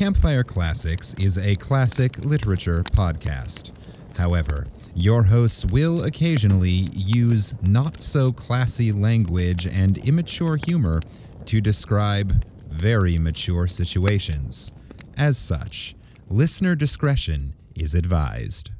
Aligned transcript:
Campfire 0.00 0.42
Classics 0.42 1.12
is 1.18 1.36
a 1.36 1.54
classic 1.56 2.24
literature 2.24 2.82
podcast. 2.84 3.70
However, 4.16 4.64
your 4.94 5.22
hosts 5.22 5.66
will 5.66 6.04
occasionally 6.04 6.88
use 6.94 7.54
not 7.60 8.02
so 8.02 8.32
classy 8.32 8.92
language 8.92 9.66
and 9.66 9.98
immature 9.98 10.56
humor 10.56 11.02
to 11.44 11.60
describe 11.60 12.42
very 12.66 13.18
mature 13.18 13.66
situations. 13.66 14.72
As 15.18 15.36
such, 15.36 15.94
listener 16.30 16.74
discretion 16.74 17.52
is 17.76 17.94
advised. 17.94 18.70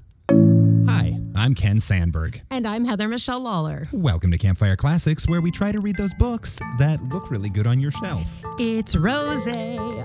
Hi, 1.35 1.45
I'm 1.45 1.55
Ken 1.55 1.79
Sandberg. 1.81 2.41
And 2.51 2.67
I'm 2.67 2.85
Heather 2.85 3.09
Michelle 3.09 3.41
Lawler. 3.41 3.89
Welcome 3.93 4.31
to 4.33 4.39
Campfire 4.39 4.77
Classics, 4.77 5.27
where 5.29 5.41
we 5.41 5.51
try 5.51 5.73
to 5.73 5.81
read 5.81 5.97
those 5.97 6.15
books 6.15 6.59
that 6.79 7.03
look 7.05 7.31
really 7.31 7.49
good 7.51 7.67
on 7.67 7.81
your 7.81 7.91
shelf. 7.91 8.43
It's 8.59 8.97
rose 8.97 9.47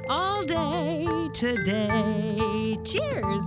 all 0.10 0.44
day 0.46 1.08
today. 1.34 2.78
Cheers. 2.84 3.42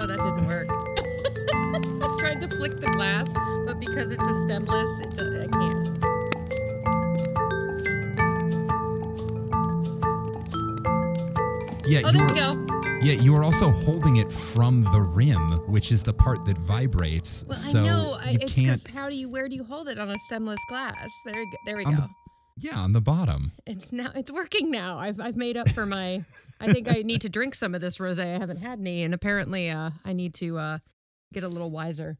Oh, 0.00 0.06
that 0.06 0.18
didn't 0.18 0.46
work. 0.46 0.68
I 2.02 2.16
tried 2.18 2.40
to 2.40 2.48
flick 2.48 2.78
the 2.80 2.88
glass, 2.92 3.32
but 3.66 3.78
because 3.80 4.10
it's 4.10 4.26
a 4.26 4.34
stemless, 4.34 5.00
it 5.00 5.14
do- 5.14 5.42
I 5.42 5.46
can't. 5.46 5.88
Yeah, 11.86 12.02
Oh, 12.04 12.12
there 12.12 12.22
were, 12.26 12.28
we 12.28 12.34
go. 12.38 12.77
Yeah, 13.00 13.12
you 13.14 13.34
are 13.36 13.44
also 13.44 13.70
holding 13.70 14.16
it 14.16 14.30
from 14.30 14.82
the 14.82 15.00
rim, 15.00 15.38
which 15.70 15.92
is 15.92 16.02
the 16.02 16.12
part 16.12 16.44
that 16.46 16.58
vibrates. 16.58 17.44
Well, 17.46 17.54
so 17.54 17.78
I 17.80 17.86
know. 17.86 18.18
You 18.28 18.38
it's 18.42 18.54
can't. 18.54 18.90
how 18.90 19.08
do 19.08 19.14
you? 19.14 19.28
Where 19.30 19.48
do 19.48 19.54
you 19.54 19.62
hold 19.62 19.88
it 19.88 19.98
on 19.98 20.10
a 20.10 20.14
stemless 20.16 20.58
glass? 20.68 20.96
There, 21.24 21.44
there 21.64 21.74
we 21.76 21.84
go. 21.84 21.92
the- 21.92 22.08
Yeah, 22.58 22.76
on 22.78 22.92
the 22.92 23.00
bottom. 23.00 23.52
It's 23.66 23.92
now. 23.92 24.10
It's 24.16 24.32
working 24.32 24.70
now. 24.72 24.98
I've 24.98 25.20
I've 25.20 25.36
made 25.36 25.56
up 25.56 25.68
for 25.68 25.86
my. 25.86 26.20
I 26.60 26.72
think 26.72 26.90
I 26.90 27.02
need 27.02 27.20
to 27.20 27.28
drink 27.28 27.54
some 27.54 27.74
of 27.76 27.80
this 27.80 27.98
rosé. 27.98 28.34
I 28.34 28.38
haven't 28.38 28.56
had 28.58 28.80
any, 28.80 29.04
and 29.04 29.14
apparently, 29.14 29.70
uh, 29.70 29.90
I 30.04 30.12
need 30.12 30.34
to 30.34 30.58
uh, 30.58 30.78
get 31.32 31.44
a 31.44 31.48
little 31.48 31.70
wiser. 31.70 32.18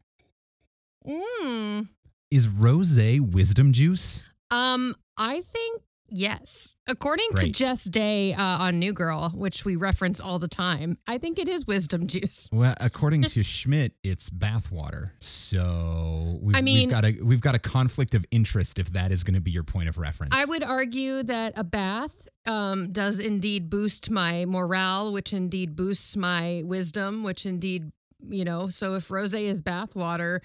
Mmm. 1.05 1.89
Is 2.31 2.47
rose 2.47 2.97
wisdom 3.19 3.73
juice? 3.73 4.23
Um, 4.49 4.95
I 5.17 5.41
think 5.41 5.81
yes. 6.09 6.75
According 6.87 7.27
Great. 7.33 7.45
to 7.47 7.51
Jess 7.51 7.83
Day 7.85 8.33
uh, 8.33 8.41
on 8.41 8.79
New 8.79 8.93
Girl, 8.93 9.29
which 9.29 9.65
we 9.65 9.75
reference 9.75 10.19
all 10.19 10.39
the 10.39 10.47
time, 10.47 10.97
I 11.07 11.17
think 11.17 11.39
it 11.39 11.47
is 11.47 11.65
wisdom 11.67 12.07
juice. 12.07 12.49
Well, 12.59 12.75
according 12.81 13.23
to 13.23 13.43
Schmidt, 13.43 13.93
it's 14.03 14.29
bathwater. 14.29 15.11
So 15.21 16.39
we've, 16.41 16.55
I 16.55 16.61
mean- 16.61 16.89
we've 16.89 16.91
got 16.91 17.05
a 17.05 17.17
we've 17.23 17.41
got 17.41 17.55
a 17.55 17.59
conflict 17.59 18.15
of 18.15 18.25
interest 18.31 18.79
if 18.79 18.91
that 18.93 19.11
is 19.11 19.23
going 19.23 19.35
to 19.35 19.41
be 19.41 19.51
your 19.51 19.63
point 19.63 19.87
of 19.87 19.97
reference. 19.97 20.35
I 20.35 20.45
would 20.45 20.63
argue 20.63 21.23
that 21.23 21.53
a 21.55 21.63
bath 21.63 22.27
um, 22.45 22.91
does 22.91 23.19
indeed 23.19 23.69
boost 23.69 24.09
my 24.09 24.45
morale, 24.45 25.13
which 25.13 25.31
indeed 25.31 25.75
boosts 25.75 26.17
my 26.17 26.63
wisdom, 26.65 27.23
which 27.23 27.45
indeed, 27.45 27.91
you 28.27 28.43
know, 28.43 28.67
so 28.67 28.95
if 28.95 29.09
rose 29.11 29.33
is 29.33 29.61
bath 29.61 29.95
water, 29.95 30.41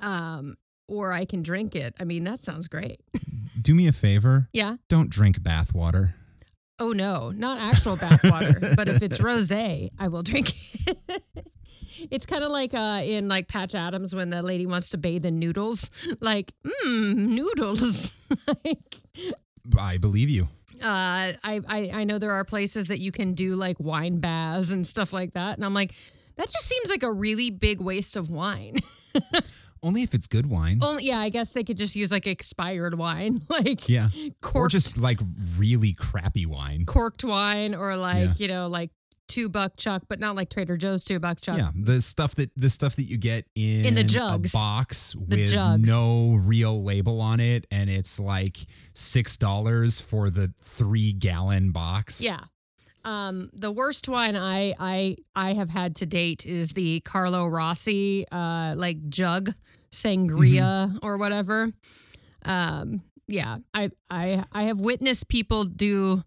um, 0.00 0.56
or 0.86 1.12
I 1.12 1.24
can 1.24 1.42
drink 1.42 1.74
it, 1.74 1.94
I 1.98 2.04
mean, 2.04 2.24
that 2.24 2.38
sounds 2.38 2.68
great. 2.68 3.00
Do 3.62 3.74
me 3.74 3.88
a 3.88 3.92
favor. 3.92 4.48
Yeah. 4.52 4.74
Don't 4.88 5.10
drink 5.10 5.40
bathwater. 5.40 6.12
Oh 6.80 6.92
no, 6.92 7.30
not 7.30 7.58
actual 7.58 7.96
bath 7.96 8.20
water, 8.30 8.72
but 8.76 8.88
if 8.88 9.02
it's 9.02 9.18
rosé, 9.18 9.88
I 9.98 10.08
will 10.08 10.22
drink 10.22 10.54
it. 10.86 10.96
it's 12.10 12.24
kind 12.24 12.44
of 12.44 12.52
like 12.52 12.72
uh, 12.72 13.00
in 13.04 13.26
like 13.26 13.48
Patch 13.48 13.74
Adams 13.74 14.14
when 14.14 14.30
the 14.30 14.42
lady 14.42 14.64
wants 14.64 14.90
to 14.90 14.98
bathe 14.98 15.26
in 15.26 15.40
noodles, 15.40 15.90
like 16.20 16.52
mmm 16.64 17.16
noodles. 17.16 18.14
like 18.64 18.96
I 19.76 19.98
believe 19.98 20.30
you. 20.30 20.44
uh, 20.80 21.34
I, 21.42 21.60
I 21.66 21.90
I 21.92 22.04
know 22.04 22.18
there 22.18 22.30
are 22.32 22.44
places 22.44 22.86
that 22.88 23.00
you 23.00 23.10
can 23.10 23.34
do 23.34 23.56
like 23.56 23.80
wine 23.80 24.20
baths 24.20 24.70
and 24.70 24.86
stuff 24.86 25.12
like 25.12 25.32
that, 25.32 25.56
and 25.56 25.64
I'm 25.64 25.74
like, 25.74 25.94
that 26.36 26.46
just 26.46 26.64
seems 26.68 26.90
like 26.90 27.02
a 27.02 27.12
really 27.12 27.50
big 27.50 27.80
waste 27.80 28.16
of 28.16 28.30
wine. 28.30 28.78
Only 29.82 30.02
if 30.02 30.14
it's 30.14 30.26
good 30.26 30.46
wine. 30.46 30.80
Only 30.82 31.04
yeah, 31.04 31.18
I 31.18 31.28
guess 31.28 31.52
they 31.52 31.64
could 31.64 31.76
just 31.76 31.96
use 31.96 32.10
like 32.12 32.26
expired 32.26 32.96
wine, 32.96 33.42
like 33.48 33.88
Yeah. 33.88 34.08
Or 34.54 34.68
just 34.68 34.98
like 34.98 35.20
really 35.56 35.92
crappy 35.92 36.46
wine. 36.46 36.84
corked 36.86 37.24
wine, 37.24 37.74
or 37.74 37.96
like 37.96 38.24
Yeah. 38.28 38.34
you 38.38 38.48
know 38.48 38.66
like 38.68 38.90
two 39.28 39.48
buck 39.50 39.76
chuck, 39.76 40.02
but 40.08 40.18
not 40.20 40.34
like 40.36 40.48
Trader 40.48 40.78
Joe's 40.78 41.04
two 41.04 41.18
buck 41.20 41.38
chuck. 41.40 41.58
Yeah, 41.58 41.70
the 41.74 42.00
stuff 42.00 42.34
that 42.36 42.50
the 42.56 42.70
stuff 42.70 42.96
that 42.96 43.02
you 43.04 43.18
get 43.18 43.44
in 43.54 43.84
In 43.84 43.94
the 43.94 44.02
jugs. 44.04 44.54
a 44.54 44.56
box 44.56 45.12
The 45.12 45.36
with 45.36 45.50
jugs. 45.50 45.86
no 45.86 46.36
real 46.42 46.82
label 46.82 47.20
on 47.20 47.38
it, 47.38 47.66
and 47.70 47.90
it's 47.90 48.18
like 48.18 48.56
six 48.94 49.36
dollars 49.36 50.00
for 50.00 50.30
the 50.30 50.52
three 50.62 51.12
gallon 51.12 51.72
box. 51.72 52.22
Yeah. 52.22 52.40
Um, 53.04 53.50
the 53.52 53.70
worst 53.70 54.08
one 54.08 54.36
I 54.36 54.74
I 54.78 55.16
I 55.34 55.54
have 55.54 55.70
had 55.70 55.96
to 55.96 56.06
date 56.06 56.44
is 56.46 56.72
the 56.72 57.00
Carlo 57.00 57.46
Rossi 57.46 58.26
uh 58.30 58.74
like 58.76 59.06
jug 59.08 59.50
sangria 59.90 60.88
Mm-hmm. 60.88 60.98
or 61.02 61.16
whatever. 61.18 61.72
Um, 62.44 63.02
yeah, 63.26 63.58
I 63.74 63.90
I 64.10 64.44
I 64.52 64.62
have 64.64 64.80
witnessed 64.80 65.28
people 65.28 65.64
do 65.64 66.22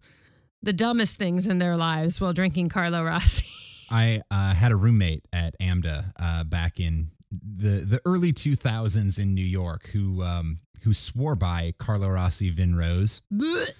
the 0.62 0.72
dumbest 0.72 1.18
things 1.18 1.46
in 1.46 1.58
their 1.58 1.76
lives 1.76 2.20
while 2.20 2.32
drinking 2.32 2.68
Carlo 2.68 3.04
Rossi. 3.04 3.46
I 3.90 4.20
uh, 4.30 4.54
had 4.54 4.72
a 4.72 4.76
roommate 4.76 5.26
at 5.32 5.58
AMDA 5.60 6.12
uh, 6.18 6.44
back 6.44 6.80
in 6.80 7.10
the 7.30 7.84
the 7.84 8.00
early 8.04 8.32
two 8.32 8.56
thousands 8.56 9.18
in 9.18 9.34
New 9.34 9.44
York 9.44 9.88
who 9.88 10.22
um, 10.22 10.58
who 10.82 10.94
swore 10.94 11.34
by 11.36 11.74
Carlo 11.78 12.08
Rossi 12.08 12.50
Vin 12.50 12.74
Rose. 12.76 13.20
It 13.30 13.74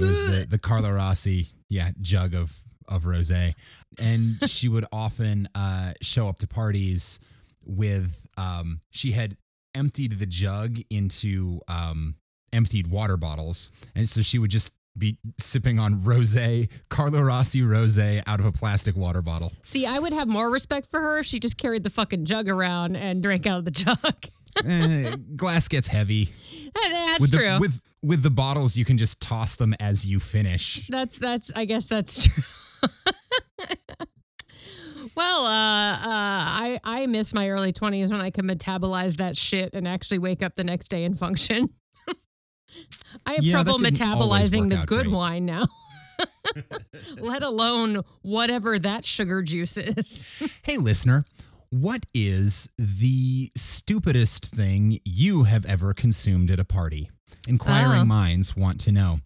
was 0.00 0.30
the 0.30 0.46
the 0.48 0.58
Carlo 0.58 0.90
Rossi 0.92 1.48
yeah 1.68 1.90
jug 2.00 2.34
of 2.34 2.56
of 2.88 3.04
rosé, 3.04 3.54
and 3.98 4.36
she 4.48 4.68
would 4.68 4.86
often 4.92 5.48
uh, 5.54 5.92
show 6.00 6.28
up 6.28 6.38
to 6.38 6.46
parties 6.46 7.20
with 7.64 8.26
um, 8.38 8.80
she 8.90 9.12
had 9.12 9.36
emptied 9.74 10.12
the 10.18 10.26
jug 10.26 10.76
into 10.90 11.60
um, 11.68 12.16
emptied 12.52 12.86
water 12.86 13.16
bottles, 13.16 13.70
and 13.94 14.08
so 14.08 14.22
she 14.22 14.38
would 14.38 14.50
just 14.50 14.72
be 14.98 15.16
sipping 15.38 15.78
on 15.78 16.00
rosé 16.00 16.68
Carlo 16.88 17.20
Rossi 17.20 17.60
rosé 17.60 18.20
out 18.26 18.40
of 18.40 18.46
a 18.46 18.52
plastic 18.52 18.96
water 18.96 19.22
bottle. 19.22 19.52
See, 19.62 19.86
I 19.86 19.98
would 19.98 20.12
have 20.12 20.26
more 20.28 20.50
respect 20.50 20.88
for 20.88 21.00
her 21.00 21.18
if 21.20 21.26
she 21.26 21.38
just 21.38 21.56
carried 21.56 21.84
the 21.84 21.90
fucking 21.90 22.24
jug 22.24 22.48
around 22.48 22.96
and 22.96 23.22
drank 23.22 23.46
out 23.46 23.58
of 23.58 23.64
the 23.64 23.70
jug. 23.70 23.98
Eh, 24.66 25.14
glass 25.36 25.68
gets 25.68 25.86
heavy. 25.86 26.30
That's 26.74 27.20
with 27.20 27.30
true. 27.32 27.42
The, 27.42 27.58
with 27.60 27.80
with 28.02 28.22
the 28.22 28.30
bottles, 28.30 28.76
you 28.76 28.84
can 28.84 28.96
just 28.98 29.20
toss 29.20 29.56
them 29.56 29.74
as 29.80 30.04
you 30.06 30.20
finish. 30.20 30.86
That's 30.88 31.18
that's 31.18 31.50
I 31.56 31.64
guess 31.64 31.88
that's 31.88 32.26
true. 32.28 32.42
well, 35.16 35.44
uh, 35.46 35.94
uh, 35.94 36.00
I 36.04 36.80
I 36.84 37.06
miss 37.06 37.34
my 37.34 37.48
early 37.50 37.72
twenties 37.72 38.10
when 38.10 38.20
I 38.20 38.30
could 38.30 38.44
metabolize 38.44 39.16
that 39.16 39.36
shit 39.36 39.74
and 39.74 39.86
actually 39.88 40.18
wake 40.18 40.42
up 40.42 40.54
the 40.54 40.64
next 40.64 40.88
day 40.88 41.04
and 41.04 41.18
function. 41.18 41.68
I 43.26 43.34
have 43.34 43.44
Yeah, 43.44 43.52
trouble 43.52 43.78
metabolizing 43.78 44.70
the 44.70 44.84
good 44.86 45.06
great. 45.06 45.16
wine 45.16 45.46
now. 45.46 45.64
Let 47.20 47.42
alone 47.42 48.02
whatever 48.22 48.78
that 48.78 49.04
sugar 49.04 49.42
juice 49.42 49.76
is. 49.76 50.26
Hey, 50.64 50.76
listener, 50.76 51.24
what 51.70 52.04
is 52.14 52.68
the 52.78 53.50
stupidest 53.56 54.46
thing 54.46 54.98
you 55.04 55.44
have 55.44 55.64
ever 55.66 55.94
consumed 55.94 56.50
at 56.50 56.58
a 56.58 56.64
party? 56.64 57.10
Inquiring 57.48 58.02
Oh. 58.02 58.04
minds 58.04 58.56
want 58.56 58.80
to 58.82 58.92
know. 58.92 59.20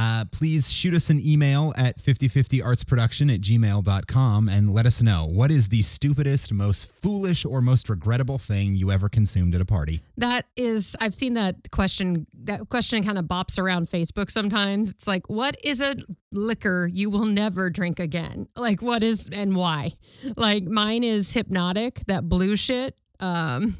Uh, 0.00 0.24
please 0.30 0.70
shoot 0.70 0.94
us 0.94 1.10
an 1.10 1.20
email 1.26 1.72
at 1.76 1.98
5050artsproduction 2.00 3.34
at 3.34 3.40
gmail.com 3.40 4.48
and 4.48 4.72
let 4.72 4.86
us 4.86 5.02
know 5.02 5.26
what 5.28 5.50
is 5.50 5.66
the 5.68 5.82
stupidest, 5.82 6.52
most 6.52 6.84
foolish, 7.02 7.44
or 7.44 7.60
most 7.60 7.88
regrettable 7.88 8.38
thing 8.38 8.76
you 8.76 8.92
ever 8.92 9.08
consumed 9.08 9.56
at 9.56 9.60
a 9.60 9.64
party. 9.64 9.98
That 10.16 10.46
is, 10.56 10.94
I've 11.00 11.14
seen 11.14 11.34
that 11.34 11.56
question. 11.72 12.28
That 12.44 12.68
question 12.68 13.02
kind 13.02 13.18
of 13.18 13.24
bops 13.24 13.58
around 13.58 13.86
Facebook 13.86 14.30
sometimes. 14.30 14.90
It's 14.90 15.08
like, 15.08 15.28
what 15.28 15.56
is 15.64 15.80
a 15.80 15.96
liquor 16.32 16.88
you 16.92 17.10
will 17.10 17.24
never 17.26 17.68
drink 17.68 17.98
again? 17.98 18.46
Like, 18.54 18.80
what 18.80 19.02
is 19.02 19.28
and 19.32 19.56
why? 19.56 19.90
Like, 20.36 20.62
mine 20.62 21.02
is 21.02 21.34
Hpnotiq, 21.34 22.04
that 22.06 22.28
blue 22.28 22.54
shit. 22.54 22.94
Um, 23.18 23.76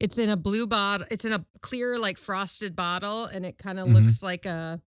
it's 0.00 0.18
in 0.18 0.30
a 0.30 0.36
blue 0.36 0.66
bottle. 0.66 1.06
It's 1.10 1.24
in 1.24 1.32
a 1.32 1.44
clear, 1.60 1.98
like 1.98 2.18
frosted 2.18 2.74
bottle, 2.74 3.26
and 3.26 3.46
it 3.46 3.58
kind 3.58 3.78
of 3.78 3.86
Mhm. 3.88 3.94
looks 3.94 4.22
like 4.22 4.46
a. 4.46 4.80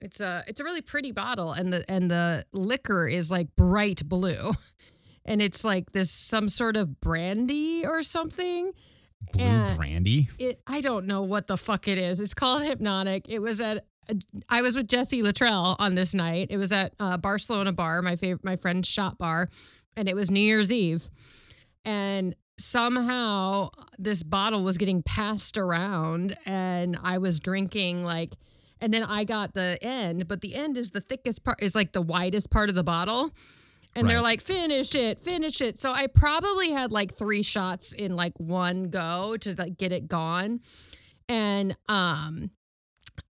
It's 0.00 0.20
a 0.20 0.44
it's 0.46 0.60
a 0.60 0.64
really 0.64 0.82
pretty 0.82 1.12
bottle, 1.12 1.52
and 1.52 1.72
the 1.72 1.84
and 1.90 2.10
the 2.10 2.44
liquor 2.52 3.08
is 3.08 3.30
like 3.30 3.54
bright 3.56 4.02
blue, 4.08 4.52
and 5.24 5.42
it's 5.42 5.64
like 5.64 5.90
this 5.92 6.10
some 6.10 6.48
sort 6.48 6.76
of 6.76 7.00
brandy 7.00 7.84
or 7.86 8.02
something 8.02 8.72
Blue 9.32 9.44
Yeah. 9.44 9.74
brandy? 9.76 10.28
it 10.38 10.60
I 10.68 10.80
don't 10.80 11.06
know 11.06 11.22
what 11.22 11.48
the 11.48 11.56
fuck 11.56 11.88
it 11.88 11.98
is. 11.98 12.20
It's 12.20 12.34
called 12.34 12.62
Hpnotiq. 12.80 13.22
It 13.28 13.40
was 13.40 13.60
at 13.60 13.84
I 14.48 14.62
was 14.62 14.76
with 14.76 14.86
Jesse 14.88 15.22
Luttrell 15.22 15.74
on 15.80 15.94
this 15.96 16.14
night. 16.14 16.46
It 16.50 16.56
was 16.58 16.70
at 16.72 16.94
uh, 17.00 17.16
Barcelona 17.18 17.72
Bar, 17.72 18.00
my 18.00 18.14
favorite, 18.16 18.44
my 18.44 18.54
friend's 18.56 18.88
shop 18.88 19.18
bar, 19.18 19.48
and 19.96 20.08
it 20.08 20.14
was 20.14 20.30
New 20.30 20.40
Year's 20.40 20.70
Eve. 20.72 21.08
And 21.84 22.34
somehow 22.58 23.70
this 23.98 24.22
bottle 24.22 24.62
was 24.62 24.78
getting 24.78 25.02
passed 25.02 25.56
around, 25.56 26.36
and 26.44 26.98
I 27.02 27.18
was 27.18 27.40
drinking 27.40 28.04
like 28.04 28.34
and 28.80 28.92
then 28.92 29.04
I 29.04 29.24
got 29.24 29.54
the 29.54 29.78
end, 29.82 30.28
but 30.28 30.40
the 30.40 30.54
end 30.54 30.76
is 30.76 30.90
the 30.90 31.00
thickest 31.00 31.44
part, 31.44 31.62
is 31.62 31.74
like 31.74 31.92
the 31.92 32.02
widest 32.02 32.50
part 32.50 32.68
of 32.68 32.74
the 32.74 32.84
bottle. 32.84 33.30
And 33.96 34.08
they're 34.08 34.22
like, 34.22 34.40
finish 34.40 34.94
it, 34.94 35.18
finish 35.18 35.60
it. 35.60 35.76
So 35.76 35.90
I 35.90 36.06
probably 36.06 36.70
had 36.70 36.92
like 36.92 37.12
three 37.12 37.42
shots 37.42 37.92
in 37.92 38.14
like 38.14 38.38
one 38.38 38.90
go 38.90 39.36
to 39.38 39.54
like 39.56 39.76
get 39.76 39.90
it 39.90 40.06
gone. 40.06 40.60
And 41.28 41.76
um 41.88 42.50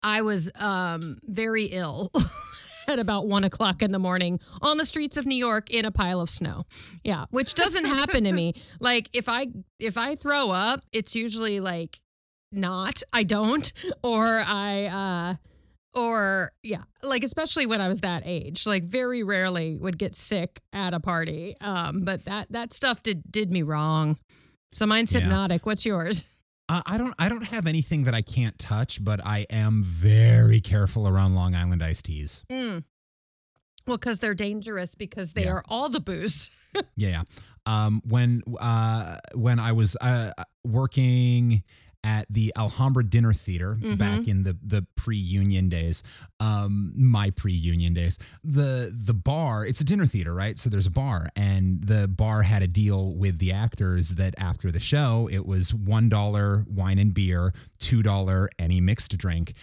I 0.03 0.21
was 0.23 0.53
um 0.57 1.19
very 1.25 1.65
ill 1.67 2.13
at 2.89 2.99
about 2.99 3.27
one 3.27 3.45
o'clock 3.45 3.83
in 3.83 3.93
the 3.93 3.99
morning 3.99 4.41
on 4.63 4.79
the 4.79 4.87
streets 4.87 5.17
of 5.17 5.27
New 5.27 5.37
York 5.37 5.71
in 5.71 5.85
a 5.85 5.91
pile 5.91 6.21
of 6.21 6.31
snow. 6.31 6.65
Yeah, 7.05 7.27
which 7.31 7.55
doesn't 7.55 7.85
happen 7.85 8.25
to 8.25 8.33
me. 8.33 8.55
Like 8.81 9.09
if 9.13 9.29
I 9.29 9.49
if 9.79 9.99
I 9.99 10.15
throw 10.15 10.51
up, 10.51 10.83
it's 10.93 11.15
usually 11.17 11.61
like 11.61 11.99
not 12.53 13.03
I 13.13 13.25
don't 13.25 13.71
or 14.03 14.25
I 14.25 14.87
uh 15.95 15.99
or 15.99 16.53
yeah, 16.63 16.83
like 17.03 17.25
especially 17.25 17.67
when 17.67 17.81
I 17.81 17.89
was 17.89 18.01
that 18.01 18.23
age, 18.25 18.67
like 18.67 18.85
very 18.85 19.23
rarely 19.23 19.79
would 19.81 19.99
get 19.99 20.15
sick 20.15 20.61
at 20.73 20.95
a 20.95 21.01
party. 21.01 21.55
Um 21.61 22.03
but 22.05 22.25
that 22.27 22.51
that 22.53 22.73
stuff 22.73 23.03
did 23.03 23.23
did 23.31 23.51
me 23.51 23.63
wrong. 23.63 24.17
So 24.73 24.87
mine's 24.87 25.15
Yeah. 25.15 25.23
Hpnotiq. 25.23 25.65
What's 25.67 25.85
yours? 25.85 26.27
Uh, 26.69 26.83
I 26.87 26.99
don't. 26.99 27.15
I 27.19 27.29
don't 27.31 27.45
have 27.47 27.67
anything 27.67 28.05
that 28.05 28.15
I 28.15 28.21
can't 28.23 28.59
touch, 28.59 29.03
but 29.03 29.25
I 29.25 29.47
am 29.51 29.83
very 29.83 30.61
careful 30.61 31.09
around 31.09 31.35
Long 31.35 31.55
Island 31.55 31.83
iced 31.83 32.05
teas. 32.05 32.45
Mm. 32.51 32.85
Well, 33.87 33.97
because 33.97 34.19
they're 34.19 34.35
dangerous 34.35 34.95
because 34.95 35.33
they 35.33 35.45
Yeah. 35.45 35.53
are 35.53 35.65
all 35.69 35.89
the 35.89 36.01
booze. 36.01 36.51
Yeah. 36.97 37.23
Um, 37.65 38.03
when 38.07 38.43
uh, 38.61 39.17
when 39.35 39.59
I 39.59 39.73
was 39.73 39.97
uh, 40.03 40.33
working 40.65 41.63
at 42.05 42.27
the 42.31 42.53
Alhambra 42.57 43.05
Dinner 43.05 43.33
Theater 43.33 43.77
Mhm. 43.81 43.99
back 43.99 44.29
in 44.29 44.45
the 44.45 44.57
the 44.63 44.87
pre-union 44.95 45.69
days, 45.69 46.03
um, 46.41 46.93
my 46.97 47.31
pre-union 47.31 47.93
days, 47.95 48.19
the 48.45 48.95
the 48.97 49.15
bar, 49.15 49.67
it's 49.67 49.81
a 49.81 49.85
dinner 49.85 50.07
theater, 50.07 50.33
right? 50.33 50.59
So 50.59 50.71
there's 50.71 50.87
a 50.87 50.91
bar, 50.93 51.29
and 51.37 51.83
the 51.83 52.07
bar 52.09 52.43
had 52.43 52.63
a 52.63 52.69
deal 52.69 53.15
with 53.17 53.39
the 53.39 53.53
actors 53.53 54.11
that 54.15 54.35
after 54.39 54.71
the 54.71 54.81
show, 54.81 55.29
it 55.33 55.45
was 55.45 55.75
one 55.75 56.09
dollar 56.09 56.65
wine 56.69 56.99
and 56.99 57.13
beer, 57.13 57.53
two 57.79 58.03
dollar 58.03 58.49
any 58.59 58.81
mixed 58.81 59.17
drink. 59.19 59.55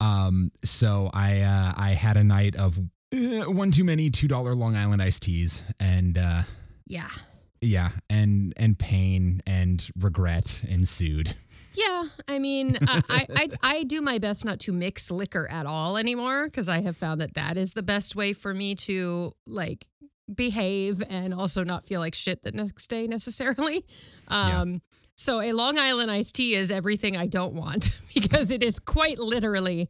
Um, 0.00 0.50
so 0.64 1.10
I 1.12 1.40
uh, 1.40 1.72
I 1.76 1.90
had 1.90 2.16
a 2.16 2.24
night 2.24 2.56
of 2.56 2.78
uh, 3.12 3.50
one 3.50 3.70
too 3.70 3.84
many 3.84 4.10
two 4.10 4.28
dollar 4.28 4.54
Long 4.54 4.76
Island 4.76 5.00
iced 5.02 5.22
teas, 5.22 5.62
and 5.80 6.16
uh, 6.18 6.42
Yeah. 6.86 7.08
yeah, 7.60 7.90
and 8.08 8.52
and 8.56 8.78
pain 8.78 9.40
and 9.46 9.86
regret 9.98 10.62
ensued. 10.68 11.34
Yeah, 11.86 12.02
I 12.28 12.38
mean, 12.38 12.76
I, 12.82 13.02
I, 13.10 13.26
I 13.34 13.48
I 13.62 13.82
do 13.84 14.00
my 14.02 14.18
best 14.18 14.44
not 14.44 14.60
to 14.60 14.72
mix 14.72 15.10
liquor 15.10 15.48
at 15.50 15.66
all 15.66 15.96
anymore 15.96 16.46
because 16.46 16.68
I 16.68 16.80
have 16.82 16.96
found 16.96 17.20
that 17.20 17.34
that 17.34 17.56
is 17.56 17.72
the 17.72 17.82
best 17.82 18.16
way 18.16 18.32
for 18.32 18.52
me 18.52 18.74
to 18.86 19.32
like 19.46 19.86
behave 20.34 21.02
and 21.08 21.32
also 21.34 21.64
not 21.64 21.84
feel 21.84 22.00
like 22.00 22.14
shit 22.14 22.42
the 22.42 22.52
next 22.52 22.86
day 22.88 23.06
necessarily. 23.06 23.84
Yeah. 24.30 24.60
Um, 24.60 24.82
So 25.16 25.40
a 25.40 25.52
Long 25.52 25.78
Island 25.78 26.10
iced 26.10 26.34
tea 26.36 26.54
is 26.54 26.70
everything 26.70 27.16
I 27.16 27.26
don't 27.26 27.54
want 27.54 27.90
because 28.14 28.50
it 28.50 28.62
is 28.62 28.78
quite 28.78 29.18
literally 29.18 29.88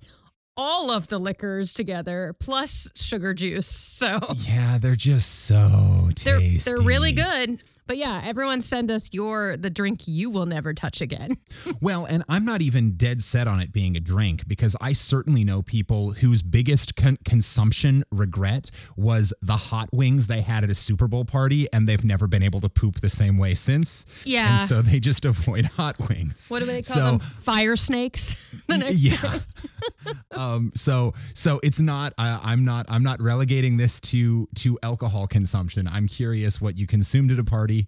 all 0.56 0.90
of 0.90 1.06
the 1.06 1.18
liquors 1.18 1.72
together 1.72 2.34
plus 2.40 2.90
sugar 2.96 3.32
juice. 3.34 3.66
So 3.68 4.18
Yeah, 4.48 4.78
they're 4.78 4.96
just 4.96 5.44
so 5.46 6.08
they're 6.24 6.38
tasty. 6.40 6.70
they're 6.70 6.82
really 6.82 7.12
good. 7.12 7.60
But 7.90 7.96
yeah, 7.96 8.22
everyone 8.24 8.60
send 8.60 8.88
us 8.88 9.12
your 9.12 9.56
the 9.56 9.68
drink 9.68 10.06
you 10.06 10.30
will 10.30 10.46
never 10.46 10.72
touch 10.72 11.00
again. 11.00 11.36
Well, 11.82 12.04
and 12.04 12.22
I'm 12.28 12.44
not 12.44 12.60
even 12.60 12.92
dead 12.92 13.22
set 13.22 13.46
on 13.48 13.60
it 13.60 13.72
being 13.72 13.96
a 13.96 14.00
drink 14.00 14.46
because 14.46 14.76
I 14.80 14.92
certainly 14.92 15.44
know 15.44 15.62
people 15.62 16.10
whose 16.12 16.42
biggest 16.42 16.94
con- 16.94 17.16
consumption 17.24 18.04
regret 18.10 18.70
was 18.96 19.32
the 19.40 19.54
hot 19.56 19.88
wings 19.92 20.26
they 20.26 20.42
had 20.42 20.62
at 20.64 20.68
a 20.68 20.74
Super 20.74 21.08
Bowl 21.08 21.24
party 21.24 21.66
and 21.72 21.88
they've 21.88 22.04
never 22.04 22.26
been 22.26 22.42
able 22.42 22.60
to 22.60 22.68
poop 22.68 23.00
the 23.00 23.08
same 23.08 23.38
way 23.38 23.54
since. 23.54 24.04
Yeah. 24.24 24.50
And 24.50 24.68
so 24.68 24.82
they 24.82 25.00
just 25.00 25.24
avoid 25.24 25.64
hot 25.64 25.96
wings. 26.08 26.48
What 26.50 26.58
do 26.58 26.66
they 26.66 26.82
call 26.82 26.96
So- 26.96 27.04
them? 27.12 27.18
Fire 27.20 27.76
snakes. 27.76 28.36
the 28.66 28.78
next 28.78 28.98
yeah. 29.04 29.38
um. 30.32 30.72
So 30.74 31.14
so 31.34 31.60
it's 31.62 31.80
not. 31.80 32.12
Uh, 32.18 32.40
I'm 32.42 32.64
not. 32.64 32.86
I'm 32.88 33.02
not 33.02 33.20
relegating 33.22 33.76
this 33.76 34.00
to 34.00 34.48
to 34.56 34.78
alcohol 34.82 35.26
consumption. 35.26 35.88
I'm 35.88 36.08
curious 36.08 36.60
what 36.60 36.76
you 36.78 36.86
consumed 36.86 37.30
at 37.30 37.38
a 37.38 37.44
party 37.44 37.79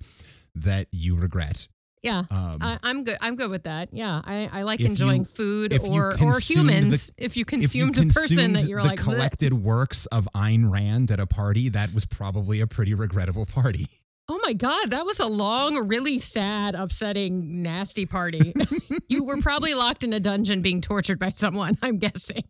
that 0.56 0.86
you 0.92 1.16
regret. 1.16 1.68
Yeah. 2.02 2.18
Um, 2.32 2.58
I, 2.60 2.78
I'm 2.82 3.04
good. 3.04 3.16
I'm 3.20 3.36
good 3.36 3.48
with 3.50 3.62
that. 3.64 3.90
Yeah, 3.92 4.20
I, 4.24 4.50
I 4.52 4.62
like 4.64 4.80
enjoying 4.80 5.20
you- 5.20 5.24
food 5.24 5.72
or 5.84 6.10
or 6.10 6.14
consumed 6.16 6.68
the- 6.68 6.72
humans. 6.74 7.12
if 7.16 7.36
you 7.36 7.44
consumed 7.44 7.96
a 7.96 8.06
person 8.06 8.54
that 8.54 8.64
you're 8.66 8.82
the 8.82 8.88
like, 8.88 8.98
"Bleh." 8.98 9.04
collected 9.04 9.52
works 9.52 10.06
of 10.06 10.28
Ayn 10.34 10.72
Rand 10.72 11.12
at 11.12 11.20
a 11.20 11.26
party, 11.28 11.68
that 11.68 11.94
was 11.94 12.04
probably 12.04 12.60
a 12.60 12.66
pretty 12.66 12.92
regrettable 12.94 13.46
party. 13.46 13.86
oh 14.28 14.40
my 14.44 14.52
god, 14.52 14.90
that 14.90 15.06
was 15.06 15.20
a 15.20 15.26
long, 15.26 15.86
really 15.86 16.18
sad, 16.18 16.74
upsetting, 16.74 17.62
nasty 17.62 18.04
party. 18.04 18.52
you 19.08 19.24
were 19.24 19.36
probably 19.40 19.74
locked 19.74 20.02
in 20.02 20.12
a 20.12 20.18
dungeon 20.20 20.60
being 20.60 20.80
tortured 20.80 21.20
by 21.20 21.30
someone. 21.30 21.78
I'm 21.82 21.98
guessing. 21.98 22.44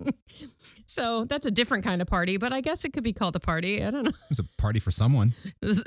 So 0.86 1.26
that's 1.26 1.44
a 1.44 1.50
different 1.50 1.84
kind 1.84 2.00
of 2.00 2.08
party, 2.08 2.38
but 2.38 2.54
I 2.54 2.62
guess 2.62 2.86
it 2.86 2.94
could 2.94 3.04
be 3.04 3.12
called 3.12 3.36
a 3.36 3.40
party. 3.40 3.84
I 3.84 3.90
don't 3.90 4.04
know. 4.04 4.10
It 4.10 4.28
was 4.30 4.38
a 4.38 4.44
party 4.56 4.80
for 4.80 4.90
someone. 4.90 5.34
It 5.60 5.66
was- 5.66 5.84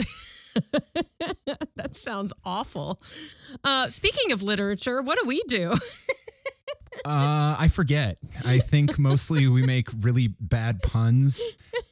that 1.76 1.96
sounds 1.96 2.34
awful. 2.44 3.02
Uh, 3.64 3.90
speaking 3.90 4.32
of 4.32 4.44
literature, 4.44 5.02
what 5.02 5.20
do 5.22 5.28
we 5.28 5.42
do? 5.48 5.74
Uh, 7.04 7.56
I 7.60 7.68
forget. 7.68 8.16
I 8.46 8.60
think 8.60 8.98
mostly 8.98 9.48
we 9.48 9.64
make 9.64 9.90
really 10.00 10.30
bad 10.40 10.82
puns 10.82 11.42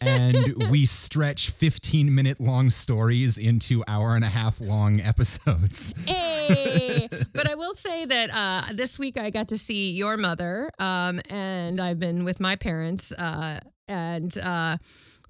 and 0.02 0.70
we 0.72 0.86
stretch 0.86 1.52
15 1.52 2.14
minute 2.14 2.40
long 2.40 2.70
stories 2.70 3.38
into 3.38 3.84
hour 3.88 4.16
and 4.16 4.24
a 4.24 4.30
half 4.30 4.62
long 4.62 5.02
episodes. 5.02 5.94
Hey! 6.08 7.08
but 7.34 7.50
I 7.50 7.56
will 7.56 7.74
say 7.74 8.06
that 8.06 8.30
uh, 8.34 8.74
this 8.74 8.98
week 8.98 9.18
I 9.18 9.30
got 9.30 9.50
to 9.50 9.58
see 9.58 9.92
your 9.92 10.18
mother, 10.18 10.72
um, 10.80 11.22
and 11.30 11.80
I've 11.80 12.00
been 12.00 12.24
with 12.24 12.40
my 12.40 12.56
parents, 12.56 13.12
uh, 13.12 13.60
and 13.88 14.36
uh, 14.42 14.78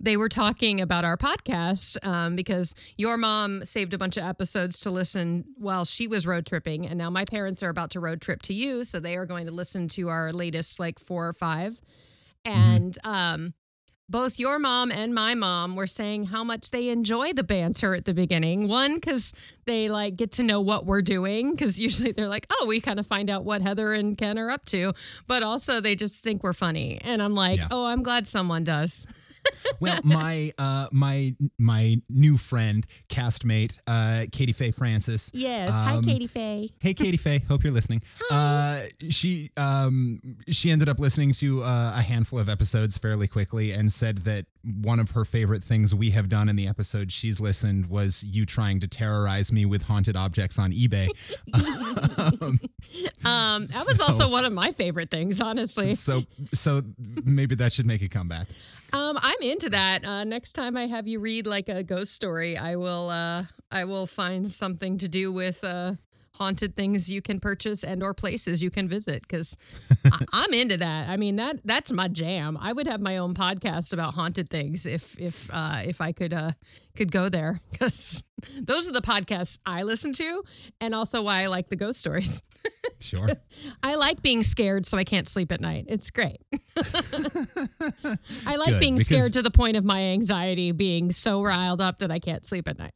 they 0.03 0.17
were 0.17 0.29
talking 0.29 0.81
about 0.81 1.05
our 1.05 1.17
podcast 1.17 1.97
um, 2.05 2.35
because 2.35 2.75
your 2.97 3.17
mom 3.17 3.63
saved 3.65 3.93
a 3.93 3.97
bunch 3.97 4.17
of 4.17 4.23
episodes 4.23 4.81
to 4.81 4.91
listen 4.91 5.45
while 5.57 5.85
she 5.85 6.07
was 6.07 6.27
road 6.27 6.45
tripping, 6.45 6.85
and 6.85 6.97
now 6.97 7.09
my 7.09 7.25
parents 7.25 7.63
are 7.63 7.69
about 7.69 7.91
to 7.91 7.99
road 7.99 8.21
trip 8.21 8.41
to 8.43 8.53
you, 8.53 8.83
so 8.83 8.99
they 8.99 9.15
are 9.15 9.25
going 9.25 9.47
to 9.47 9.53
listen 9.53 9.87
to 9.87 10.09
our 10.09 10.31
latest 10.33 10.79
like 10.79 10.99
four 10.99 11.27
or 11.27 11.33
five, 11.33 11.79
and 12.45 12.97
um, 13.05 13.53
both 14.09 14.37
your 14.37 14.59
mom 14.59 14.91
and 14.91 15.15
my 15.15 15.33
mom 15.33 15.75
were 15.77 15.87
saying 15.87 16.25
how 16.25 16.43
much 16.43 16.71
they 16.71 16.89
enjoy 16.89 17.31
the 17.31 17.43
banter 17.43 17.95
at 17.95 18.03
the 18.03 18.13
beginning. 18.13 18.67
One, 18.67 18.95
because 18.95 19.33
they 19.65 19.87
like 19.87 20.17
get 20.17 20.33
to 20.33 20.43
know 20.43 20.59
what 20.59 20.85
we're 20.85 21.01
doing, 21.01 21.53
because 21.53 21.79
usually 21.79 22.11
they're 22.11 22.27
like, 22.27 22.45
oh, 22.51 22.65
we 22.67 22.81
kind 22.81 22.99
of 22.99 23.07
find 23.07 23.29
out 23.29 23.45
what 23.45 23.61
Heather 23.61 23.93
and 23.93 24.17
Ken 24.17 24.37
are 24.37 24.51
up 24.51 24.65
to. 24.65 24.93
But 25.25 25.41
also, 25.41 25.79
they 25.79 25.95
just 25.95 26.21
think 26.21 26.43
we're 26.43 26.53
funny. 26.53 26.99
And 27.05 27.23
I'm 27.23 27.33
like, 27.33 27.59
Yeah. 27.59 27.67
oh, 27.71 27.85
I'm 27.85 28.03
glad 28.03 28.27
someone 28.27 28.65
does. 28.65 29.07
Well, 29.79 29.99
my 30.03 30.51
uh, 30.57 30.87
my 30.91 31.35
my 31.57 31.97
new 32.09 32.37
friend, 32.37 32.85
castmate, 33.09 33.77
uh, 33.87 34.25
Katie 34.31 34.53
Faye 34.53 34.71
Francis. 34.71 35.29
Yes. 35.33 35.71
Hi, 35.73 35.99
Katie 36.01 36.27
Faye. 36.27 36.69
Hey, 36.79 36.93
Katie 36.93 37.17
Faye. 37.17 37.39
Hope 37.49 37.63
you're 37.63 37.73
listening. 37.73 38.01
Uh, 38.31 38.81
she 39.09 39.49
um, 39.57 40.21
she 40.49 40.69
ended 40.71 40.87
up 40.89 40.99
listening 40.99 41.33
to 41.33 41.63
uh, 41.63 41.93
a 41.97 42.01
handful 42.01 42.39
of 42.39 42.47
episodes 42.49 42.97
fairly 42.97 43.27
quickly 43.27 43.71
and 43.71 43.91
said 43.91 44.19
that 44.19 44.45
one 44.81 44.99
of 44.99 45.11
her 45.11 45.25
favorite 45.25 45.61
things 45.63 45.93
we 45.93 46.11
have 46.11 46.29
done 46.29 46.47
in 46.47 46.55
the 46.55 46.67
episode 46.67 47.11
she's 47.11 47.41
listened 47.41 47.87
was 47.87 48.23
you 48.23 48.45
trying 48.45 48.79
to 48.79 48.87
terrorize 48.87 49.51
me 49.51 49.65
with 49.65 49.83
haunted 49.83 50.15
objects 50.15 50.57
on 50.59 50.71
eBay. 50.71 51.09
um, 52.41 52.59
Um, 53.25 53.61
that 53.61 53.83
was 53.87 53.97
So- 53.97 54.05
also 54.05 54.29
one 54.29 54.45
of 54.45 54.53
my 54.53 54.71
favorite 54.71 55.09
things, 55.11 55.41
honestly. 55.41 55.93
so 55.95 56.21
so 56.53 56.81
maybe 57.25 57.55
that 57.55 57.73
should 57.73 57.85
make 57.85 58.01
a 58.01 58.07
comeback. 58.09 58.47
Um, 58.93 59.17
I'm 59.19 59.41
into 59.41 59.71
that. 59.71 60.05
Uh, 60.05 60.23
next 60.23 60.51
time 60.51 60.77
I 60.77 60.85
have 60.85 61.07
you 61.07 61.19
read 61.19 61.47
like 61.47 61.67
a 61.67 61.83
ghost 61.83 62.13
story, 62.13 62.55
I 62.57 62.75
will. 62.75 63.09
Uh, 63.09 63.45
I 63.71 63.85
will 63.85 64.05
find 64.05 64.47
something 64.47 64.99
to 64.99 65.09
do 65.09 65.33
with 65.33 65.63
uh, 65.63 65.93
haunted 66.35 66.75
things 66.75 67.11
you 67.11 67.21
can 67.21 67.39
purchase 67.39 67.83
and 67.83 68.01
or 68.01 68.13
places 68.13 68.63
you 68.63 68.71
can 68.71 68.87
visit 68.89 69.21
because 69.21 69.55
I'm 70.33 70.53
into 70.53 70.77
that. 70.77 71.09
I 71.09 71.17
mean 71.17 71.35
that 71.37 71.59
that's 71.63 71.91
my 71.91 72.07
jam. 72.07 72.57
I 72.59 72.73
would 72.73 72.87
have 72.87 73.01
my 73.01 73.17
own 73.17 73.33
podcast 73.33 73.93
about 73.93 74.13
haunted 74.13 74.49
things 74.49 74.85
if 74.85 75.19
if 75.19 75.49
uh, 75.53 75.81
if 75.85 76.01
I 76.01 76.11
could 76.11 76.33
uh, 76.33 76.51
could 76.95 77.11
go 77.11 77.29
there 77.29 77.59
because 77.71 78.23
those 78.61 78.89
are 78.89 78.91
the 78.91 79.01
podcasts 79.01 79.59
I 79.65 79.83
listen 79.83 80.13
to, 80.13 80.43
and 80.81 80.93
also 80.93 81.21
why 81.21 81.43
I 81.43 81.47
like 81.47 81.67
the 81.69 81.75
ghost 81.75 81.99
stories. 81.99 82.41
Sure. 82.99 83.27
I 83.81 83.95
like 83.95 84.21
being 84.21 84.43
scared, 84.43 84.85
so 84.85 84.97
I 84.97 85.03
can't 85.03 85.27
sleep 85.27 85.51
at 85.51 85.59
night. 85.59 85.85
It's 85.89 86.09
great. 86.09 86.37
I 86.77 88.55
like 88.55 88.69
Good, 88.69 88.79
being 88.79 88.99
scared 88.99 89.33
to 89.33 89.41
the 89.41 89.51
point 89.51 89.75
of 89.75 89.83
my 89.83 89.99
anxiety 89.99 90.71
being 90.71 91.11
so 91.11 91.43
riled 91.43 91.81
up 91.81 91.99
that 91.99 92.11
I 92.11 92.19
can't 92.19 92.45
sleep 92.45 92.69
at 92.69 92.79
night. 92.79 92.93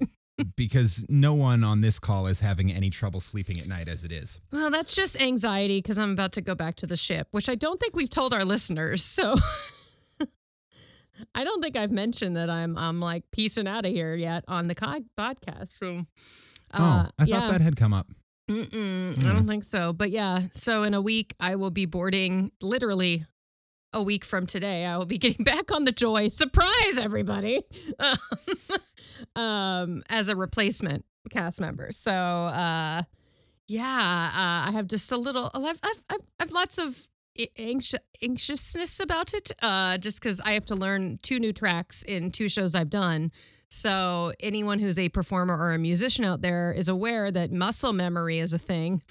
Because 0.56 1.06
no 1.10 1.34
one 1.34 1.64
on 1.64 1.82
this 1.82 2.00
call 2.00 2.28
is 2.28 2.40
having 2.40 2.72
any 2.72 2.90
trouble 2.90 3.20
sleeping 3.20 3.60
at 3.60 3.68
night 3.68 3.88
as 3.88 4.04
it 4.04 4.12
is. 4.12 4.40
Well, 4.52 4.70
that's 4.70 4.96
just 4.96 5.22
anxiety 5.22 5.80
because 5.80 5.98
I'm 5.98 6.12
about 6.12 6.34
to 6.34 6.42
go 6.42 6.56
back 6.56 6.76
to 6.78 6.88
the 6.88 6.98
ship, 6.98 7.28
which 7.32 7.50
I 7.50 7.56
don't 7.56 7.80
think 7.80 7.96
we've 7.96 8.10
told 8.10 8.34
our 8.34 8.46
listeners. 8.46 9.04
So 9.04 9.36
I 11.36 11.44
don't 11.44 11.62
think 11.62 11.76
I've 11.76 11.92
mentioned 11.92 12.36
that 12.36 12.50
I'm 12.50 12.78
I'm 12.78 13.00
like 13.00 13.24
piecing 13.32 13.68
out 13.68 13.86
of 13.86 13.92
here 13.92 14.14
yet 14.16 14.44
on 14.48 14.68
the 14.68 14.76
co- 14.76 15.00
podcast. 15.18 15.70
So 15.70 16.04
uh, 16.72 17.06
oh, 17.08 17.10
I 17.20 17.24
yeah. 17.26 17.40
thought 17.40 17.52
that 17.54 17.62
had 17.62 17.76
come 17.76 17.94
up. 17.94 18.08
Mm-mm, 18.50 19.26
I 19.26 19.34
don't 19.34 19.48
think 19.48 19.64
so. 19.64 19.92
But 19.92 20.10
yeah, 20.10 20.42
so 20.54 20.84
in 20.84 20.94
a 20.94 21.02
week, 21.02 21.36
I 21.40 21.56
will 21.58 21.72
be 21.72 21.86
boarding 21.86 22.52
literally 22.62 23.26
a 23.92 24.02
week 24.02 24.24
from 24.24 24.46
today. 24.46 24.86
I 24.86 24.98
will 24.98 25.06
be 25.06 25.18
getting 25.18 25.44
back 25.44 25.72
on 25.76 25.84
the 25.84 25.92
Joy. 25.92 26.30
Surprise, 26.30 26.98
everybody! 26.98 27.62
um, 28.00 28.18
as 29.36 30.30
a 30.30 30.36
replacement 30.36 31.06
cast 31.30 31.62
member. 31.62 31.92
So, 31.92 32.12
uh, 32.12 33.04
yeah, 33.68 33.84
uh, 33.84 34.70
I 34.70 34.72
have 34.74 34.88
just 34.88 35.12
a 35.12 35.18
little, 35.18 35.52
I've, 35.54 35.80
I've, 35.84 36.04
I've, 36.10 36.28
I've 36.40 36.52
lots 36.52 36.78
of 36.78 37.10
anxious, 37.58 38.00
anxiousness 38.22 39.00
about 39.00 39.34
it, 39.34 39.52
uh, 39.62 39.98
just 39.98 40.22
because 40.22 40.40
I 40.40 40.54
have 40.54 40.66
to 40.68 40.76
learn 40.76 41.20
two 41.22 41.40
new 41.40 41.54
tracks 41.54 42.04
in 42.04 42.32
two 42.32 42.48
shows 42.48 42.76
I've 42.76 42.90
done. 42.90 43.32
So, 43.70 44.32
anyone 44.40 44.80
who's 44.80 44.98
a 44.98 45.10
performer 45.10 45.58
or 45.58 45.74
a 45.74 45.78
musician 45.78 46.24
out 46.24 46.42
there 46.42 46.72
is 46.72 46.88
aware 46.88 47.30
that 47.32 47.52
muscle 47.52 47.92
memory 47.92 48.40
is 48.40 48.54
a 48.54 48.58
thing. 48.58 49.04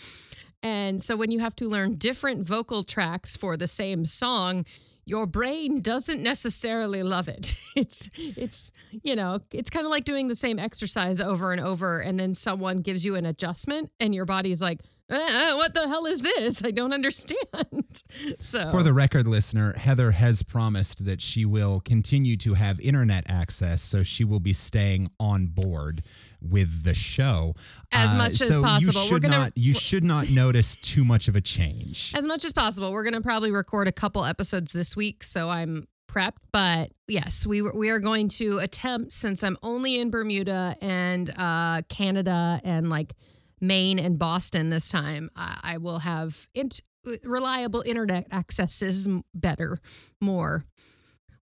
And 0.63 1.03
so, 1.03 1.15
when 1.15 1.31
you 1.31 1.41
have 1.41 1.55
to 1.57 1.69
learn 1.69 1.93
different 1.93 2.43
vocal 2.43 2.83
tracks 2.83 3.37
for 3.37 3.59
the 3.59 3.67
same 3.67 4.07
song, 4.07 4.65
your 5.07 5.27
brain 5.27 5.81
doesn't 5.81 6.23
necessarily 6.23 7.03
love 7.03 7.29
it. 7.29 7.57
It's 7.77 8.09
it's 8.17 8.73
you 9.05 9.17
know, 9.17 9.39
it's 9.53 9.69
kind 9.69 9.85
of 9.85 9.91
like 9.91 10.05
doing 10.05 10.29
the 10.29 10.35
same 10.35 10.59
exercise 10.59 11.21
over 11.21 11.53
and 11.53 11.61
over 11.61 12.01
and 12.01 12.19
then 12.19 12.33
someone 12.33 12.79
gives 12.79 13.05
you 13.05 13.17
an 13.17 13.27
adjustment 13.27 13.91
and 14.01 14.15
your 14.15 14.25
body's 14.25 14.63
like, 14.63 14.81
uh, 15.11 15.55
"What 15.57 15.75
the 15.75 15.87
hell 15.87 16.07
is 16.07 16.23
this? 16.23 16.65
I 16.65 16.71
don't 16.71 16.95
understand." 17.01 17.37
So 18.41 18.71
For 18.71 18.83
the 18.83 18.95
record 18.95 19.29
listener, 19.29 19.75
Heather 19.75 20.11
has 20.13 20.43
promised 20.43 21.05
that 21.05 21.21
she 21.21 21.45
will 21.45 21.81
continue 21.81 22.37
to 22.39 22.55
have 22.55 22.81
internet 22.81 23.29
access, 23.29 23.83
so 23.83 24.03
she 24.03 24.25
will 24.25 24.41
be 24.41 24.55
staying 24.55 25.11
on 25.21 25.49
board 25.49 26.03
with 26.51 26.85
the 26.85 26.95
show 26.95 27.55
As 27.93 28.15
much 28.15 28.41
as 28.41 28.49
so 28.49 28.63
possible. 28.63 28.93
You 28.93 28.99
We're 29.01 29.07
should 29.17 29.23
gonna- 29.23 29.39
not 29.39 29.53
you 29.59 29.73
should 29.75 30.05
not 30.05 30.31
notice 30.31 30.77
too 30.77 31.05
much 31.05 31.29
of 31.29 31.37
a 31.37 31.41
change. 31.41 32.13
as 32.15 32.27
much 32.27 32.45
as 32.45 32.53
possible. 32.53 32.93
We're 32.93 33.05
going 33.05 33.15
to 33.15 33.21
probably 33.21 33.51
record 33.51 33.89
a 33.89 33.93
couple 33.93 34.25
episodes 34.25 34.73
this 34.73 34.97
week, 34.97 35.23
so 35.25 35.49
I'm 35.51 35.87
prepped. 36.09 36.39
But 36.53 36.93
yes, 37.09 37.47
we 37.47 37.63
we 37.63 37.91
are 37.91 38.01
going 38.01 38.29
to 38.41 38.59
attempt 38.59 39.13
since 39.13 39.43
I'm 39.45 39.57
only 39.63 39.99
in 39.99 40.11
Bermuda 40.11 40.77
and 40.81 41.33
uh, 41.37 41.83
Canada 41.89 42.61
and 42.65 42.89
like 42.89 43.13
Maine 43.61 43.99
and 43.99 44.19
Boston 44.19 44.71
this 44.71 44.89
time. 44.89 45.31
I, 45.37 45.61
I 45.63 45.79
will 45.79 45.99
have 45.99 46.47
int- 46.55 46.81
reliable 47.25 47.83
internet 47.87 48.27
accesses, 48.33 49.07
m- 49.09 49.23
better, 49.35 49.79
more 50.21 50.63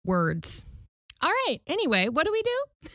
words. 0.05 0.65
All 1.21 1.29
right. 1.47 1.59
Anyway, 1.67 2.09
what 2.09 2.25
do 2.25 2.31
we 2.31 2.41
do? 2.41 2.89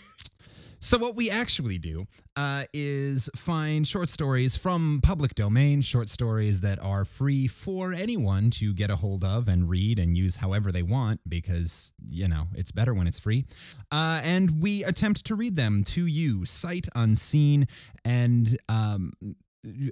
So, 0.80 0.96
what 0.96 1.16
we 1.16 1.28
actually 1.28 1.78
do 1.78 2.06
uh, 2.36 2.62
is 2.72 3.28
find 3.34 3.86
short 3.86 4.08
stories 4.08 4.56
from 4.56 5.00
public 5.02 5.34
domain, 5.34 5.82
short 5.82 6.08
stories 6.08 6.60
that 6.60 6.78
are 6.80 7.04
free 7.04 7.48
for 7.48 7.92
anyone 7.92 8.50
to 8.50 8.72
get 8.72 8.88
a 8.88 8.94
hold 8.94 9.24
of 9.24 9.48
and 9.48 9.68
read 9.68 9.98
and 9.98 10.16
use 10.16 10.36
however 10.36 10.70
they 10.70 10.84
want, 10.84 11.20
because, 11.28 11.92
you 12.08 12.28
know, 12.28 12.46
it's 12.54 12.70
better 12.70 12.94
when 12.94 13.08
it's 13.08 13.18
free. 13.18 13.44
Uh, 13.90 14.20
and 14.22 14.62
we 14.62 14.84
attempt 14.84 15.24
to 15.26 15.34
read 15.34 15.56
them 15.56 15.82
to 15.82 16.06
you, 16.06 16.44
sight 16.44 16.86
unseen. 16.94 17.66
And, 18.04 18.56
um, 18.68 19.12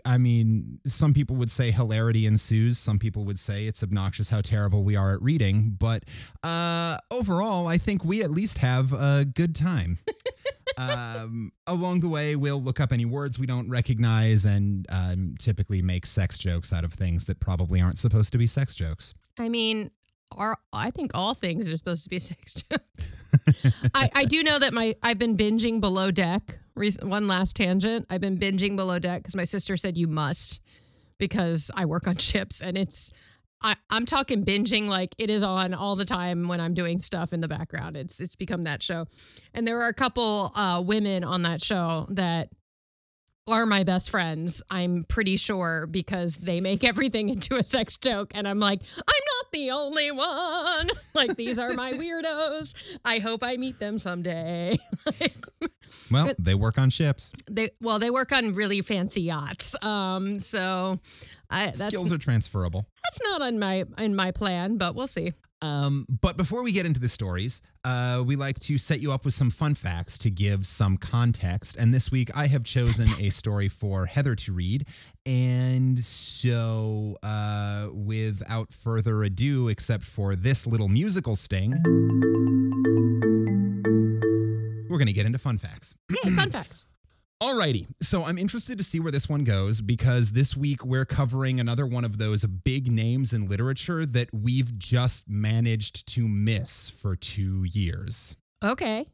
I 0.05 0.19
mean, 0.19 0.79
some 0.87 1.13
people 1.13 1.37
would 1.37 1.51
say 1.51 1.71
hilarity 1.71 2.27
ensues. 2.27 2.79
Some 2.79 2.99
people 2.99 3.25
would 3.25 3.39
say 3.39 3.65
it's 3.65 3.83
obnoxious 3.83 4.29
how 4.29 4.41
terrible 4.41 4.85
we 4.85 4.97
are 4.97 5.15
at 5.15 5.23
reading. 5.23 5.77
But 5.79 6.05
uh, 6.43 6.99
overall, 7.11 7.67
I 7.67 7.79
think 7.79 8.05
we 8.05 8.23
at 8.23 8.31
least 8.31 8.59
have 8.59 8.93
a 8.93 9.25
good 9.25 9.55
time 9.57 9.99
um, 10.79 11.53
along 11.67 12.01
the 12.01 12.09
way, 12.09 12.37
we'll 12.37 12.63
look 12.63 12.81
up 12.81 12.93
any 12.93 13.05
words 13.05 13.39
we 13.39 13.47
don't 13.47 13.69
recognize 13.69 14.45
and 14.45 14.87
um, 14.91 15.35
typically 15.39 15.83
make 15.83 16.07
sex 16.07 16.39
jokes 16.39 16.73
out 16.73 16.85
of 16.85 16.93
things 16.93 17.25
that 17.27 17.41
probably 17.41 17.81
aren't 17.81 17.99
supposed 17.99 18.33
to 18.33 18.39
be 18.39 18.47
sex 18.47 18.75
jokes. 18.75 19.15
I 19.39 19.49
mean, 19.49 19.91
are 20.33 20.57
I 20.73 20.91
think 20.91 21.13
all 21.15 21.35
things 21.35 21.71
are 21.71 21.77
supposed 21.77 22.05
to 22.05 22.11
be 22.11 22.19
sex 22.21 22.55
jokes. 22.55 23.23
I, 23.95 24.11
I 24.15 24.25
do 24.25 24.43
know 24.43 24.59
that 24.59 24.73
my 24.73 24.95
I've 25.03 25.19
been 25.19 25.37
binging 25.37 25.81
Below 25.81 26.11
Deck. 26.11 26.59
Rec- 26.75 27.03
One 27.03 27.27
last 27.27 27.57
tangent. 27.57 28.07
I've 28.11 28.21
been 28.21 28.39
binging 28.39 28.77
Below 28.77 28.99
Deck 28.99 29.23
because 29.23 29.37
my 29.37 29.45
sister 29.45 29.77
said 29.77 29.97
you 29.97 30.09
must 30.09 30.63
because 31.19 31.71
I 31.75 31.85
work 31.87 32.07
on 32.07 32.17
ships 32.17 32.61
and 32.61 32.77
it's. 32.77 33.13
I, 33.63 33.75
I'm 33.89 34.05
talking 34.05 34.45
binging 34.45 34.87
like 34.87 35.15
it 35.17 35.31
is 35.31 35.43
on 35.43 35.73
all 35.73 35.97
the 35.97 36.05
time 36.05 36.47
when 36.47 36.61
I'm 36.61 36.75
doing 36.75 36.99
stuff 36.99 37.33
in 37.33 37.41
the 37.41 37.49
background. 37.49 37.97
It's 37.97 38.21
it's 38.21 38.37
become 38.37 38.65
that 38.65 38.83
show, 38.83 39.05
and 39.55 39.67
there 39.67 39.81
are 39.81 39.89
a 39.89 39.95
couple 39.95 40.53
uh, 40.55 40.83
women 40.85 41.25
on 41.25 41.41
that 41.43 41.63
show 41.63 42.07
that 42.11 42.51
are 43.49 43.67
my 43.67 43.85
best 43.85 44.11
friends. 44.11 44.63
I'm 44.71 45.05
pretty 45.05 45.37
sure 45.37 45.87
because 45.87 46.37
they 46.37 46.61
make 46.61 46.85
everything 46.85 47.29
into 47.35 47.57
a 47.57 47.65
sex 47.65 47.97
joke, 47.97 48.33
and 48.35 48.47
I'm 48.47 48.59
like, 48.59 48.81
I'm 48.97 49.03
not 49.43 49.53
the 49.53 49.71
only 49.71 50.11
one. 50.11 50.91
Like 51.17 51.35
these 51.35 51.59
are 51.59 51.73
my 51.73 51.93
weirdos. 51.93 52.75
I 53.03 53.21
hope 53.21 53.43
I 53.43 53.57
meet 53.57 53.79
them 53.79 53.99
someday. 53.99 54.77
Well, 56.11 56.33
they 56.39 56.55
work 56.55 56.79
on 56.79 56.91
ships. 56.91 57.33
they 57.51 57.71
well, 57.81 57.99
they 57.99 58.11
work 58.11 58.33
on 58.33 58.53
really 58.53 58.83
fancy 58.83 59.23
yachts. 59.23 59.75
Um, 59.83 60.39
so 60.39 60.99
I 61.49 61.67
that's 61.67 61.85
Skills 61.87 62.13
are 62.13 62.19
transferable. 62.19 62.87
that's 63.05 63.21
not 63.23 63.43
on 63.43 63.59
my 63.59 63.85
in 63.99 64.15
my 64.15 64.31
plan, 64.31 64.77
but 64.77 64.95
we'll 64.95 65.07
see. 65.07 65.33
Um, 65.67 66.07
but 66.21 66.37
before 66.37 66.63
we 66.63 66.73
get 66.73 66.87
into 66.87 67.01
the 67.01 67.09
stories, 67.09 67.61
uh, 67.85 68.23
we 68.25 68.37
like 68.37 68.59
to 68.61 68.79
set 68.79 69.01
you 69.01 69.13
up 69.13 69.25
with 69.25 69.35
some 69.35 69.51
fun 69.51 69.75
facts 69.75 70.19
to 70.19 70.31
give 70.31 70.67
some 70.67 70.97
context. 70.97 71.77
And 71.77 71.93
this 71.93 72.11
week, 72.11 72.31
I 72.35 72.47
have 72.47 72.65
chosen 72.65 73.09
a 73.19 73.31
story 73.31 73.69
for 73.69 74.07
Heather 74.07 74.35
to 74.37 74.53
read. 74.53 74.87
And 75.25 75.99
so, 75.99 77.17
uh, 77.23 77.89
without 77.93 78.73
further 78.73 79.25
ado, 79.25 79.69
except 79.69 80.05
for 80.05 80.37
this 80.37 80.67
little 80.67 80.89
musical 80.89 81.37
sting, 81.37 81.73
we're 84.89 84.99
going 84.99 85.07
to 85.07 85.13
get 85.13 85.27
into 85.27 85.39
fun 85.39 85.59
facts. 85.59 85.95
Hey, 86.23 86.31
fun 86.31 86.51
facts. 86.51 86.85
Alrighty, 87.43 87.87
so 88.01 88.25
I'm 88.25 88.39
interested 88.39 88.79
to 88.79 88.85
see 88.85 88.99
where 88.99 89.13
this 89.13 89.29
one 89.29 89.45
goes 89.45 89.83
because 89.83 90.33
this 90.33 90.57
week 90.57 90.87
we're 90.87 91.05
covering 91.05 91.61
another 91.61 91.87
one 91.87 92.03
of 92.03 92.17
those 92.17 92.47
big 92.47 92.91
names 92.91 93.35
in 93.35 93.47
literature 93.47 94.07
that 94.07 94.33
we've 94.33 94.79
just 94.79 95.29
managed 95.29 96.09
to 96.15 96.27
miss 96.27 96.89
for 96.89 97.15
two 97.15 97.65
years. 97.65 98.37
Okay. 98.65 99.05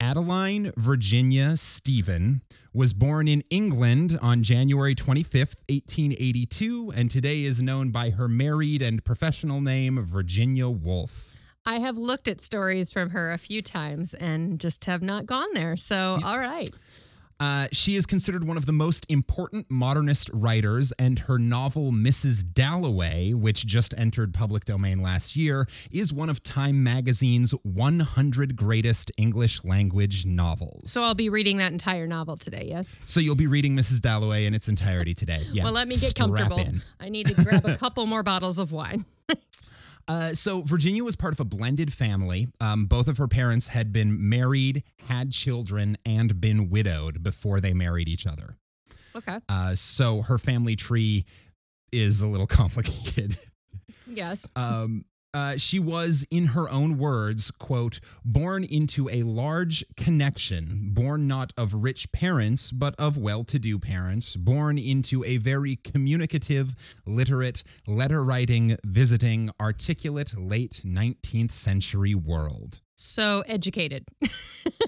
Adeline 0.00 0.72
Virginia 0.76 1.56
Stephen 1.56 2.42
was 2.74 2.92
born 2.92 3.28
in 3.28 3.44
England 3.50 4.18
on 4.20 4.42
January 4.42 4.96
25th, 4.96 5.54
1882, 5.68 6.92
and 6.96 7.08
today 7.08 7.44
is 7.44 7.62
known 7.62 7.90
by 7.90 8.10
her 8.10 8.26
married 8.26 8.82
and 8.82 9.04
professional 9.04 9.60
name, 9.60 10.04
Virginia 10.04 10.68
Woolf. 10.68 11.36
I 11.70 11.78
have 11.78 11.96
looked 11.96 12.26
at 12.26 12.40
stories 12.40 12.92
from 12.92 13.10
her 13.10 13.30
a 13.30 13.38
few 13.38 13.62
times 13.62 14.14
and 14.14 14.58
just 14.58 14.86
have 14.86 15.02
not 15.02 15.24
gone 15.24 15.46
there. 15.54 15.76
So, 15.76 16.18
all 16.24 16.36
right. 16.36 16.68
Uh, 17.38 17.68
she 17.70 17.94
is 17.94 18.06
considered 18.06 18.44
one 18.44 18.56
of 18.56 18.66
the 18.66 18.72
most 18.72 19.06
important 19.08 19.70
modernist 19.70 20.28
writers, 20.34 20.92
and 20.98 21.20
her 21.20 21.38
novel 21.38 21.92
Mrs. 21.92 22.44
Dalloway, 22.52 23.32
which 23.34 23.64
just 23.66 23.94
entered 23.96 24.34
public 24.34 24.64
domain 24.64 25.00
last 25.00 25.36
year, 25.36 25.68
is 25.92 26.12
one 26.12 26.28
of 26.28 26.42
Time 26.42 26.82
magazine's 26.82 27.52
100 27.62 28.56
greatest 28.56 29.12
English 29.16 29.64
language 29.64 30.26
novels. 30.26 30.90
So 30.90 31.02
I'll 31.02 31.14
be 31.14 31.28
reading 31.28 31.58
that 31.58 31.70
entire 31.70 32.08
novel 32.08 32.36
today, 32.36 32.66
yes? 32.68 32.98
So 33.06 33.20
you'll 33.20 33.36
be 33.36 33.46
reading 33.46 33.76
Mrs. 33.76 34.00
Dalloway 34.00 34.44
in 34.44 34.54
its 34.54 34.68
entirety 34.68 35.14
today. 35.14 35.40
Yeah. 35.52 35.64
well, 35.64 35.72
let 35.72 35.86
me 35.86 35.94
get 35.94 36.10
strap 36.10 36.26
comfortable. 36.28 36.58
in. 36.58 36.82
I 36.98 37.10
need 37.10 37.26
to 37.26 37.42
grab 37.44 37.64
a 37.64 37.76
couple 37.76 38.04
more 38.06 38.24
bottles 38.24 38.58
of 38.58 38.72
wine. 38.72 39.06
Uh, 40.10 40.34
so 40.34 40.60
Virginia 40.62 41.04
was 41.04 41.14
part 41.14 41.32
of 41.32 41.38
a 41.38 41.44
blended 41.44 41.92
family. 41.92 42.48
Um, 42.60 42.86
both 42.86 43.06
of 43.06 43.18
her 43.18 43.28
parents 43.28 43.68
had 43.68 43.92
been 43.92 44.28
married, 44.28 44.82
had 45.08 45.30
children, 45.30 45.96
and 46.04 46.40
been 46.40 46.68
widowed 46.68 47.22
before 47.22 47.60
they 47.60 47.74
married 47.74 48.08
each 48.08 48.26
other. 48.26 48.50
Okay. 49.14 49.38
Uh, 49.48 49.76
so 49.76 50.22
her 50.22 50.36
family 50.36 50.74
tree 50.74 51.26
is 51.92 52.22
a 52.22 52.26
little 52.26 52.46
complicated. 52.48 53.38
Yes. 54.08 54.50
Um, 54.56 55.04
uh, 55.32 55.56
she 55.56 55.78
was, 55.78 56.26
in 56.30 56.46
her 56.46 56.68
own 56.68 56.98
words, 56.98 57.50
quote, 57.50 58.00
born 58.24 58.64
into 58.64 59.08
a 59.10 59.22
large 59.22 59.84
connection, 59.96 60.90
born 60.92 61.28
not 61.28 61.52
of 61.56 61.74
rich 61.74 62.10
parents, 62.12 62.72
but 62.72 62.94
of 62.98 63.16
well 63.16 63.44
to 63.44 63.58
do 63.58 63.78
parents, 63.78 64.36
born 64.36 64.78
into 64.78 65.24
a 65.24 65.36
very 65.36 65.76
communicative, 65.76 66.74
literate, 67.06 67.62
letter 67.86 68.24
writing, 68.24 68.76
visiting, 68.84 69.50
articulate 69.60 70.36
late 70.36 70.82
19th 70.84 71.52
century 71.52 72.14
world. 72.14 72.80
So 73.02 73.42
educated. 73.46 74.04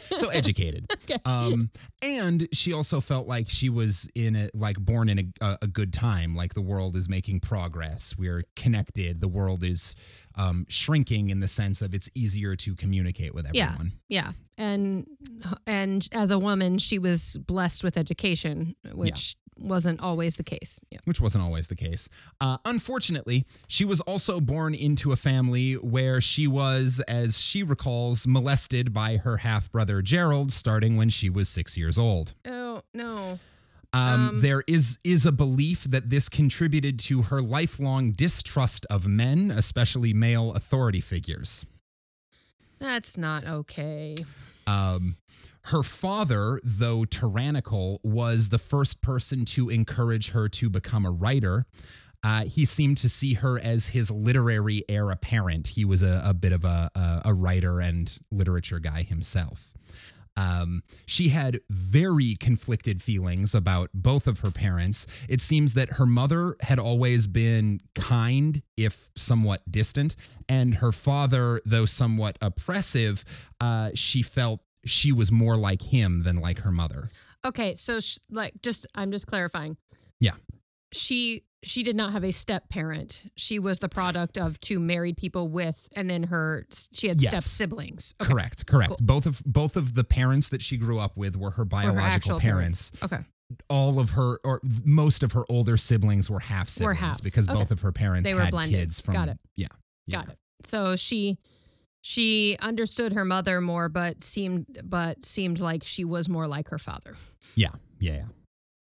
so 0.03 0.29
educated. 0.29 0.87
Um, 1.25 1.71
and 2.03 2.47
she 2.53 2.75
also 2.75 3.01
felt 3.01 3.27
like 3.27 3.49
she 3.49 3.71
was 3.71 4.07
in 4.15 4.37
a 4.37 4.51
like 4.53 4.77
born 4.79 5.09
in 5.09 5.33
a, 5.41 5.57
a, 5.63 5.67
good 5.67 5.95
time. 5.95 6.37
Like 6.37 6.53
the 6.53 6.61
world 6.61 6.95
is 6.95 7.09
making 7.09 7.41
progress. 7.41 8.15
We're 8.19 8.45
connected. 8.55 9.23
The 9.23 9.29
world 9.29 9.65
is 9.65 9.95
um, 10.35 10.67
shrinking 10.69 11.31
in 11.31 11.41
the 11.41 11.49
sense 11.49 11.81
of 11.81 11.95
it's 11.95 12.11
easier 12.15 12.55
to 12.57 12.75
communicate 12.75 13.35
with 13.35 13.49
Yeah. 13.55 13.69
everyone. 13.73 13.93
Yeah. 14.09 14.33
And 14.59 15.07
and 15.67 16.07
as 16.13 16.33
a 16.33 16.39
woman, 16.39 16.77
she 16.77 16.99
was 16.99 17.39
blessed 17.47 17.83
with 17.83 17.97
education, 17.97 18.77
which 18.93 19.37
wasn't 19.59 20.01
always 20.01 20.37
the 20.37 20.43
case. 20.43 20.85
Yeah. 20.91 20.99
which 21.05 21.21
wasn't 21.21 21.45
always 21.45 21.67
the 21.69 21.77
case. 21.77 22.09
Uh, 22.41 22.57
unfortunately, 22.65 23.45
she 23.69 23.85
was 23.85 24.01
also 24.03 24.41
born 24.41 24.75
into 24.75 25.13
a 25.13 25.17
family 25.17 25.75
where 25.75 26.21
she 26.21 26.47
was, 26.47 27.03
as 27.07 27.39
she 27.41 27.63
recalls, 27.63 28.27
molested 28.27 28.93
by 28.93 29.19
her 29.19 29.39
half 29.39 29.71
brother 29.71 30.03
Gerald, 30.03 30.53
starting 30.53 30.97
when 30.97 31.11
she 31.11 31.29
was 31.31 31.49
six 31.49 31.77
years 31.77 31.99
old. 31.99 32.35
Oh 32.47 32.83
no. 32.95 33.39
Um, 33.95 34.29
Um, 34.31 34.41
there 34.41 34.63
is 34.67 34.99
is 35.05 35.27
a 35.27 35.33
belief 35.33 35.85
that 35.85 36.09
this 36.09 36.31
contributed 36.31 36.99
to 37.01 37.23
her 37.23 37.43
lifelong 37.43 38.13
distrust 38.13 38.87
of 38.89 39.07
men, 39.07 39.51
especially 39.51 40.15
male 40.15 40.55
authority 40.55 41.01
figures. 41.03 41.67
That's 42.79 43.17
not 43.19 43.47
okay. 43.47 44.17
Um, 44.67 45.17
her 45.65 45.83
father, 45.83 46.61
though 46.65 47.05
tyrannical, 47.05 48.01
was 48.03 48.49
the 48.49 48.59
first 48.59 49.01
person 49.01 49.45
to 49.45 49.69
encourage 49.69 50.31
her 50.31 50.49
to 50.49 50.69
become 50.69 51.07
a 51.07 51.11
writer. 51.11 51.67
Uh, 52.25 52.45
he 52.45 52.65
seemed 52.65 52.99
to 52.99 53.09
see 53.09 53.35
her 53.35 53.59
as 53.59 53.89
his 53.89 54.11
literary 54.11 54.85
heir 54.89 55.11
apparent. 55.11 55.67
He 55.67 55.85
was 55.85 56.03
a, 56.03 56.23
a 56.25 56.35
bit 56.35 56.53
of 56.53 56.65
a, 56.65 56.91
a, 56.95 57.23
a 57.27 57.35
writer 57.35 57.81
and 57.81 58.17
literature 58.31 58.79
guy 58.79 59.03
himself. 59.03 59.73
Um, 60.37 60.83
she 61.05 61.29
had 61.29 61.61
very 61.69 62.37
conflicted 62.39 63.03
feelings 63.03 63.55
about 63.55 63.91
both 63.93 64.27
of 64.27 64.41
her 64.41 64.51
parents. 64.51 65.07
It 65.29 65.41
seems 65.41 65.75
that 65.75 65.91
her 65.95 66.07
mother 66.07 66.57
had 66.61 66.79
always 66.79 67.27
been 67.27 67.81
kind, 67.95 68.63
if 68.77 69.11
somewhat 69.15 69.61
distant, 69.71 70.17
and 70.49 70.77
her 70.77 70.93
father, 70.93 71.61
though 71.67 71.85
somewhat 71.87 72.39
oppressive, 72.41 73.25
uh, 73.61 73.91
she 73.95 74.23
felt 74.23 74.61
she 74.85 75.13
was 75.13 75.31
more 75.33 75.57
like 75.57 75.83
him 75.83 76.23
than 76.25 76.37
like 76.41 76.59
her 76.59 76.71
mother. 76.73 77.11
Okay, 77.45 77.75
so 77.75 78.01
sh- 78.01 78.19
like 78.31 78.55
just 78.63 78.87
I'm 78.95 79.11
just 79.13 79.27
clarifying. 79.27 79.77
Yeah. 80.21 80.33
She 80.93 81.43
she 81.65 81.85
did 81.85 81.95
not 81.95 82.13
have 82.13 82.25
a 82.25 82.33
step 82.33 82.69
parent. 82.69 83.31
She 83.37 83.59
was 83.61 83.79
the 83.79 83.89
product 83.89 84.37
of 84.37 84.59
two 84.61 84.81
married 84.81 85.17
people 85.17 85.49
with 85.49 85.89
and 85.97 86.11
then 86.11 86.25
her 86.25 86.67
she 86.93 87.09
had 87.09 87.21
Yes. 87.21 87.31
step 87.31 87.43
siblings. 87.43 88.15
Okay. 88.21 88.31
Correct, 88.33 88.67
correct. 88.67 88.89
Cool. 88.91 88.99
Both 89.01 89.27
of 89.27 89.43
both 89.47 89.77
of 89.77 89.95
the 89.95 90.05
parents 90.05 90.49
that 90.51 90.61
she 90.63 90.77
grew 90.77 90.99
up 90.99 91.17
with 91.17 91.37
were 91.37 91.51
her 91.53 91.63
Or 91.63 91.65
her 91.65 91.65
biological 91.65 92.41
parents. 92.41 92.93
Okay. 93.03 93.19
All 93.69 94.01
of 94.01 94.11
her 94.11 94.39
or 94.45 94.61
most 94.85 95.23
of 95.23 95.33
her 95.33 95.45
older 95.49 95.77
siblings 95.77 96.31
were 96.31 96.41
half 96.41 96.69
siblings 96.69 96.99
half. 96.99 97.23
because 97.23 97.49
Okay. 97.49 97.59
both 97.59 97.71
of 97.71 97.81
her 97.81 97.93
parents 97.93 98.29
They 98.29 98.35
were 98.35 98.43
had 98.43 98.51
blended. 98.51 98.79
kids 98.81 99.01
from 99.01 99.15
Got 99.15 99.29
it. 99.29 99.39
Yeah. 99.57 99.67
yeah. 100.07 100.19
Got 100.19 100.31
it. 100.31 100.39
So 100.65 100.97
she 100.97 101.35
she 102.03 102.57
understood 102.61 103.13
her 103.15 103.25
mother 103.25 103.61
more 103.61 103.89
but 103.89 104.21
seemed 104.23 104.81
but 104.85 105.25
seemed 105.25 105.61
like 105.61 105.83
she 105.83 106.05
was 106.05 106.29
more 106.29 106.47
like 106.47 106.69
her 106.69 106.79
father 106.79 107.15
Yeah. 107.55 107.69
Yeah. 108.01 108.13
yeah. 108.15 108.25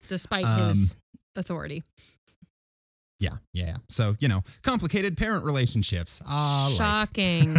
despite 0.09 0.45
Um, 0.47 0.69
his 0.69 0.97
authority. 1.37 1.83
Yeah, 3.19 3.37
yeah. 3.53 3.75
So 3.89 4.15
you 4.21 4.29
know, 4.29 4.43
complicated 4.63 5.17
parent 5.17 5.45
relationships. 5.45 6.23
Ah. 6.27 6.73
Shocking. 6.77 7.57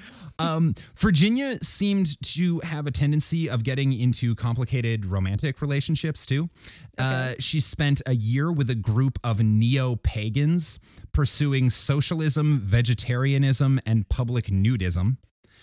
um, 0.38 0.74
Virginia 0.96 1.56
seemed 1.62 2.20
to 2.22 2.60
have 2.60 2.86
a 2.86 2.90
tendency 2.92 3.50
of 3.50 3.64
getting 3.64 3.92
into 3.92 4.34
complicated 4.36 5.04
romantic 5.04 5.60
relationships 5.62 6.26
too. 6.26 6.48
Uh, 6.98 7.32
she 7.38 7.60
spent 7.60 8.02
a 8.06 8.14
year 8.14 8.52
with 8.52 8.70
a 8.70 8.74
group 8.74 9.18
of 9.24 9.42
neo 9.42 9.96
pagans 9.96 10.78
pursuing 11.12 11.70
socialism, 11.70 12.58
vegetarianism, 12.58 13.80
and 13.86 14.08
public 14.08 14.46
nudism. 14.46 15.16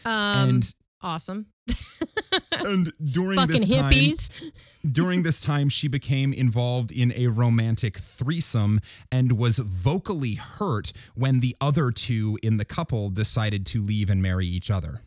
Um 0.06 0.50
and 0.50 0.74
awesome. 1.02 1.48
and 2.52 2.92
during 3.12 3.40
Fucking 3.40 3.56
this 3.56 3.78
time, 3.78 3.94
hippies. 3.94 4.52
During 4.92 5.24
this 5.24 5.42
time, 5.42 5.70
she 5.70 5.88
became 5.88 6.34
involved 6.34 6.92
in 6.92 7.14
a 7.16 7.28
romantic 7.28 7.98
threesome 7.98 8.80
and 9.12 9.38
was 9.38 9.58
vocally 9.58 10.36
hurt 10.36 10.94
when 11.16 11.40
the 11.40 11.56
other 11.62 11.92
two 11.92 12.38
in 12.44 12.58
the 12.58 12.66
couple 12.66 13.10
decided 13.10 13.66
to 13.68 13.82
leave 13.82 14.10
and 14.10 14.22
marry 14.22 14.46
each 14.46 14.72
other. 14.72 15.00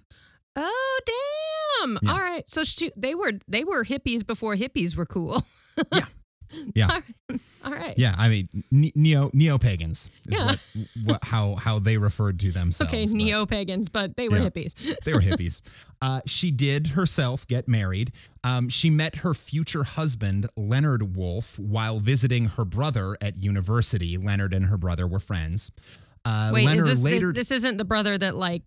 Oh 0.56 1.00
damn! 1.06 1.98
Yeah. 2.02 2.12
All 2.12 2.18
right, 2.18 2.48
so 2.48 2.62
she, 2.62 2.90
they 2.96 3.14
were 3.14 3.32
they 3.48 3.64
were 3.64 3.84
hippies 3.84 4.26
before 4.26 4.56
hippies 4.56 4.96
were 4.96 5.06
cool. 5.06 5.42
Yeah. 5.94 6.04
All 6.82 6.88
right. 6.88 7.40
All 7.64 7.72
right. 7.72 7.94
Yeah, 7.96 8.14
I 8.18 8.28
mean 8.28 8.48
neo 8.70 9.30
neo 9.32 9.58
pagans 9.58 10.10
is 10.26 10.38
Yeah. 10.38 10.44
what, 10.46 10.60
what 11.04 11.24
how 11.24 11.54
how 11.56 11.78
they 11.78 11.96
referred 11.98 12.40
to 12.40 12.50
themselves. 12.52 12.92
Okay, 12.92 13.04
neo 13.06 13.46
pagans, 13.46 13.88
but 13.88 14.16
they 14.16 14.28
were 14.28 14.38
Yeah. 14.38 14.48
hippies. 14.50 14.74
They 15.04 15.12
were 15.12 15.20
hippies. 15.20 15.60
uh, 16.02 16.20
she 16.26 16.50
did 16.50 16.88
herself 16.88 17.46
get 17.46 17.68
married. 17.68 18.12
Um, 18.44 18.68
she 18.68 18.90
met 18.90 19.16
her 19.16 19.34
future 19.34 19.84
husband 19.84 20.48
Leonard 20.56 21.14
Woolf 21.16 21.58
while 21.58 22.00
visiting 22.00 22.46
her 22.46 22.64
brother 22.64 23.16
at 23.20 23.36
university. 23.36 24.16
Leonard 24.16 24.54
and 24.54 24.66
her 24.66 24.76
brother 24.78 25.06
were 25.06 25.20
friends. 25.20 25.70
Uh, 26.24 26.50
Wait, 26.54 26.64
Leonard 26.66 26.88
is 26.88 27.02
this, 27.02 27.22
this 27.22 27.34
this 27.34 27.50
isn't 27.50 27.76
the 27.76 27.84
brother 27.84 28.16
that 28.18 28.34
like 28.34 28.62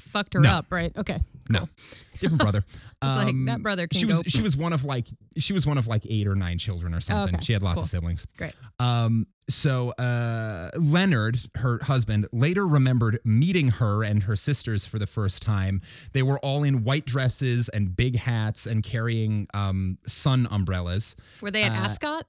fucked 0.00 0.34
her 0.34 0.40
No. 0.40 0.50
up, 0.50 0.66
right? 0.70 0.90
Okay. 0.96 1.18
No, 1.52 1.68
different 2.20 2.40
brother. 2.42 2.58
It's 2.58 3.24
like, 3.24 3.34
that 3.46 3.62
brother 3.62 3.86
can 3.86 3.98
she 4.00 4.06
was 4.06 4.16
go- 4.16 4.22
she 4.28 4.42
was 4.42 4.56
one 4.66 4.72
of 4.72 4.84
like 4.84 5.06
she 5.38 5.52
was 5.52 5.66
one 5.66 5.78
of 5.78 5.86
like 5.86 6.02
eight 6.10 6.26
or 6.26 6.34
nine 6.34 6.58
children 6.58 6.94
or 6.94 7.00
something. 7.00 7.36
Okay, 7.36 7.44
She 7.44 7.52
had 7.52 7.62
lots 7.62 7.76
cool. 7.76 7.82
of 7.84 7.88
siblings. 7.88 8.26
Great. 8.36 8.54
Um, 8.80 9.26
so 9.48 9.90
uh, 9.98 10.70
Leonard, 10.78 11.36
her 11.56 11.80
husband, 11.82 12.26
later 12.32 12.66
remembered 12.66 13.18
meeting 13.24 13.68
her 13.68 14.04
and 14.04 14.22
her 14.22 14.36
sisters 14.36 14.86
for 14.86 14.98
the 15.00 15.06
first 15.06 15.42
time. 15.42 15.82
They 16.12 16.22
were 16.22 16.38
all 16.38 16.62
in 16.62 16.84
white 16.84 17.04
dresses 17.06 17.68
and 17.68 17.94
big 17.94 18.16
hats 18.16 18.66
and 18.66 18.82
carrying 18.84 19.48
um, 19.52 19.98
sun 20.06 20.46
umbrellas. 20.50 21.16
Were 21.42 21.50
they 21.50 21.64
at 21.64 21.72
Uh, 21.72 21.84
Ascot? 21.84 22.24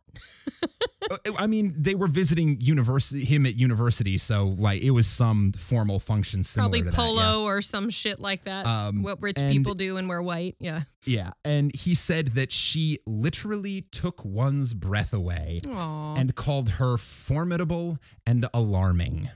Uh, 1.11 1.17
I 1.37 1.47
mean, 1.47 1.73
they 1.77 1.95
were 1.95 2.07
visiting 2.07 2.61
university 2.61 3.25
him 3.25 3.45
at 3.45 3.55
university, 3.55 4.17
so 4.17 4.53
like 4.57 4.81
it 4.81 4.91
was 4.91 5.05
some 5.05 5.51
formal 5.51 5.99
function 5.99 6.45
similar 6.45 6.69
Probably 6.69 6.79
to 6.79 6.85
that, 6.85 6.91
yeah. 6.93 6.97
polo 7.29 7.43
or 7.43 7.61
some 7.61 7.89
shit 7.89 8.21
like 8.21 8.45
that. 8.45 8.65
Um, 8.65 9.03
what 9.13 9.21
rich 9.21 9.37
and- 9.39 9.51
people 9.51 9.75
do 9.75 9.97
and 9.97 10.09
wear 10.09 10.21
white. 10.21 10.55
Yeah. 10.59 10.81
Yeah, 11.05 11.31
and 11.45 11.73
he 11.75 11.95
said 11.95 12.29
that 12.29 12.51
she 12.51 12.99
literally 13.05 13.81
took 13.91 14.23
one's 14.25 14.73
breath 14.73 15.13
away 15.13 15.59
Aw. 15.69 16.15
and 16.15 16.35
called 16.35 16.69
her 16.71 16.97
formidable 16.97 17.97
and 18.25 18.47
alarming. 18.53 19.29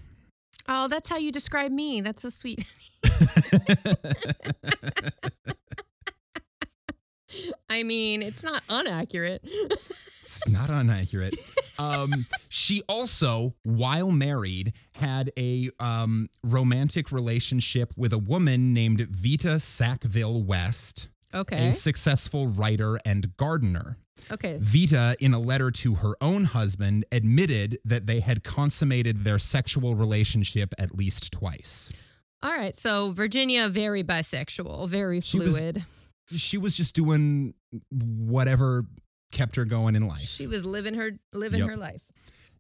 oh, 0.68 0.88
that's 0.88 1.10
how 1.10 1.18
you 1.18 1.32
describe 1.32 1.72
me. 1.72 2.02
That's 2.02 2.22
so 2.22 2.30
sweet. 2.30 2.66
I 7.70 7.84
mean, 7.84 8.22
it's 8.22 8.44
not 8.44 8.62
inaccurate. 8.70 9.42
It's 9.44 10.48
not 10.50 10.70
inaccurate. 10.70 11.36
Um, 11.80 12.12
she 12.50 12.82
also, 12.90 13.54
while 13.64 14.12
married, 14.12 14.74
had 14.94 15.32
a 15.38 15.70
um, 15.80 16.30
romantic 16.44 17.12
relationship 17.12 17.94
with 17.96 18.12
a 18.14 18.18
woman 18.18 18.74
named 18.74 19.00
Vita 19.10 19.60
Sackville 19.60 20.44
West, 20.44 21.10
Okay. 21.34 21.70
a 21.70 21.74
successful 21.74 22.48
writer 22.48 23.00
and 23.06 23.36
gardener. 23.38 23.98
Okay. 24.32 24.58
Vita, 24.60 25.16
in 25.20 25.34
a 25.34 25.40
letter 25.40 25.70
to 25.72 25.96
her 25.96 26.14
own 26.22 26.44
husband, 26.46 27.06
admitted 27.12 27.78
that 27.86 28.08
they 28.08 28.20
had 28.20 28.44
consummated 28.44 29.24
their 29.24 29.38
sexual 29.40 29.96
relationship 29.96 30.74
at 30.80 30.98
least 30.98 31.32
twice. 31.32 31.92
All 32.44 32.52
right. 32.52 32.76
So 32.76 33.12
Virginia, 33.14 33.70
very 33.70 34.04
bisexual, 34.04 34.90
very 34.90 35.22
She 35.22 35.40
was- 35.40 35.58
fluid. 35.60 35.86
She 36.36 36.58
was 36.58 36.76
just 36.76 36.94
doing 36.96 37.54
whatever 37.92 38.86
kept 39.32 39.56
her 39.56 39.66
going 39.66 39.96
in 39.96 40.08
life. 40.08 40.20
She 40.22 40.48
was 40.48 40.66
living 40.66 40.94
her 40.96 41.12
living 41.34 41.60
Yep. 41.60 41.70
her 41.70 41.78
life. 41.78 42.04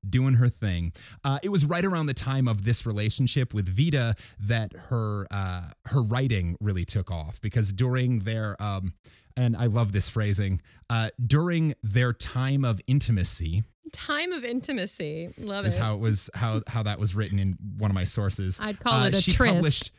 doing 0.08 0.36
her 0.36 0.48
thing. 0.48 0.94
Uh, 1.26 1.38
it 1.44 1.50
was 1.50 1.66
right 1.66 1.84
around 1.84 2.06
the 2.06 2.14
time 2.14 2.48
of 2.48 2.64
this 2.64 2.86
relationship 2.86 3.54
with 3.54 3.68
Vita 3.68 4.16
that 4.40 4.72
her 4.90 5.26
uh, 5.32 5.70
her 5.88 6.02
writing 6.04 6.56
really 6.62 6.86
took 6.86 7.12
off 7.12 7.42
because 7.42 7.74
during 7.74 8.20
their 8.20 8.56
um, 8.62 8.94
and 9.36 9.56
I 9.58 9.66
love 9.66 9.92
this 9.92 10.08
phrasing 10.08 10.62
uh, 10.90 11.10
during 11.26 11.74
their 11.84 12.14
time 12.14 12.64
of 12.64 12.80
intimacy 12.88 13.64
Time 13.94 14.34
of 14.34 14.44
intimacy. 14.44 15.30
Love 15.38 15.66
is 15.66 15.76
it. 15.76 15.80
how 15.82 15.96
it 15.96 16.00
was 16.02 16.30
how 16.36 16.62
how 16.68 16.84
that 16.84 17.00
was 17.00 17.16
written 17.16 17.40
in 17.40 17.58
one 17.78 17.90
of 17.90 17.96
my 17.96 18.04
sources. 18.04 18.60
I'd 18.62 18.80
call 18.82 18.92
Uh, 18.94 19.08
it 19.08 19.14
a 19.16 19.22
she 19.22 19.32
tryst. 19.32 19.54
Published, 19.56 19.92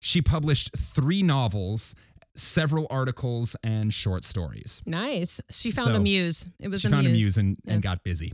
she 0.00 0.20
published 0.20 0.76
three 0.76 1.22
novels, 1.22 1.94
several 2.34 2.86
articles, 2.90 3.56
and 3.62 3.92
short 3.92 4.24
stories. 4.24 4.82
nice. 4.86 5.40
She 5.50 5.70
found 5.70 5.88
So, 5.88 5.94
a 5.96 6.00
muse. 6.00 6.48
It 6.58 6.68
was 6.68 6.80
She 6.82 6.88
a 6.88 6.90
found 6.90 7.06
muse. 7.06 7.12
a 7.12 7.16
muse 7.16 7.36
and, 7.38 7.56
Yeah. 7.64 7.72
and 7.74 7.82
got 7.82 8.02
busy. 8.04 8.32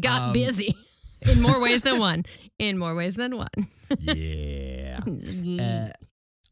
Got 0.00 0.20
Um, 0.20 0.32
busy 0.32 0.74
in 1.22 1.40
more 1.42 1.60
ways 1.60 1.82
than 1.82 1.98
one. 1.98 2.24
In 2.58 2.78
more 2.78 2.94
ways 2.94 3.14
than 3.16 3.36
one. 3.36 3.48
Yeah. 4.00 5.00
Uh, 5.60 5.88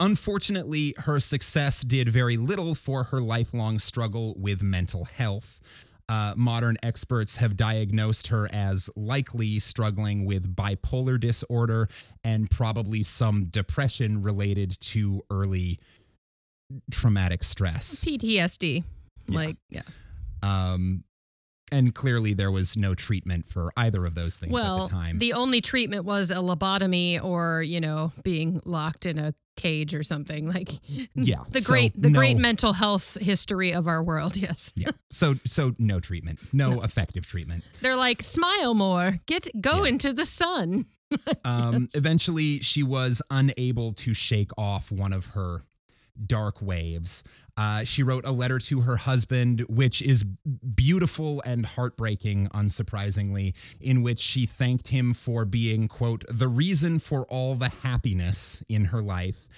Unfortunately, 0.03 0.94
her 0.96 1.20
success 1.20 1.83
did 1.83 2.09
very 2.09 2.38
little 2.38 2.74
for 2.74 3.05
her 3.05 3.20
lifelong 3.20 3.79
struggle 3.79 4.35
with 4.38 4.62
mental 4.62 5.05
health. 5.05 5.61
Uh, 6.09 6.33
modern 6.38 6.76
experts 6.83 7.37
have 7.37 7.55
diagnosed 7.55 8.29
her 8.29 8.48
as 8.50 8.88
likely 8.96 9.59
struggling 9.59 10.24
with 10.24 10.57
bipolar 10.57 11.20
disorder 11.20 11.87
and 12.24 12.50
probably 12.50 13.03
some 13.03 13.44
depression 13.50 14.22
related 14.22 14.70
to 14.81 15.20
early 15.31 15.79
traumatic 16.90 17.42
stress. 17.42 18.04
PTSD. 18.04 18.85
Yeah. 19.28 19.37
Like, 19.37 19.56
yeah. 19.68 19.83
Um, 20.42 21.04
and 21.72 21.94
clearly, 21.94 22.35
there 22.35 22.50
was 22.50 22.76
no 22.76 22.94
treatment 22.96 23.46
for 23.46 23.70
either 23.76 24.04
of 24.04 24.14
those 24.16 24.37
things 24.37 24.52
Well, 24.52 24.83
at 24.83 24.88
the 24.88 24.94
time. 24.96 25.18
the 25.18 25.35
only 25.35 25.61
treatment 25.61 26.04
was 26.04 26.30
a 26.33 26.37
lobotomy 26.37 27.22
or, 27.22 27.62
you 27.62 27.80
know, 27.80 28.11
being 28.24 28.61
locked 28.64 29.06
in 29.06 29.18
a 29.20 29.35
cage 29.56 29.94
or 29.94 30.02
something. 30.02 30.46
Like, 30.52 30.68
yeah, 31.14 31.44
the 31.50 31.61
so 31.61 31.70
great, 31.72 31.92
the 32.00 32.11
great 32.11 32.38
mental 32.38 32.72
health 32.72 33.16
history 33.20 33.72
of 33.72 33.87
our 33.87 34.02
world. 34.02 34.37
Yes. 34.40 34.72
yeah, 34.74 34.90
so 35.11 35.35
so 35.44 35.72
no 35.78 36.00
treatment, 36.00 36.40
no 36.52 36.83
effective 36.83 37.24
treatment. 37.24 37.62
They're 37.83 37.94
like, 37.96 38.20
smile 38.22 38.74
more, 38.74 39.18
get, 39.26 39.48
go 39.61 39.85
Yeah. 39.85 39.90
into 39.90 40.12
the 40.12 40.24
sun. 40.24 40.87
Um, 41.44 41.88
Eventually, 41.94 42.61
she 42.61 42.83
was 42.85 43.20
unable 43.30 43.92
to 43.94 44.14
shake 44.14 44.50
off 44.56 44.92
one 44.92 45.12
of 45.12 45.26
her 45.35 45.62
dark 46.27 46.61
waves. 46.62 47.25
Uh, 47.57 47.85
she 47.85 48.03
wrote 48.03 48.25
a 48.25 48.33
letter 48.33 48.59
to 48.59 48.81
her 48.81 48.96
husband, 48.96 49.61
which 49.68 50.01
is 50.01 50.25
beautiful 50.75 51.42
and 51.44 51.66
heartbreaking, 51.66 52.49
unsurprisingly, 52.55 53.55
in 53.81 54.03
which 54.03 54.18
she 54.18 54.46
thanked 54.46 54.88
him 54.88 55.12
for 55.12 55.44
being, 55.44 55.87
quote, 55.88 56.25
the 56.29 56.49
reason 56.49 56.99
for 56.99 57.25
all 57.27 57.55
the 57.55 57.68
happiness 57.83 58.62
in 58.68 58.87
her 58.87 59.03
life. 59.03 59.49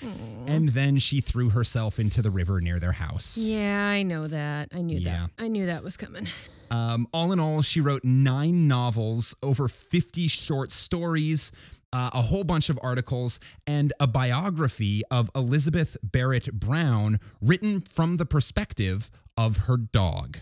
And 0.46 0.70
then 0.70 0.98
she 0.98 1.20
threw 1.20 1.50
herself 1.50 1.98
into 2.00 2.22
the 2.22 2.30
river 2.30 2.60
near 2.60 2.80
their 2.80 2.92
house. 2.92 3.38
Yeah, 3.38 3.86
I 3.86 4.02
know 4.02 4.26
that. 4.26 4.68
I 4.74 4.82
knew 4.82 4.98
Yeah. 4.98 5.28
that. 5.36 5.44
I 5.44 5.48
knew 5.48 5.66
that 5.66 5.82
was 5.84 5.96
coming. 5.96 6.26
Um, 6.72 7.06
all 7.12 7.32
in 7.32 7.38
all, 7.38 7.60
she 7.60 7.82
wrote 7.82 8.02
nine 8.02 8.66
novels, 8.66 9.34
over 9.42 9.68
50 9.68 10.26
short 10.26 10.72
stories, 10.72 11.52
uh, 11.92 12.10
a 12.14 12.22
whole 12.22 12.44
bunch 12.44 12.68
of 12.68 12.78
articles, 12.82 13.40
and 13.66 13.92
a 14.00 14.06
biography 14.06 15.02
of 15.10 15.30
Elizabeth 15.34 15.96
Barrett 16.02 16.52
Brown 16.52 17.20
written 17.40 17.80
from 17.80 18.16
the 18.16 18.26
perspective 18.26 19.10
of 19.36 19.56
her 19.58 19.76
dog. 19.76 20.38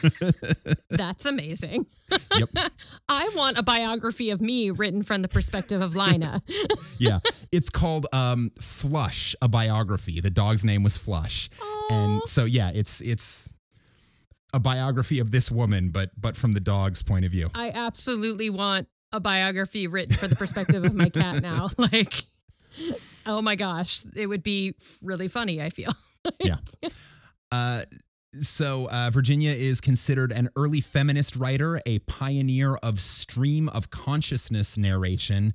That's 0.90 1.26
amazing. 1.26 1.86
Yep. 2.10 2.50
I 3.08 3.30
want 3.34 3.58
a 3.58 3.62
biography 3.62 4.30
of 4.30 4.40
me 4.40 4.70
written 4.70 5.02
from 5.02 5.22
the 5.22 5.28
perspective 5.28 5.80
of 5.80 5.96
Lina. 5.96 6.42
Yeah. 6.98 7.18
it's 7.50 7.68
called 7.68 8.06
um, 8.12 8.52
Flush, 8.60 9.34
a 9.42 9.48
biography. 9.48 10.20
The 10.20 10.30
dog's 10.30 10.64
name 10.64 10.84
was 10.84 10.96
Flush. 10.96 11.50
And 11.90 12.22
so 12.26 12.44
yeah, 12.44 12.70
it's 12.72 13.00
it's 13.00 13.52
a 14.54 14.60
biography 14.60 15.18
of 15.18 15.32
this 15.32 15.50
woman, 15.50 15.88
but 15.88 16.10
but 16.16 16.36
from 16.36 16.52
the 16.52 16.60
dog's 16.60 17.02
point 17.02 17.24
of 17.24 17.32
view. 17.32 17.50
I 17.54 17.72
absolutely 17.74 18.50
want 18.50 18.86
a 19.12 19.20
biography 19.20 19.86
written 19.86 20.16
for 20.16 20.28
the 20.28 20.36
perspective 20.36 20.84
of 20.84 20.94
my 20.94 21.08
cat 21.08 21.42
now. 21.42 21.68
Like, 21.78 22.14
oh 23.26 23.42
my 23.42 23.54
gosh, 23.54 24.02
it 24.16 24.26
would 24.26 24.42
be 24.42 24.74
really 25.02 25.28
funny, 25.28 25.60
I 25.60 25.68
feel. 25.70 25.92
yeah. 26.40 26.56
Uh, 27.50 27.84
so 28.40 28.88
uh, 28.90 29.10
Virginia 29.12 29.50
is 29.50 29.80
considered 29.80 30.32
an 30.32 30.48
early 30.56 30.80
feminist 30.80 31.36
writer, 31.36 31.80
a 31.84 31.98
pioneer 32.00 32.76
of 32.76 33.00
stream 33.00 33.68
of 33.68 33.90
consciousness 33.90 34.78
narration. 34.78 35.52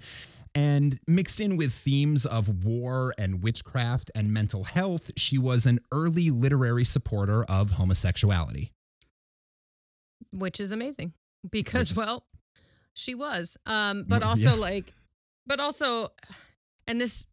And 0.54 1.00
mixed 1.08 1.40
in 1.40 1.56
with 1.58 1.72
themes 1.72 2.26
of 2.26 2.64
war 2.64 3.14
and 3.18 3.44
witchcraft 3.44 4.12
and 4.16 4.34
mental 4.34 4.64
health, 4.64 5.12
she 5.18 5.38
was 5.38 5.66
an 5.66 5.80
early 5.92 6.30
literary 6.30 6.84
supporter 6.86 7.44
of 7.46 7.72
homosexuality. 7.72 8.72
Which 10.32 10.60
is 10.60 10.72
amazing 10.72 11.14
because, 11.50 11.92
is- 11.92 11.98
well, 11.98 12.26
she 12.98 13.16
was. 13.16 13.58
Um, 13.66 14.04
but 14.08 14.24
also, 14.30 14.52
yeah. 14.52 14.62
like, 14.62 14.86
but 15.46 15.60
also, 15.60 16.10
and 16.88 17.00
this. 17.00 17.28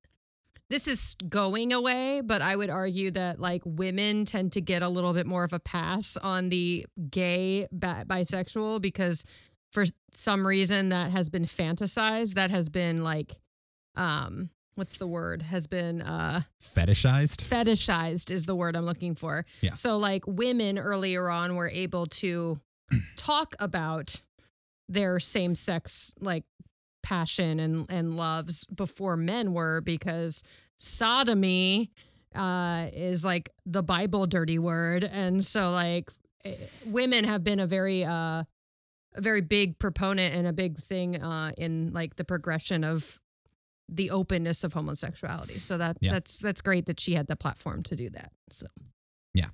This 0.70 0.88
is 0.88 1.14
going 1.28 1.74
away, 1.74 2.22
but 2.24 2.40
I 2.40 2.56
would 2.56 2.70
argue 2.70 3.10
that 3.12 3.38
like 3.38 3.60
women 3.66 4.24
tend 4.24 4.52
to 4.52 4.62
get 4.62 4.82
a 4.82 4.88
little 4.88 5.12
bit 5.12 5.26
more 5.26 5.44
of 5.44 5.52
a 5.52 5.60
pass 5.60 6.16
on 6.16 6.48
the 6.48 6.86
gay 7.10 7.68
bi- 7.70 8.04
bisexual 8.06 8.80
because 8.80 9.26
for 9.72 9.84
some 10.12 10.44
reason 10.44 10.88
that 10.88 11.10
has 11.10 11.28
been 11.28 11.44
fantasized 11.44 12.34
that 12.34 12.50
has 12.50 12.70
been 12.70 13.04
like 13.04 13.32
um 13.94 14.48
what's 14.74 14.96
the 14.96 15.06
word 15.06 15.42
has 15.42 15.66
been 15.66 16.00
uh 16.00 16.40
Fetishized? 16.62 17.44
fetishized 17.44 18.30
is 18.30 18.46
the 18.46 18.56
word 18.56 18.74
i'm 18.74 18.86
looking 18.86 19.14
for 19.14 19.44
Yeah. 19.60 19.74
so 19.74 19.98
like 19.98 20.24
women 20.26 20.78
earlier 20.78 21.28
on 21.28 21.56
were 21.56 21.68
able 21.68 22.06
to 22.06 22.56
talk 23.16 23.54
about 23.60 24.20
their 24.88 25.18
same 25.20 25.54
sex 25.54 26.14
like 26.20 26.44
passion 27.02 27.60
and 27.60 27.86
and 27.90 28.16
loves 28.16 28.66
before 28.66 29.16
men 29.16 29.52
were 29.52 29.80
because 29.82 30.42
sodomy 30.78 31.90
uh 32.34 32.86
is 32.94 33.24
like 33.24 33.50
the 33.66 33.82
bible 33.82 34.26
dirty 34.26 34.58
word 34.58 35.04
and 35.04 35.44
so 35.44 35.70
like 35.70 36.10
eh, 36.44 36.54
women 36.86 37.24
have 37.24 37.44
been 37.44 37.60
a 37.60 37.66
very 37.66 38.04
uh 38.04 38.42
a 39.16 39.20
very 39.20 39.40
big 39.42 39.78
proponent 39.78 40.34
and 40.34 40.46
a 40.46 40.52
big 40.52 40.78
thing 40.78 41.20
uh 41.22 41.52
in 41.58 41.92
like 41.92 42.16
the 42.16 42.24
progression 42.24 42.82
of 42.84 43.20
the 43.90 44.10
openness 44.10 44.64
of 44.64 44.72
homosexuality 44.72 45.58
so 45.58 45.76
that 45.78 45.98
Yeah. 46.00 46.12
that's 46.12 46.38
that's 46.38 46.62
great 46.62 46.86
that 46.86 46.98
she 46.98 47.14
had 47.14 47.26
the 47.26 47.36
platform 47.36 47.82
to 47.84 47.96
do 47.96 48.08
that 48.10 48.32
so 48.48 48.66
Yeah. 49.34 49.48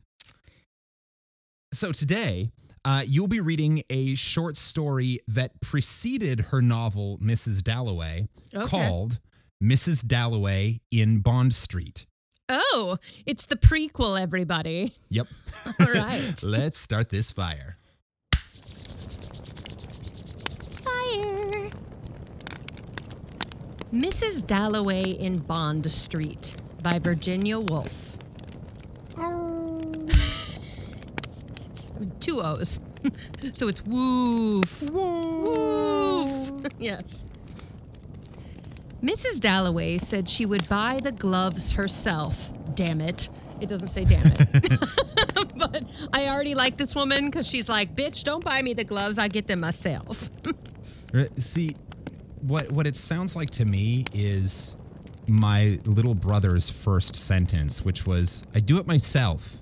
So 1.72 1.92
today, 1.92 2.50
uh, 2.84 3.02
you'll 3.06 3.26
be 3.28 3.40
reading 3.40 3.82
a 3.90 4.14
short 4.14 4.56
story 4.56 5.20
that 5.28 5.60
preceded 5.60 6.40
her 6.40 6.62
novel, 6.62 7.18
Mrs. 7.22 7.62
Dalloway, 7.62 8.28
okay. 8.54 8.66
called 8.66 9.18
Mrs. 9.62 10.06
Dalloway 10.06 10.80
in 10.90 11.20
Bond 11.20 11.54
Street. 11.54 12.06
oh 12.48 12.96
it's 13.26 13.46
the 13.46 13.56
prequel 13.56 14.20
everybody 14.20 14.92
Yep. 15.10 15.26
All 15.80 15.86
right. 15.92 16.34
Let's 16.42 16.78
start 16.78 17.10
this 17.10 17.30
fire. 17.30 17.76
Fire. 20.82 21.70
Mrs. 23.92 24.46
Dalloway 24.46 25.02
in 25.02 25.38
Bond 25.38 25.90
Street 25.90 26.56
by 26.82 26.98
Virginia 26.98 27.58
Woolf. 27.58 28.16
It's 31.68 31.89
two 32.18 32.40
O's. 32.42 32.80
so 33.52 33.68
it's 33.68 33.84
woof. 33.84 34.82
Woof. 34.90 36.50
yes. 36.78 37.24
Mrs. 39.02 39.40
Dalloway 39.40 39.98
said 39.98 40.28
she 40.28 40.44
would 40.44 40.68
buy 40.68 41.00
the 41.02 41.12
gloves 41.12 41.72
herself. 41.72 42.50
Damn 42.74 43.00
it. 43.00 43.28
It 43.60 43.68
doesn't 43.68 43.88
say 43.88 44.04
damn 44.04 44.26
it. 44.26 44.80
but 45.56 45.82
I 46.12 46.28
already 46.28 46.54
like 46.54 46.76
this 46.76 46.94
woman 46.94 47.26
because 47.26 47.46
she's 47.48 47.68
like, 47.68 47.94
bitch, 47.94 48.24
don't 48.24 48.44
buy 48.44 48.60
me 48.62 48.74
the 48.74 48.84
gloves. 48.84 49.18
I 49.18 49.28
get 49.28 49.46
them 49.46 49.60
myself. 49.60 50.30
See, 51.38 51.76
what 52.42 52.70
what 52.72 52.86
it 52.86 52.96
sounds 52.96 53.36
like 53.36 53.50
to 53.50 53.64
me 53.64 54.04
is 54.14 54.76
my 55.28 55.78
little 55.84 56.14
brother's 56.14 56.70
first 56.70 57.14
sentence, 57.14 57.84
which 57.84 58.06
was, 58.06 58.44
"I 58.54 58.60
do 58.60 58.78
it 58.78 58.86
myself." 58.86 59.59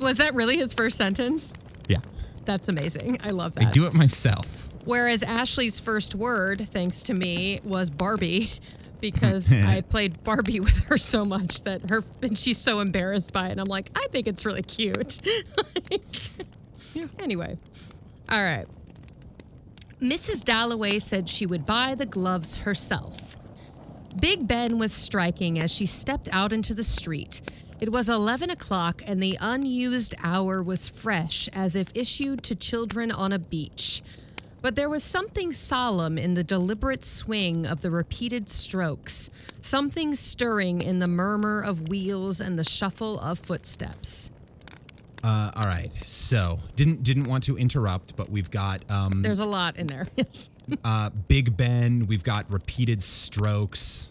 Was 0.00 0.18
that 0.18 0.34
really 0.34 0.56
his 0.56 0.72
first 0.72 0.96
sentence? 0.96 1.54
Yeah, 1.88 1.98
That's 2.44 2.68
amazing. 2.68 3.18
I 3.22 3.30
love 3.30 3.54
that. 3.56 3.66
I 3.68 3.70
do 3.70 3.86
it 3.86 3.94
myself. 3.94 4.68
Whereas 4.84 5.22
Ashley's 5.22 5.80
first 5.80 6.14
word, 6.14 6.66
thanks 6.68 7.02
to 7.04 7.14
me, 7.14 7.60
was 7.64 7.90
Barbie. 7.90 8.52
Because 9.00 9.54
I 9.54 9.82
played 9.82 10.24
Barbie 10.24 10.58
with 10.68 10.80
her 10.86 10.98
so 10.98 11.24
much 11.24 11.62
that 11.62 11.88
her 11.88 12.02
and 12.20 12.36
she's 12.36 12.58
so 12.58 12.80
embarrassed 12.80 13.32
by 13.32 13.46
it. 13.46 13.52
And 13.52 13.60
I'm 13.60 13.68
like, 13.68 13.90
I 13.94 14.08
think 14.10 14.26
it's 14.26 14.44
really 14.44 14.62
cute. 14.62 15.20
Like, 15.56 16.02
Anyway, 17.20 17.54
all 18.28 18.42
right. 18.42 18.66
Mrs. 20.00 20.42
Dalloway 20.42 20.98
said 20.98 21.28
she 21.28 21.46
would 21.46 21.64
buy 21.64 21.94
the 21.94 22.06
gloves 22.06 22.58
herself. 22.58 23.36
Big 24.20 24.48
Ben 24.48 24.80
was 24.80 24.92
striking 24.92 25.60
as 25.60 25.72
she 25.72 25.86
stepped 25.86 26.28
out 26.32 26.52
into 26.52 26.74
the 26.74 26.82
street. 26.82 27.40
It 27.80 27.92
was 27.92 28.08
11 28.08 28.50
o'clock, 28.50 29.02
and 29.06 29.22
the 29.22 29.38
unused 29.40 30.14
hour 30.22 30.62
was 30.62 30.88
fresh 30.88 31.48
as 31.52 31.76
if 31.76 31.92
issued 31.94 32.42
to 32.44 32.56
children 32.56 33.12
on 33.12 33.32
a 33.32 33.38
beach. 33.38 34.02
But 34.60 34.74
there 34.74 34.88
was 34.88 35.04
something 35.04 35.52
solemn 35.52 36.18
in 36.18 36.34
the 36.34 36.42
deliberate 36.42 37.04
swing 37.04 37.64
of 37.66 37.80
the 37.80 37.92
repeated 37.92 38.48
strokes, 38.48 39.30
something 39.60 40.14
stirring 40.16 40.82
in 40.82 40.98
the 40.98 41.06
murmur 41.06 41.60
of 41.62 41.88
wheels 41.88 42.40
and 42.40 42.58
the 42.58 42.64
shuffle 42.64 43.20
of 43.20 43.38
footsteps. 43.38 44.32
Uh, 45.22 45.52
all 45.54 45.64
right. 45.64 45.92
So 46.04 46.58
didn't 46.74 47.02
didn't 47.04 47.24
want 47.24 47.44
to 47.44 47.56
interrupt, 47.56 48.16
but 48.16 48.28
we've 48.28 48.50
got 48.50 48.88
um, 48.90 49.22
There's 49.22 49.40
a 49.40 49.44
lot 49.44 49.76
in 49.76 49.86
there. 49.86 50.06
Yes. 50.16 50.50
uh, 50.84 51.10
Big 51.28 51.56
Ben. 51.56 52.06
We've 52.06 52.24
got 52.24 52.50
repeated 52.52 53.02
strokes. 53.02 54.10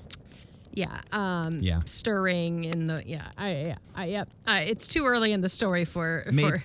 Yeah. 0.77 1.01
Um, 1.11 1.59
Yeah. 1.59 1.81
Stirring 1.85 2.65
in 2.65 2.85
the 2.85 3.01
yeah. 3.03 3.25
I. 3.35 3.75
I 3.95 4.05
yep. 4.05 4.29
Uh, 4.45 4.59
it's 4.61 4.87
too 4.87 5.05
early 5.07 5.33
in 5.33 5.41
the 5.41 5.49
story 5.49 5.85
for 5.85 6.23
Made 6.31 6.61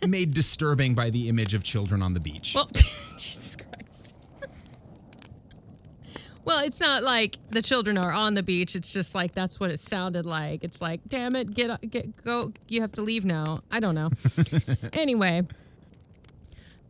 for. 0.00 0.06
made 0.08 0.34
disturbing 0.34 0.96
by 0.96 1.10
the 1.10 1.28
image 1.28 1.54
of 1.54 1.62
children 1.62 2.02
on 2.02 2.14
the 2.14 2.20
beach. 2.20 2.52
Well, 2.56 2.68
Jesus 3.16 3.54
Christ. 3.54 4.16
well, 6.44 6.64
it's 6.66 6.80
not 6.80 7.04
like 7.04 7.36
the 7.50 7.62
children 7.62 7.96
are 7.96 8.10
on 8.10 8.34
the 8.34 8.42
beach. 8.42 8.74
It's 8.74 8.92
just 8.92 9.14
like 9.14 9.32
that's 9.34 9.60
what 9.60 9.70
it 9.70 9.78
sounded 9.78 10.26
like. 10.26 10.64
It's 10.64 10.82
like, 10.82 11.00
damn 11.06 11.36
it, 11.36 11.54
get 11.54 11.80
get 11.88 12.16
go. 12.24 12.52
You 12.66 12.80
have 12.80 12.90
to 12.92 13.02
leave 13.02 13.24
now. 13.24 13.60
I 13.70 13.78
don't 13.78 13.94
know. 13.94 14.10
anyway. 14.94 15.42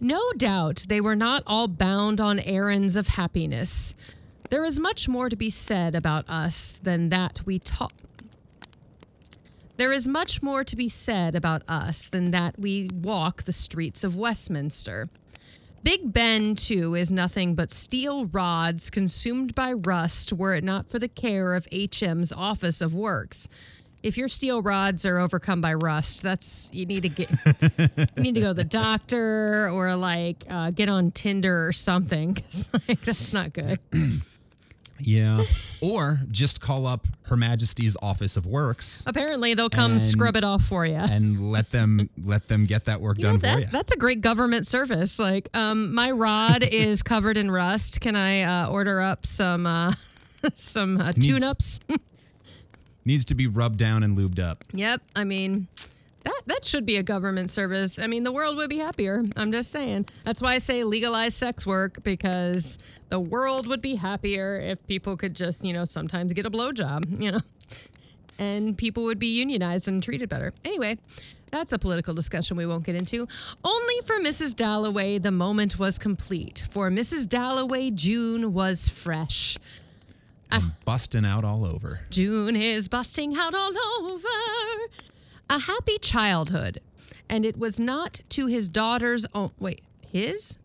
No 0.01 0.21
doubt 0.39 0.87
they 0.89 1.03
were 1.03 1.17
not 1.17 1.43
all 1.47 1.69
bound 1.69 2.21
on 2.21 2.39
errands 2.39 2.97
of 2.97 3.07
happiness. 3.07 3.95
There 4.51 4.65
is 4.65 4.79
much 4.79 5.09
more 5.09 5.29
to 5.29 5.37
be 5.37 5.51
said 5.51 5.95
about 5.95 6.29
us 6.29 6.79
than 6.83 7.09
that 7.09 7.41
we 7.45 7.59
talk. 7.59 7.93
There 9.77 9.93
is 9.93 10.07
much 10.07 10.43
more 10.43 10.63
to 10.63 10.77
be 10.77 10.87
said 10.89 11.35
about 11.35 11.63
us 11.67 12.07
than 12.07 12.31
that 12.31 12.59
we 12.59 12.89
walk 13.03 13.43
the 13.43 13.53
streets 13.53 14.05
of 14.05 14.15
Westminster. 14.17 15.09
Big 15.83 16.13
Ben, 16.13 16.55
too, 16.55 16.95
is 16.95 17.11
nothing 17.11 17.55
but 17.55 17.71
steel 17.73 18.27
rods 18.27 18.89
consumed 18.89 19.55
by 19.55 19.73
rust 19.73 20.33
were 20.33 20.55
it 20.55 20.65
not 20.65 20.89
for 20.89 20.99
the 20.99 21.09
care 21.09 21.55
of 21.55 21.67
HM's 21.73 22.33
Office 22.33 22.81
of 22.81 22.95
Works. 22.95 23.49
If 24.03 24.17
your 24.17 24.29
steel 24.29 24.63
rods 24.63 25.05
are 25.07 25.19
overcome 25.19 25.61
by 25.61 25.75
rust, 25.75 26.23
that's 26.23 26.71
you 26.73 26.87
need 26.87 27.03
to 27.03 27.09
get 27.09 27.31
you 28.17 28.23
need 28.23 28.35
to 28.37 28.41
go 28.43 28.49
to 28.49 28.55
the 28.55 28.65
doctor 28.65 29.69
or 29.71 29.97
like 29.97 30.45
uh, 30.49 30.71
get 30.71 30.89
on 30.89 31.11
Tinder 31.11 31.67
or 31.67 31.73
something. 31.73 32.35
'cause, 32.35 32.71
like, 32.89 33.01
that's 33.01 33.33
not 33.33 33.53
good. 33.53 33.79
yeah. 34.99 35.45
or 35.81 36.21
just 36.31 36.61
call 36.61 36.87
up 36.87 37.07
Her 37.23 37.37
Majesty's 37.37 37.97
Office 38.03 38.37
of 38.37 38.47
Works 38.47 39.05
Apparently, 39.07 39.55
they'll 39.55 39.69
come 39.71 39.93
And- 39.93 40.01
scrub 40.01 40.37
it 40.37 40.45
off 40.45 40.63
for 40.65 40.87
you. 40.87 40.95
and 40.97 41.51
let 41.53 41.71
them 41.71 42.09
let 42.25 42.49
them 42.49 42.67
get 42.67 42.85
that 42.87 43.01
work 43.01 43.19
You 43.19 43.25
know, 43.25 43.37
done 43.39 43.55
for 43.55 43.61
you. 43.61 43.67
That's 43.67 43.93
a 43.93 43.97
great 43.97 44.21
government 44.21 44.67
service. 44.67 45.19
Like, 45.19 45.49
um, 45.55 45.95
my 45.95 46.11
rod 46.11 46.63
is 46.73 47.03
covered 47.03 47.37
in 47.37 47.51
rust. 47.51 48.01
Can 48.01 48.17
I 48.17 48.43
uh, 48.43 48.71
order 48.71 49.01
up 49.01 49.27
some 49.27 49.67
uh, 49.67 49.93
some 50.55 51.01
uh, 51.01 51.13
tune-ups? 51.13 51.81
Needs 53.07 53.27
to 53.27 53.35
be 53.35 53.47
rubbed 53.47 53.79
down 53.79 54.03
and 54.03 54.17
lubed 54.17 54.39
up. 54.39 54.65
yep. 54.73 55.01
I 55.15 55.25
mean, 55.25 55.69
that 56.25 56.43
that 56.47 56.65
should 56.65 56.85
be 56.85 56.97
a 56.97 57.03
government 57.03 57.51
service. 57.51 57.99
I 57.99 58.07
mean, 58.07 58.25
the 58.25 58.33
world 58.33 58.57
would 58.57 58.71
be 58.71 58.79
happier. 58.79 59.23
I'm 59.37 59.53
just 59.53 59.71
saying. 59.71 60.07
That's 60.25 60.43
why 60.43 60.55
I 60.55 60.59
say 60.59 60.85
legalize 60.85 61.35
sex 61.35 61.67
work 61.67 62.03
because 62.03 62.79
the 63.09 63.21
world 63.21 63.67
would 63.67 63.81
be 63.81 63.95
happier 63.95 64.57
if 64.57 64.85
people 64.87 65.17
could 65.17 65.35
just, 65.35 65.65
you 65.65 65.73
know, 65.73 65.85
sometimes 65.85 66.33
get 66.33 66.47
a 66.47 66.51
blowjob. 66.51 67.21
You 67.21 67.33
know, 67.33 67.41
and 68.39 68.77
people 68.77 69.05
would 69.05 69.19
be 69.19 69.39
unionized 69.39 69.89
and 69.89 70.03
treated 70.03 70.29
better. 70.29 70.53
Anyway. 70.65 70.99
That's 71.51 71.73
a 71.73 71.79
political 71.79 72.15
discussion 72.15 72.57
we 72.57 72.67
won't 72.67 72.85
get 72.85 72.97
into. 72.97 73.25
Only 73.63 73.95
for 74.07 74.17
Mrs. 74.17 74.57
Dalloway, 74.57 75.19
the 75.19 75.31
moment 75.31 75.79
was 75.79 76.01
complete. 76.01 76.65
For 76.73 76.91
Mrs. 76.91 77.29
Dalloway, 77.29 77.93
June 77.93 78.53
was 78.53 78.89
fresh. 78.89 79.57
I'm 80.51 80.73
Busting 80.85 81.25
out 81.25 81.45
all 81.45 81.65
over. 81.65 82.01
June 82.11 82.57
is 82.57 82.89
busting 82.89 83.37
out 83.37 83.55
all 83.55 83.73
over. 84.03 84.29
A 85.51 85.59
happy 85.59 85.99
childhood. 85.99 86.81
And 87.29 87.45
it 87.47 87.59
was 87.59 87.81
not 87.81 88.21
to 88.31 88.47
his 88.47 88.69
daughter's 88.69 89.27
own. 89.35 89.51
Wait, 89.59 89.83
his? 90.07 90.59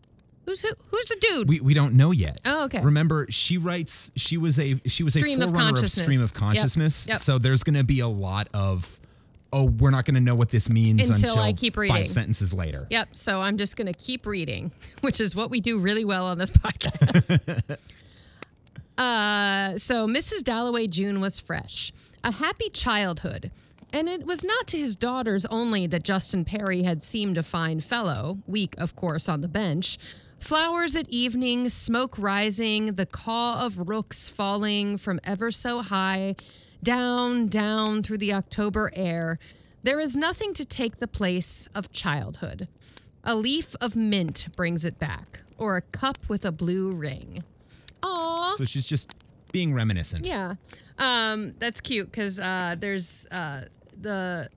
Who's 0.44 0.60
who? 0.62 0.68
Who's 0.88 1.06
the 1.06 1.16
dude? 1.20 1.48
We, 1.48 1.60
we 1.60 1.74
don't 1.74 1.94
know 1.94 2.10
yet. 2.10 2.40
Oh, 2.44 2.64
okay. 2.64 2.82
Remember, 2.82 3.26
she 3.30 3.56
writes. 3.58 4.10
She 4.16 4.36
was 4.36 4.58
a 4.58 4.80
she 4.86 5.02
was 5.02 5.14
Stream 5.14 5.40
a 5.40 5.44
of 5.44 5.50
forerunner 5.50 5.68
of, 5.70 5.74
consciousness. 5.76 6.04
stream 6.04 6.20
of 6.22 6.28
Yep, 6.30 6.34
consciousness. 6.34 7.06
yep. 7.08 7.16
So 7.18 7.38
there's 7.38 7.62
going 7.62 7.76
to 7.76 7.84
be 7.84 8.00
a 8.00 8.08
lot 8.08 8.48
of 8.54 8.98
oh, 9.52 9.66
we're 9.66 9.90
not 9.90 10.04
going 10.04 10.14
to 10.14 10.20
know 10.20 10.34
what 10.36 10.48
this 10.48 10.68
means 10.70 11.08
Until 11.08 11.30
until, 11.30 11.42
I 11.42 11.52
keep 11.52 11.76
reading. 11.76 11.96
five 11.96 12.08
sentences 12.08 12.54
later. 12.54 12.86
Yep. 12.90 13.08
So 13.12 13.40
I'm 13.40 13.56
just 13.56 13.76
going 13.76 13.88
to 13.92 13.98
keep 13.98 14.24
reading, 14.26 14.70
which 15.00 15.20
is 15.20 15.34
what 15.34 15.50
we 15.50 15.60
do 15.60 15.78
really 15.78 16.04
well 16.04 16.26
on 16.26 16.38
this 16.38 16.50
podcast. 16.50 17.76
uh, 18.98 19.78
so 19.78 20.06
Mrs. 20.06 20.44
Dalloway 20.44 20.86
June 20.86 21.20
was 21.20 21.40
fresh, 21.40 21.92
a 22.24 22.32
happy 22.32 22.68
childhood. 22.70 23.50
And 23.92 24.08
it 24.08 24.24
was 24.24 24.44
not 24.44 24.66
to 24.68 24.78
his 24.78 24.94
daughters 24.94 25.46
only 25.46 25.86
that 25.88 26.04
Justin 26.04 26.44
Parry 26.44 26.82
had 26.82 27.02
seemed 27.02 27.36
a 27.36 27.42
fine 27.42 27.80
fellow, 27.80 28.38
weak, 28.46 28.74
of 28.78 28.94
course, 28.94 29.28
on 29.28 29.40
the 29.40 29.48
bench. 29.48 29.98
Flowers 30.38 30.96
at 30.96 31.08
evening, 31.08 31.68
smoke 31.68 32.18
rising, 32.18 32.94
the 32.94 33.04
caw 33.04 33.64
of 33.64 33.88
rooks 33.88 34.28
falling 34.28 34.96
from 34.96 35.20
ever 35.24 35.50
so 35.50 35.82
high, 35.82 36.36
down, 36.82 37.46
down 37.46 38.02
through 38.02 38.18
the 38.18 38.32
October 38.32 38.90
air. 38.94 39.38
There 39.82 40.00
is 40.00 40.16
nothing 40.16 40.54
to 40.54 40.64
take 40.64 40.96
the 40.96 41.08
place 41.08 41.68
of 41.74 41.92
childhood. 41.92 42.68
A 43.24 43.34
leaf 43.34 43.74
of 43.80 43.96
mint 43.96 44.48
brings 44.56 44.84
it 44.84 44.98
back, 44.98 45.42
or 45.58 45.76
a 45.76 45.82
cup 45.82 46.16
with 46.28 46.44
a 46.44 46.52
blue 46.52 46.92
ring. 46.92 47.42
Aw. 48.02 48.54
So 48.56 48.64
she's 48.64 48.86
just 48.86 49.14
being 49.52 49.74
reminiscent. 49.74 50.24
Yeah, 50.24 50.54
um, 50.98 51.54
that's 51.58 51.80
cute 51.80 52.10
because 52.10 52.40
uh, 52.40 52.76
there's 52.78 53.26
uh, 53.30 53.62
the 54.00 54.48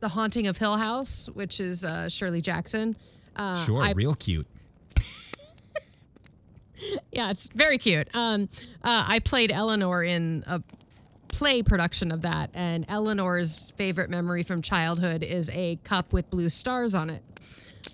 the 0.00 0.08
haunting 0.08 0.46
of 0.48 0.56
Hill 0.58 0.76
House, 0.76 1.28
which 1.34 1.60
is 1.60 1.84
uh, 1.84 2.08
Shirley 2.08 2.40
Jackson. 2.40 2.96
Uh, 3.36 3.62
Sure, 3.64 3.80
I- 3.82 3.92
real 3.92 4.14
cute. 4.14 4.46
yeah, 7.12 7.30
it's 7.30 7.48
very 7.48 7.78
cute. 7.78 8.08
Um, 8.14 8.48
uh, 8.82 9.04
I 9.06 9.20
played 9.20 9.52
Eleanor 9.52 10.02
in 10.02 10.42
a 10.46 10.62
play 11.28 11.62
production 11.62 12.10
of 12.12 12.22
that, 12.22 12.50
and 12.54 12.84
Eleanor's 12.88 13.70
favorite 13.76 14.10
memory 14.10 14.42
from 14.42 14.60
childhood 14.60 15.22
is 15.22 15.50
a 15.50 15.76
cup 15.84 16.12
with 16.12 16.28
blue 16.30 16.48
stars 16.50 16.94
on 16.94 17.08
it. 17.10 17.22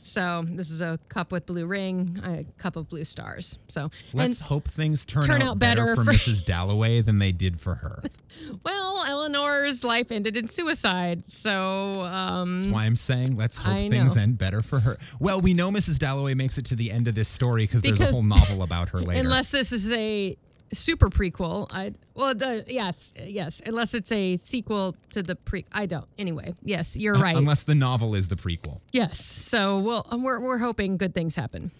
So 0.08 0.42
this 0.46 0.70
is 0.70 0.80
a 0.80 0.98
cup 1.08 1.32
with 1.32 1.44
blue 1.46 1.66
ring, 1.66 2.18
a 2.24 2.44
cup 2.60 2.76
of 2.76 2.88
blue 2.88 3.04
stars. 3.04 3.58
So 3.68 3.88
Let's 4.14 4.40
hope 4.40 4.66
things 4.66 5.04
turn, 5.04 5.22
turn 5.22 5.42
out, 5.42 5.50
out 5.52 5.58
better, 5.58 5.82
better 5.82 5.96
for, 5.96 6.04
for- 6.04 6.10
Mrs. 6.12 6.44
Dalloway 6.46 7.02
than 7.02 7.18
they 7.18 7.30
did 7.30 7.60
for 7.60 7.74
her. 7.74 8.02
well, 8.64 9.04
Eleanor's 9.06 9.84
life 9.84 10.10
ended 10.10 10.36
in 10.36 10.48
suicide. 10.48 11.24
So 11.26 12.02
um, 12.04 12.56
That's 12.56 12.70
why 12.70 12.84
I'm 12.86 12.96
saying 12.96 13.36
let's 13.36 13.58
hope 13.58 13.74
I 13.74 13.88
things 13.90 14.16
know. 14.16 14.22
end 14.22 14.38
better 14.38 14.62
for 14.62 14.80
her. 14.80 14.96
Well, 15.20 15.40
we 15.40 15.52
know 15.52 15.70
Mrs. 15.70 15.98
Dalloway 15.98 16.34
makes 16.34 16.56
it 16.58 16.64
to 16.66 16.76
the 16.76 16.90
end 16.90 17.06
of 17.08 17.14
this 17.14 17.28
story 17.28 17.64
because 17.64 17.82
there's 17.82 18.00
a 18.00 18.06
whole 18.06 18.22
novel 18.22 18.62
about 18.62 18.88
her 18.90 19.00
later. 19.02 19.20
unless 19.20 19.50
this 19.50 19.72
is 19.72 19.92
a 19.92 20.36
super 20.72 21.10
prequel, 21.10 21.66
I 21.72 21.92
well, 22.14 22.34
the, 22.34 22.64
yes, 22.66 23.14
yes, 23.18 23.62
unless 23.64 23.94
it's 23.94 24.10
a 24.12 24.36
sequel 24.36 24.96
to 25.10 25.22
the 25.22 25.36
pre. 25.36 25.64
I 25.72 25.86
don't. 25.86 26.06
Anyway, 26.18 26.54
yes, 26.62 26.96
you're 26.96 27.14
right. 27.18 27.36
Unless 27.36 27.64
the 27.64 27.74
novel 27.74 28.14
is 28.14 28.28
the 28.28 28.36
prequel. 28.36 28.80
Yes. 28.92 29.18
So 29.18 29.78
well, 29.80 30.06
um, 30.10 30.22
we're 30.22 30.40
we're 30.40 30.58
hoping 30.58 30.96
good 30.96 31.14
things 31.14 31.34
happen. 31.34 31.70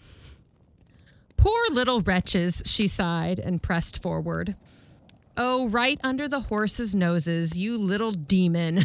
Poor 1.37 1.59
little 1.71 2.01
wretches, 2.01 2.61
she 2.65 2.87
sighed 2.87 3.39
and 3.39 3.63
pressed 3.63 4.01
forward. 4.01 4.55
Oh, 5.37 5.69
right 5.69 5.97
under 6.03 6.27
the 6.27 6.41
horses' 6.41 6.93
noses, 6.93 7.57
you 7.57 7.77
little 7.77 8.11
demon. 8.11 8.83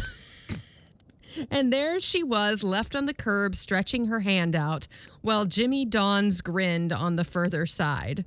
and 1.51 1.73
there 1.73 1.99
she 1.99 2.23
was, 2.23 2.63
left 2.63 2.95
on 2.95 3.07
the 3.07 3.13
curb, 3.13 3.55
stretching 3.55 4.05
her 4.05 4.21
hand 4.21 4.55
out, 4.55 4.87
while 5.21 5.43
Jimmy 5.43 5.83
Dawes 5.83 6.39
grinned 6.39 6.93
on 6.93 7.17
the 7.17 7.25
further 7.25 7.65
side. 7.65 8.25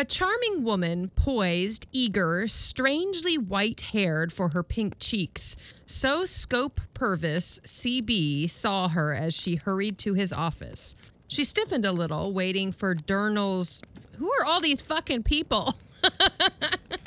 A 0.00 0.04
charming 0.06 0.64
woman, 0.64 1.10
poised, 1.14 1.86
eager, 1.92 2.48
strangely 2.48 3.36
white 3.36 3.82
haired 3.82 4.32
for 4.32 4.48
her 4.48 4.62
pink 4.62 4.94
cheeks. 4.98 5.56
So 5.84 6.24
Scrope 6.24 6.80
Purvis, 6.94 7.60
CB, 7.66 8.48
saw 8.48 8.88
her 8.88 9.12
as 9.12 9.34
she 9.34 9.56
hurried 9.56 9.98
to 9.98 10.14
his 10.14 10.32
office. 10.32 10.94
She 11.28 11.44
stiffened 11.44 11.84
a 11.84 11.92
little, 11.92 12.32
waiting 12.32 12.72
for 12.72 12.94
Durtnall's. 12.94 13.82
Who 14.16 14.32
are 14.40 14.46
all 14.46 14.62
these 14.62 14.80
fucking 14.80 15.24
people? 15.24 15.74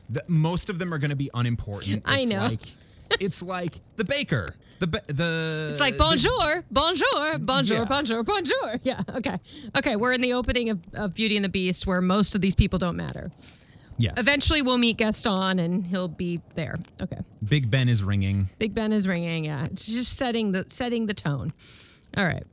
The, 0.09 0.23
most 0.27 0.69
of 0.69 0.77
them 0.77 0.93
are 0.93 0.99
going 0.99 1.09
to 1.09 1.15
be 1.15 1.31
unimportant. 1.33 2.03
I 2.05 2.25
know. 2.25 2.37
Like, 2.37 2.59
it's 3.19 3.41
like 3.43 3.75
the 3.95 4.05
baker. 4.05 4.55
The 4.79 4.87
the. 4.87 5.69
It's 5.71 5.79
like 5.79 5.93
the- 5.93 5.99
bonjour, 5.99 6.63
bonjour, 6.71 7.37
bonjour, 7.39 7.77
Yeah. 7.77 7.85
bonjour, 7.85 8.23
bonjour. 8.23 8.79
Yeah, 8.83 9.01
okay. 9.15 9.37
Okay, 9.77 9.95
we're 9.95 10.13
in 10.13 10.21
the 10.21 10.33
opening 10.33 10.69
of, 10.71 10.79
of 10.93 11.13
Beauty 11.13 11.35
and 11.37 11.45
the 11.45 11.49
Beast 11.49 11.87
where 11.87 12.01
most 12.01 12.35
of 12.35 12.41
these 12.41 12.55
people 12.55 12.79
don't 12.79 12.97
matter. 12.97 13.31
yes. 13.97 14.19
Eventually 14.19 14.61
we'll 14.61 14.77
meet 14.79 14.97
Gaston 14.97 15.59
and 15.59 15.85
he'll 15.85 16.07
be 16.07 16.41
there. 16.55 16.75
Okay. 17.01 17.19
Big 17.47 17.69
Ben 17.69 17.87
is 17.87 18.03
ringing. 18.03 18.49
Big 18.59 18.73
Ben 18.73 18.91
is 18.91 19.07
ringing. 19.07 19.45
Yeah, 19.45 19.63
it's 19.65 19.85
just 19.85 20.17
setting 20.17 20.51
the 20.51 20.65
setting 20.67 21.05
the 21.05 21.13
tone. 21.13 21.51
All 22.17 22.25
right. 22.25 22.43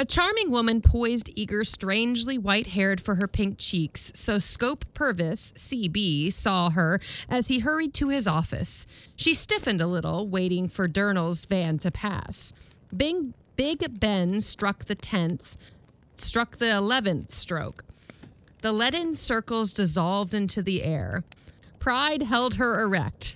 A 0.00 0.04
charming 0.04 0.52
woman 0.52 0.80
poised, 0.80 1.28
eager, 1.34 1.64
strangely 1.64 2.38
white 2.38 2.68
haired 2.68 3.00
for 3.00 3.16
her 3.16 3.26
pink 3.26 3.56
cheeks. 3.58 4.12
So 4.14 4.38
Scrope 4.38 4.84
Purvis, 4.94 5.52
CB, 5.56 6.32
saw 6.32 6.70
her 6.70 7.00
as 7.28 7.48
he 7.48 7.58
hurried 7.58 7.94
to 7.94 8.08
his 8.08 8.28
office. 8.28 8.86
She 9.16 9.34
stiffened 9.34 9.80
a 9.80 9.88
little, 9.88 10.28
waiting 10.28 10.68
for 10.68 10.86
Durtnall's 10.86 11.44
van 11.46 11.78
to 11.78 11.90
pass. 11.90 12.52
Big, 12.96 13.32
Big 13.56 13.98
Ben 13.98 14.40
struck 14.40 14.84
the 14.84 14.94
10th, 14.94 15.56
struck 16.14 16.58
the 16.58 16.66
11th 16.66 17.32
stroke. 17.32 17.84
The 18.62 18.70
leaden 18.70 19.14
circles 19.14 19.72
dissolved 19.72 20.32
into 20.32 20.62
the 20.62 20.84
air. 20.84 21.24
Pride 21.80 22.22
held 22.22 22.54
her 22.54 22.80
erect. 22.80 23.34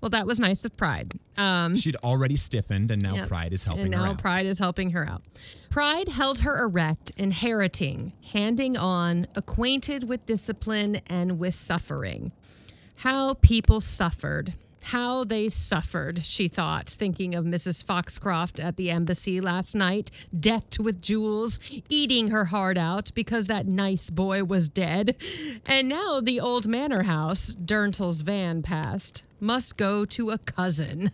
Well, 0.00 0.10
that 0.10 0.26
was 0.26 0.38
nice 0.38 0.64
of 0.64 0.76
Pride. 0.76 1.10
Um, 1.36 1.76
She'd 1.76 1.96
already 1.96 2.36
stiffened, 2.36 2.90
and 2.90 3.02
now 3.02 3.14
Yep. 3.14 3.28
Pride 3.28 3.52
is 3.52 3.64
helping 3.64 3.86
and 3.86 3.94
her 3.94 4.00
now 4.02 4.10
out. 4.12 4.18
Pride 4.18 4.46
is 4.46 4.58
helping 4.58 4.90
her 4.90 5.06
out. 5.08 5.22
Pride 5.70 6.08
held 6.08 6.40
her 6.40 6.62
erect, 6.64 7.12
inheriting, 7.16 8.12
handing 8.32 8.76
on, 8.76 9.26
acquainted 9.34 10.08
with 10.08 10.24
discipline 10.26 11.00
and 11.08 11.38
with 11.38 11.54
suffering. 11.54 12.32
How 12.96 13.34
people 13.34 13.80
suffered. 13.80 14.54
How 14.90 15.22
they 15.24 15.50
suffered, 15.50 16.24
she 16.24 16.48
thought, 16.48 16.88
thinking 16.88 17.34
of 17.34 17.44
Mrs. 17.44 17.84
Foxcroft 17.84 18.58
at 18.58 18.76
the 18.78 18.90
embassy 18.90 19.38
last 19.38 19.74
night, 19.74 20.10
decked 20.40 20.78
with 20.80 21.02
jewels, 21.02 21.60
eating 21.90 22.28
her 22.28 22.46
heart 22.46 22.78
out 22.78 23.10
because 23.14 23.48
that 23.48 23.66
nice 23.66 24.08
boy 24.08 24.44
was 24.44 24.70
dead. 24.70 25.14
And 25.66 25.90
now 25.90 26.20
the 26.22 26.40
old 26.40 26.66
manor 26.66 27.02
house, 27.02 27.48
Durtnall's 27.54 28.22
van 28.22 28.62
passed, 28.62 29.26
must 29.40 29.76
go 29.76 30.06
to 30.06 30.30
a 30.30 30.38
cousin. 30.38 31.10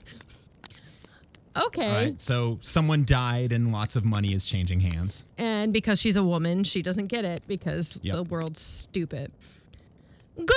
Okay. 1.67 2.07
Right, 2.07 2.21
so 2.21 2.59
someone 2.63 3.05
died, 3.05 3.51
and 3.51 3.73
lots 3.73 3.97
of 3.97 4.05
money 4.05 4.33
is 4.35 4.47
changing 4.47 4.81
hands. 4.81 5.25
And 5.37 5.73
because 5.73 6.01
she's 6.01 6.17
a 6.17 6.23
woman, 6.23 6.63
she 6.63 6.81
doesn't 6.81 7.09
get 7.09 7.25
it 7.25 7.43
because 7.49 7.99
Yep. 8.03 8.15
the 8.17 8.23
world's 8.25 8.61
stupid. 8.61 9.33
Good 10.37 10.49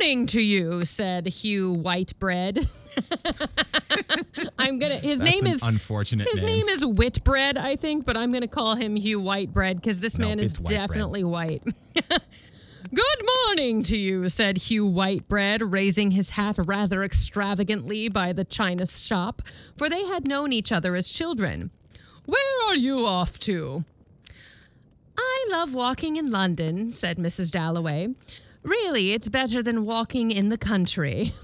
morning 0.00 0.26
to 0.28 0.40
you, 0.40 0.84
said 0.84 1.26
Hugh 1.26 1.74
Whitebread. 1.74 2.58
I'm 4.58 4.78
gonna. 4.80 4.94
His 4.96 5.20
That's 5.20 5.42
name 5.42 5.46
is 5.52 5.62
unfortunate 5.62 6.28
his 6.28 6.42
name. 6.44 6.58
name 6.58 6.68
is 6.68 6.84
Whitbread, 6.84 7.56
I 7.56 7.76
think, 7.76 8.04
but 8.04 8.16
I'm 8.16 8.32
gonna 8.32 8.48
call 8.48 8.74
him 8.74 8.96
Hugh 8.96 9.20
Whitebread 9.20 9.76
because 9.76 10.00
this 10.00 10.18
No, 10.18 10.26
man 10.26 10.40
is 10.40 10.58
Whitebread. 10.58 10.68
definitely 10.68 11.24
white. 11.24 11.62
Good 12.92 13.26
morning 13.46 13.84
to 13.84 13.96
you, 13.96 14.28
said 14.28 14.58
Hugh 14.58 14.86
Whitebread, 14.86 15.72
raising 15.72 16.10
his 16.10 16.30
hat 16.30 16.56
rather 16.58 17.04
extravagantly 17.04 18.08
by 18.08 18.32
the 18.32 18.44
china 18.44 18.84
shop, 18.84 19.42
for 19.76 19.88
they 19.88 20.04
had 20.06 20.26
known 20.26 20.52
each 20.52 20.72
other 20.72 20.96
as 20.96 21.12
children. 21.12 21.70
Where 22.26 22.68
are 22.68 22.76
you 22.76 23.06
off 23.06 23.38
to? 23.40 23.84
I 25.16 25.46
love 25.52 25.72
walking 25.72 26.16
in 26.16 26.32
London, 26.32 26.90
said 26.90 27.16
Mrs. 27.16 27.52
Dalloway. 27.52 28.08
Really, 28.62 29.12
it's 29.12 29.28
better 29.28 29.62
than 29.62 29.84
walking 29.86 30.30
in 30.30 30.48
the 30.48 30.58
country. 30.58 31.32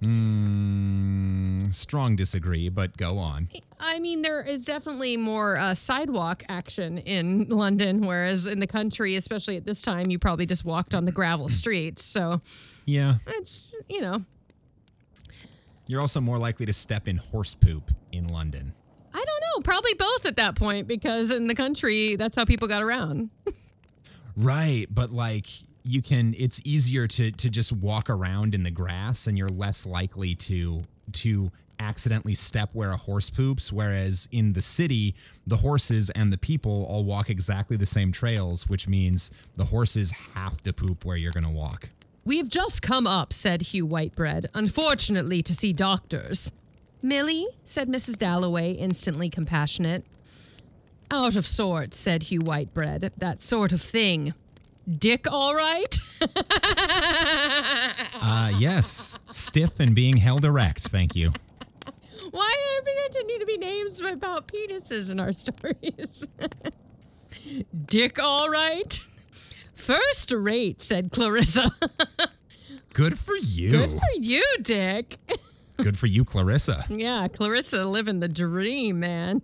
Mm, 0.00 1.72
strong 1.72 2.14
disagree, 2.14 2.68
but 2.68 2.96
go 2.96 3.18
on. 3.18 3.48
I 3.80 3.98
mean, 3.98 4.22
there 4.22 4.42
is 4.42 4.64
definitely 4.64 5.16
more 5.16 5.58
uh, 5.58 5.74
sidewalk 5.74 6.44
action 6.48 6.98
in 6.98 7.48
London, 7.48 8.06
whereas 8.06 8.46
in 8.46 8.60
the 8.60 8.66
country, 8.66 9.16
especially 9.16 9.56
at 9.56 9.64
this 9.64 9.82
time, 9.82 10.10
you 10.10 10.18
probably 10.20 10.46
just 10.46 10.64
walked 10.64 10.94
on 10.94 11.04
the 11.04 11.10
gravel 11.10 11.48
streets. 11.48 12.04
So 12.04 12.40
Yeah, 12.84 13.14
it's, 13.26 13.74
you 13.88 14.00
know, 14.00 14.20
you're 15.88 16.00
also 16.00 16.20
more 16.20 16.38
likely 16.38 16.66
to 16.66 16.72
step 16.72 17.08
in 17.08 17.16
horse 17.16 17.54
poop 17.54 17.90
in 18.12 18.28
London. 18.28 18.72
I 19.12 19.16
don't 19.24 19.42
know, 19.42 19.62
probably 19.64 19.94
both 19.94 20.26
at 20.26 20.36
that 20.36 20.54
point, 20.54 20.86
because 20.86 21.32
in 21.32 21.48
the 21.48 21.56
country, 21.56 22.14
that's 22.14 22.36
how 22.36 22.44
people 22.44 22.68
got 22.68 22.82
around. 22.82 23.30
Right, 24.40 24.86
but 24.88 25.10
like 25.10 25.46
you 25.88 26.02
can 26.02 26.34
it's 26.38 26.60
easier 26.66 27.06
to 27.06 27.30
to 27.32 27.48
just 27.48 27.72
walk 27.72 28.10
around 28.10 28.54
in 28.54 28.62
the 28.62 28.70
grass 28.70 29.26
and 29.26 29.38
you're 29.38 29.48
less 29.48 29.86
likely 29.86 30.34
to 30.34 30.80
to 31.12 31.50
accidentally 31.80 32.34
step 32.34 32.68
where 32.74 32.90
a 32.90 32.96
horse 32.96 33.30
poops 33.30 33.72
whereas 33.72 34.28
in 34.32 34.52
the 34.52 34.60
city 34.60 35.14
the 35.46 35.56
horses 35.56 36.10
and 36.10 36.32
the 36.32 36.38
people 36.38 36.86
all 36.90 37.04
walk 37.04 37.30
exactly 37.30 37.76
the 37.76 37.86
same 37.86 38.12
trails 38.12 38.68
which 38.68 38.86
means 38.86 39.30
the 39.54 39.64
horses 39.64 40.10
have 40.10 40.60
to 40.60 40.72
poop 40.72 41.04
where 41.04 41.16
you're 41.16 41.32
going 41.32 41.44
to 41.44 41.50
walk. 41.50 41.88
We've 42.28 42.48
just 42.50 42.82
come 42.82 43.06
up, 43.06 43.32
said 43.32 43.62
Hugh 43.62 43.86
Whitebread, 43.86 44.46
unfortunately 44.52 45.40
to 45.40 45.54
see 45.54 45.72
doctors. 45.72 46.52
Milly, 47.00 47.46
said 47.64 47.88
Mrs. 47.88 48.18
Dalloway, 48.18 48.72
instantly 48.72 49.30
compassionate. 49.30 50.04
Out 51.10 51.36
of 51.36 51.46
sorts, 51.46 51.96
said 51.96 52.24
Hugh 52.24 52.40
Whitebread. 52.40 53.14
That 53.16 53.40
sort 53.40 53.72
of 53.72 53.80
thing. 53.80 54.34
Dick, 54.98 55.26
all 55.30 55.54
right? 55.54 55.94
Uh 58.20 58.50
yes, 58.58 59.18
stiff 59.30 59.80
and 59.80 59.94
being 59.94 60.16
held 60.16 60.44
erect, 60.44 60.88
thank 60.88 61.14
you. 61.14 61.32
Why 62.30 62.78
are 62.80 63.10
to 63.12 63.24
need 63.26 63.40
to 63.40 63.46
be 63.46 63.56
names 63.56 64.00
about 64.00 64.48
penises 64.48 65.10
in 65.10 65.20
our 65.20 65.32
stories? 65.42 66.26
Dick, 67.86 68.18
all 68.22 68.48
right? 68.50 69.00
First 69.74 70.32
rate, 70.32 70.80
said 70.80 71.10
Clarissa. 71.10 71.64
Good 72.92 73.18
for 73.18 73.36
you. 73.36 73.70
Good 73.70 73.90
for 73.90 74.20
you, 74.20 74.42
Dick. 74.62 75.16
Good 75.78 75.96
for 75.96 76.06
you, 76.06 76.24
Clarissa. 76.24 76.84
Yeah, 76.90 77.28
Clarissa 77.28 77.84
living 77.84 78.20
the 78.20 78.28
dream, 78.28 79.00
man. 79.00 79.40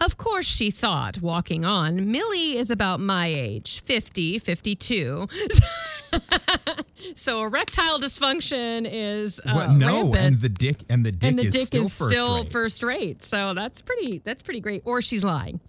Of 0.00 0.16
course, 0.16 0.46
she 0.46 0.70
thought, 0.70 1.20
walking 1.20 1.64
on, 1.64 2.10
Milly 2.10 2.56
is 2.56 2.70
about 2.70 3.00
my 3.00 3.26
age 3.26 3.80
50, 3.82 4.38
52. 4.38 5.26
so 7.14 7.42
erectile 7.44 7.98
dysfunction 7.98 8.88
is 8.90 9.40
uh, 9.44 9.52
What? 9.52 9.70
no, 9.72 9.86
rampant. 10.04 10.16
and 10.16 10.40
the 10.40 10.48
dick 10.48 10.78
and 10.88 11.04
the 11.04 11.12
dick 11.12 11.28
and 11.30 11.38
the 11.38 11.42
is 11.44 11.52
dick 11.52 11.66
still 11.66 11.82
is 11.84 11.98
first 11.98 12.10
still 12.16 12.42
rate. 12.44 12.52
first 12.52 12.82
rate. 12.82 13.22
So 13.22 13.54
that's 13.54 13.82
pretty 13.82 14.18
that's 14.24 14.42
pretty 14.42 14.60
great. 14.60 14.82
Or 14.84 15.02
she's 15.02 15.24
lying. 15.24 15.60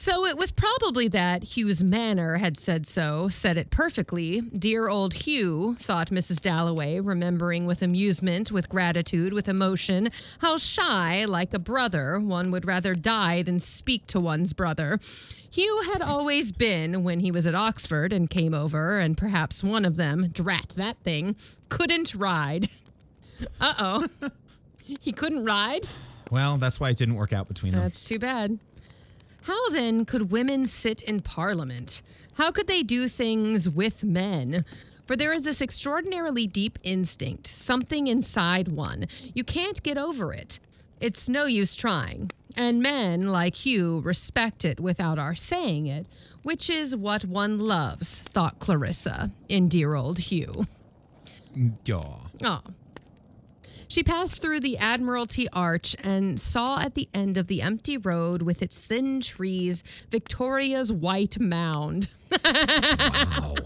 So 0.00 0.24
it 0.24 0.38
was 0.38 0.50
probably 0.50 1.08
that 1.08 1.44
Hugh's 1.44 1.82
manner 1.82 2.38
had 2.38 2.58
said 2.58 2.86
so, 2.86 3.28
said 3.28 3.58
it 3.58 3.68
perfectly. 3.68 4.40
Dear 4.40 4.88
old 4.88 5.12
Hugh, 5.12 5.76
thought 5.78 6.08
Mrs. 6.08 6.40
Dalloway, 6.40 7.00
remembering 7.00 7.66
with 7.66 7.82
amusement, 7.82 8.50
with 8.50 8.70
gratitude, 8.70 9.34
with 9.34 9.46
emotion, 9.46 10.08
how 10.38 10.56
shy, 10.56 11.26
like 11.26 11.52
a 11.52 11.58
brother, 11.58 12.18
one 12.18 12.50
would 12.50 12.64
rather 12.64 12.94
die 12.94 13.42
than 13.42 13.60
speak 13.60 14.06
to 14.06 14.18
one's 14.18 14.54
brother. 14.54 14.98
Hugh 15.50 15.82
had 15.92 16.00
always 16.00 16.50
been 16.50 17.04
when 17.04 17.20
he 17.20 17.30
was 17.30 17.46
at 17.46 17.54
Oxford 17.54 18.14
and 18.14 18.30
came 18.30 18.54
over, 18.54 19.00
and 19.00 19.18
perhaps 19.18 19.62
one 19.62 19.84
of 19.84 19.96
them, 19.96 20.28
drat 20.28 20.70
that 20.78 20.96
thing, 21.00 21.36
couldn't 21.68 22.14
ride. 22.14 22.68
Uh 23.60 23.74
oh. 23.78 24.06
he 25.00 25.12
couldn't 25.12 25.44
ride? 25.44 25.88
Well, 26.30 26.56
that's 26.58 26.78
why 26.78 26.90
it 26.90 26.96
didn't 26.96 27.16
work 27.16 27.32
out 27.32 27.48
between 27.48 27.72
them. 27.72 27.82
That's 27.82 28.04
too 28.04 28.18
bad. 28.18 28.58
How 29.42 29.70
then 29.70 30.04
could 30.04 30.30
women 30.30 30.66
sit 30.66 31.02
in 31.02 31.20
parliament? 31.20 32.02
How 32.34 32.50
could 32.50 32.66
they 32.66 32.82
do 32.82 33.08
things 33.08 33.68
with 33.68 34.04
men? 34.04 34.64
For 35.06 35.16
there 35.16 35.32
is 35.32 35.44
this 35.44 35.60
extraordinarily 35.60 36.46
deep 36.46 36.78
instinct, 36.82 37.46
something 37.46 38.06
inside 38.06 38.68
one. 38.68 39.06
You 39.34 39.42
can't 39.44 39.82
get 39.82 39.98
over 39.98 40.32
it. 40.32 40.60
It's 41.00 41.28
no 41.28 41.46
use 41.46 41.74
trying. 41.74 42.30
And 42.56 42.82
men, 42.82 43.28
like 43.28 43.54
Hugh, 43.54 44.00
respect 44.00 44.64
it 44.64 44.80
without 44.80 45.18
our 45.18 45.34
saying 45.34 45.86
it, 45.86 46.06
which 46.42 46.68
is 46.68 46.94
what 46.94 47.24
one 47.24 47.58
loves, 47.58 48.20
thought 48.20 48.58
Clarissa 48.58 49.30
in 49.48 49.68
dear 49.68 49.94
old 49.94 50.18
Hugh. 50.18 50.66
Yaw. 51.84 52.28
Oh. 52.44 52.60
She 53.90 54.04
passed 54.04 54.40
through 54.40 54.60
the 54.60 54.78
Admiralty 54.78 55.48
Arch 55.52 55.96
and 56.04 56.40
saw 56.40 56.78
at 56.80 56.94
the 56.94 57.08
end 57.12 57.36
of 57.36 57.48
the 57.48 57.60
empty 57.60 57.96
road 57.96 58.40
with 58.40 58.62
its 58.62 58.82
thin 58.84 59.20
trees 59.20 59.82
Victoria's 60.10 60.92
white 60.92 61.38
mound. 61.40 62.08
Wow. 62.44 63.54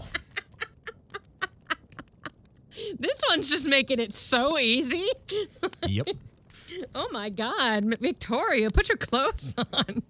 This 2.99 3.21
one's 3.29 3.49
just 3.49 3.69
making 3.69 3.99
it 3.99 4.11
so 4.11 4.59
easy. 4.59 5.07
yep. 5.87 6.07
Oh 6.93 7.07
my 7.13 7.29
God, 7.29 7.85
Victoria, 8.01 8.69
put 8.69 8.89
your 8.89 8.97
clothes 8.97 9.55
on. 9.57 10.03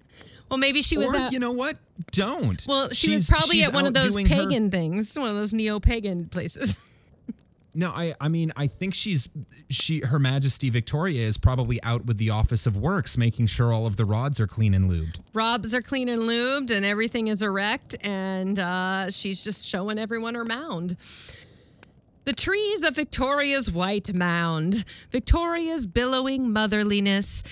Well, 0.50 0.58
maybe 0.58 0.82
she 0.82 0.98
was 0.98 1.14
or 1.14 1.32
you 1.32 1.38
know 1.38 1.52
what? 1.52 1.78
Don't. 2.12 2.66
well, 2.68 2.90
she 2.90 3.12
was 3.12 3.30
probably 3.30 3.62
at 3.62 3.72
one 3.72 3.86
of 3.86 3.94
those 3.94 4.14
doing 4.14 4.26
her- 4.26 4.36
pagan 4.36 4.72
things, 4.72 5.16
one 5.18 5.28
of 5.28 5.36
those 5.36 5.54
neo-pagan 5.54 6.30
places. 6.30 6.80
No, 7.76 7.92
I 7.92 8.14
I 8.22 8.30
mean 8.30 8.54
I 8.56 8.68
think 8.68 8.94
she's 8.94 9.28
she 9.70 10.00
Her 10.00 10.18
Majesty 10.18 10.70
Victoria 10.70 11.22
is 11.22 11.38
probably 11.38 11.84
out 11.84 12.06
with 12.06 12.18
the 12.18 12.30
Office 12.30 12.66
of 12.66 12.78
Works 12.78 13.18
making 13.18 13.48
sure 13.48 13.74
all 13.74 13.86
of 13.86 13.98
the 13.98 14.06
rods 14.06 14.40
are 14.40 14.48
clean 14.48 14.74
and 14.74 14.90
lubed. 14.90 15.20
Robs 15.34 15.76
are 15.76 15.82
clean 15.82 16.08
and 16.08 16.22
lubed, 16.22 16.72
and 16.72 16.86
everything 16.86 17.28
is 17.28 17.42
erect, 17.42 17.96
and 18.02 18.58
uh, 18.58 19.12
she's 19.12 19.44
just 19.44 19.68
showing 19.68 20.00
everyone 20.00 20.36
her 20.36 20.46
mound. 20.46 20.96
The 22.24 22.34
trees 22.34 22.84
of 22.84 22.96
Victoria's 22.96 23.70
white 23.70 24.14
mound, 24.16 24.86
Victoria's 25.12 25.86
billowing 25.86 26.52
motherliness, 26.52 27.44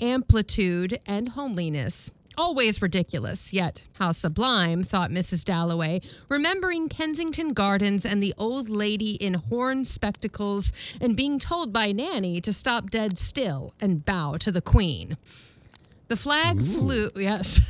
amplitude, 0.00 0.98
and 1.06 1.30
homeliness. 1.30 2.10
Always 2.38 2.80
ridiculous, 2.80 3.52
yet 3.52 3.84
how 3.94 4.12
sublime, 4.12 4.84
thought 4.84 5.10
Mrs. 5.10 5.44
Dalloway, 5.44 5.98
remembering 6.28 6.88
Kensington 6.88 7.48
Gardens 7.48 8.06
and 8.06 8.22
the 8.22 8.32
old 8.38 8.68
lady 8.68 9.14
in 9.14 9.34
horn 9.34 9.84
spectacles 9.84 10.72
and 11.00 11.16
being 11.16 11.40
told 11.40 11.72
by 11.72 11.90
Nanny 11.90 12.40
to 12.42 12.52
stop 12.52 12.90
dead 12.90 13.18
still 13.18 13.74
and 13.80 14.04
bow 14.04 14.36
to 14.38 14.52
the 14.52 14.62
Queen. 14.62 15.16
The 16.06 16.14
flag 16.14 16.60
flew, 16.60 17.10
yes. 17.16 17.60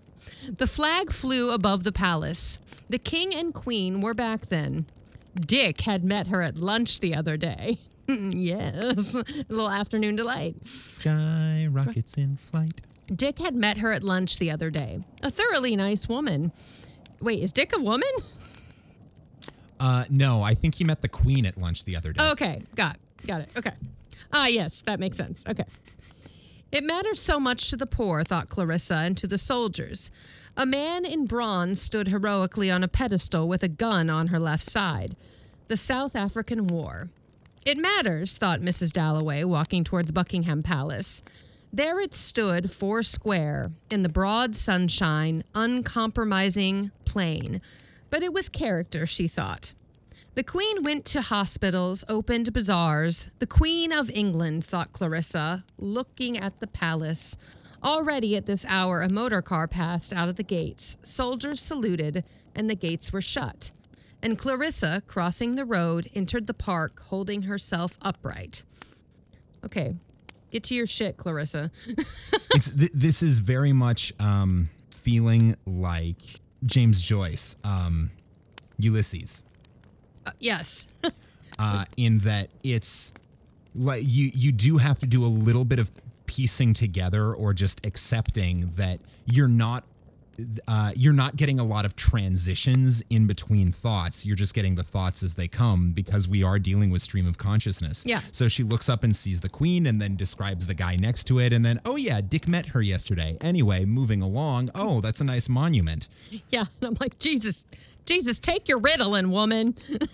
the 0.56 0.66
flag 0.66 1.12
flew 1.12 1.50
above 1.50 1.84
the 1.84 1.92
palace. 1.92 2.58
The 2.88 2.98
king 2.98 3.34
and 3.34 3.52
queen 3.52 4.00
were 4.00 4.14
back 4.14 4.46
then. 4.46 4.86
Dick 5.34 5.82
had 5.82 6.02
met 6.02 6.28
her 6.28 6.40
at 6.40 6.56
lunch 6.56 7.00
the 7.00 7.14
other 7.14 7.36
day. 7.36 7.78
yes, 8.08 9.14
a 9.14 9.24
little 9.48 9.70
afternoon 9.70 10.16
delight. 10.16 10.64
Sky 10.66 11.68
rockets 11.70 12.14
in 12.14 12.36
flight. 12.38 12.80
Dick 13.14 13.38
had 13.38 13.54
met 13.54 13.78
her 13.78 13.92
at 13.92 14.02
lunch 14.02 14.38
the 14.38 14.50
other 14.50 14.70
day. 14.70 14.98
A 15.22 15.30
thoroughly 15.30 15.76
nice 15.76 16.08
woman. 16.08 16.52
Wait, 17.20 17.42
is 17.42 17.52
Dick 17.52 17.74
a 17.76 17.80
woman? 17.80 18.08
Uh, 19.80 20.04
no, 20.08 20.42
I 20.42 20.54
think 20.54 20.74
he 20.74 20.84
met 20.84 21.02
the 21.02 21.08
queen 21.08 21.44
at 21.46 21.58
lunch 21.58 21.84
the 21.84 21.96
other 21.96 22.12
day. 22.12 22.30
Okay, 22.30 22.62
got 22.74 22.96
got 23.26 23.42
it. 23.42 23.48
Okay. 23.56 23.72
Ah, 24.32 24.46
yes, 24.46 24.82
that 24.82 25.00
makes 25.00 25.16
sense. 25.16 25.44
Okay. 25.48 25.64
It 26.72 26.84
matters 26.84 27.20
so 27.20 27.38
much 27.38 27.70
to 27.70 27.76
the 27.76 27.86
poor, 27.86 28.24
thought 28.24 28.48
Clarissa, 28.48 28.96
and 28.96 29.16
to 29.18 29.26
the 29.26 29.38
soldiers. 29.38 30.10
A 30.56 30.66
man 30.66 31.04
in 31.04 31.26
bronze 31.26 31.80
stood 31.80 32.08
heroically 32.08 32.70
on 32.70 32.82
a 32.82 32.88
pedestal 32.88 33.48
with 33.48 33.62
a 33.62 33.68
gun 33.68 34.10
on 34.10 34.28
her 34.28 34.38
left 34.38 34.64
side. 34.64 35.14
The 35.68 35.76
South 35.76 36.16
African 36.16 36.66
War. 36.66 37.08
It 37.64 37.78
matters, 37.78 38.36
thought 38.38 38.60
Mrs. 38.60 38.92
Dalloway, 38.92 39.44
walking 39.44 39.84
towards 39.84 40.10
Buckingham 40.10 40.62
Palace. 40.62 41.22
There 41.74 41.98
it 41.98 42.14
stood, 42.14 42.70
four 42.70 43.02
square, 43.02 43.68
in 43.90 44.04
the 44.04 44.08
broad 44.08 44.54
sunshine, 44.54 45.42
uncompromising, 45.56 46.92
plain. 47.04 47.60
But 48.10 48.22
it 48.22 48.32
was 48.32 48.48
character, 48.48 49.06
she 49.06 49.26
thought. 49.26 49.72
The 50.36 50.44
Queen 50.44 50.84
went 50.84 51.04
to 51.06 51.20
hospitals, 51.20 52.04
opened 52.08 52.52
bazaars. 52.52 53.28
The 53.40 53.48
Queen 53.48 53.90
of 53.90 54.08
England, 54.14 54.64
thought 54.64 54.92
Clarissa, 54.92 55.64
looking 55.76 56.38
at 56.38 56.60
the 56.60 56.68
palace. 56.68 57.36
Already 57.82 58.36
at 58.36 58.46
this 58.46 58.64
hour, 58.68 59.02
a 59.02 59.10
motor 59.10 59.42
car 59.42 59.66
passed 59.66 60.12
out 60.12 60.28
of 60.28 60.36
the 60.36 60.44
gates. 60.44 60.96
Soldiers 61.02 61.58
saluted, 61.58 62.22
and 62.54 62.70
the 62.70 62.76
gates 62.76 63.12
were 63.12 63.20
shut. 63.20 63.72
And 64.22 64.38
Clarissa, 64.38 65.02
crossing 65.08 65.56
the 65.56 65.64
road, 65.64 66.08
entered 66.14 66.46
the 66.46 66.54
park, 66.54 67.02
holding 67.06 67.42
herself 67.42 67.98
upright. 68.00 68.62
Okay, 69.64 69.96
get 70.54 70.62
to 70.62 70.74
your 70.74 70.86
shit, 70.86 71.16
Clarissa. 71.16 71.68
it's 72.54 72.70
th- 72.70 72.92
this 72.94 73.22
is 73.22 73.40
very 73.40 73.72
much 73.72 74.12
um, 74.20 74.70
feeling 74.94 75.56
like 75.66 76.22
James 76.62 77.02
Joyce, 77.02 77.56
um, 77.64 78.10
Ulysses. 78.78 79.42
Uh, 80.24 80.30
yes. 80.38 80.86
uh, 81.58 81.84
in 81.96 82.18
that 82.18 82.48
it's 82.62 83.12
like 83.74 84.04
you 84.06 84.30
you 84.32 84.52
do 84.52 84.78
have 84.78 85.00
to 85.00 85.06
do 85.06 85.24
a 85.24 85.26
little 85.26 85.64
bit 85.64 85.80
of 85.80 85.90
piecing 86.26 86.72
together 86.72 87.34
or 87.34 87.52
just 87.52 87.84
accepting 87.84 88.70
that 88.76 89.00
you're 89.26 89.48
not 89.48 89.84
uh, 90.68 90.92
you're 90.96 91.12
not 91.12 91.36
getting 91.36 91.58
a 91.58 91.64
lot 91.64 91.84
of 91.84 91.96
transitions 91.96 93.02
in 93.10 93.26
between 93.26 93.72
thoughts. 93.72 94.26
You're 94.26 94.36
just 94.36 94.54
getting 94.54 94.74
the 94.74 94.82
thoughts 94.82 95.22
as 95.22 95.34
they 95.34 95.48
come 95.48 95.92
because 95.92 96.28
we 96.28 96.42
are 96.42 96.58
dealing 96.58 96.90
with 96.90 97.02
stream 97.02 97.26
of 97.26 97.38
consciousness. 97.38 98.04
Yeah. 98.06 98.20
So 98.32 98.48
she 98.48 98.62
looks 98.62 98.88
up 98.88 99.04
and 99.04 99.14
sees 99.14 99.40
the 99.40 99.48
queen 99.48 99.86
and 99.86 100.00
then 100.00 100.16
describes 100.16 100.66
the 100.66 100.74
guy 100.74 100.96
next 100.96 101.24
to 101.24 101.38
it. 101.40 101.52
And 101.52 101.64
then, 101.64 101.80
oh, 101.84 101.96
yeah, 101.96 102.20
Dick 102.20 102.48
met 102.48 102.66
her 102.66 102.82
yesterday. 102.82 103.36
Anyway, 103.40 103.84
moving 103.84 104.22
along. 104.22 104.70
Oh, 104.74 105.00
that's 105.00 105.20
a 105.20 105.24
nice 105.24 105.48
monument. 105.48 106.08
Yeah. 106.50 106.64
And 106.80 106.90
I'm 106.90 106.96
like, 107.00 107.18
Jesus, 107.18 107.64
Jesus, 108.04 108.38
take 108.40 108.68
your 108.68 108.80
Ritalin, 108.80 109.30
woman. 109.30 109.74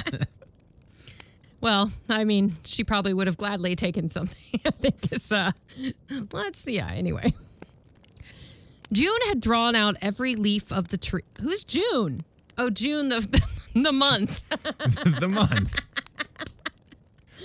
well, 1.60 1.92
I 2.08 2.24
mean, 2.24 2.56
she 2.64 2.82
probably 2.82 3.14
would 3.14 3.26
have 3.26 3.36
gladly 3.36 3.76
taken 3.76 4.08
something. 4.08 4.60
I 4.66 4.70
think 4.70 5.12
it's, 5.12 5.30
uh, 5.30 5.52
let's, 6.32 6.66
yeah, 6.66 6.90
anyway. 6.90 7.32
June 8.92 9.18
had 9.26 9.40
drawn 9.40 9.74
out 9.74 9.96
every 10.00 10.36
leaf 10.36 10.72
of 10.72 10.88
the 10.88 10.96
tree. 10.96 11.22
Who's 11.40 11.64
June? 11.64 12.24
Oh, 12.58 12.70
June, 12.70 13.08
the, 13.08 13.20
the, 13.20 13.46
the 13.80 13.92
month. 13.92 14.48
the 15.20 15.28
month. 15.28 15.80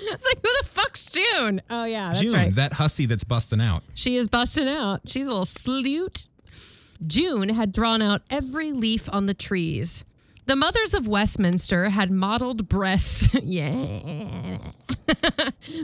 Like, 0.03 0.37
who 0.37 0.49
the 0.61 0.67
fuck's 0.67 1.11
June? 1.11 1.61
Oh, 1.69 1.85
yeah, 1.85 2.07
that's 2.07 2.21
June, 2.21 2.33
right. 2.33 2.55
that 2.55 2.73
hussy 2.73 3.05
that's 3.05 3.23
busting 3.23 3.61
out. 3.61 3.83
She 3.93 4.15
is 4.15 4.27
busting 4.27 4.67
out. 4.67 5.01
She's 5.05 5.27
a 5.27 5.29
little 5.29 5.45
sleut. 5.45 6.25
June 7.05 7.49
had 7.49 7.71
drawn 7.71 8.01
out 8.01 8.23
every 8.31 8.71
leaf 8.71 9.07
on 9.13 9.27
the 9.27 9.35
trees. 9.35 10.03
The 10.47 10.55
mothers 10.55 10.95
of 10.95 11.07
Westminster 11.07 11.89
had 11.89 12.11
mottled 12.11 12.67
breasts. 12.67 13.29
yeah. 13.43 13.75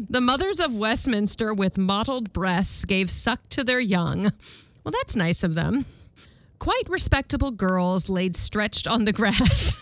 the 0.09 0.19
mothers 0.19 0.59
of 0.59 0.73
Westminster 0.75 1.53
with 1.53 1.77
mottled 1.77 2.33
breasts 2.33 2.85
gave 2.85 3.11
suck 3.11 3.47
to 3.49 3.63
their 3.63 3.79
young. 3.79 4.31
Well, 4.87 4.93
that's 5.01 5.17
nice 5.17 5.43
of 5.43 5.53
them. 5.53 5.85
Quite 6.59 6.87
respectable 6.87 7.51
girls 7.51 8.07
laid 8.07 8.37
stretched 8.37 8.87
on 8.87 9.03
the 9.03 9.11
grass. 9.11 9.77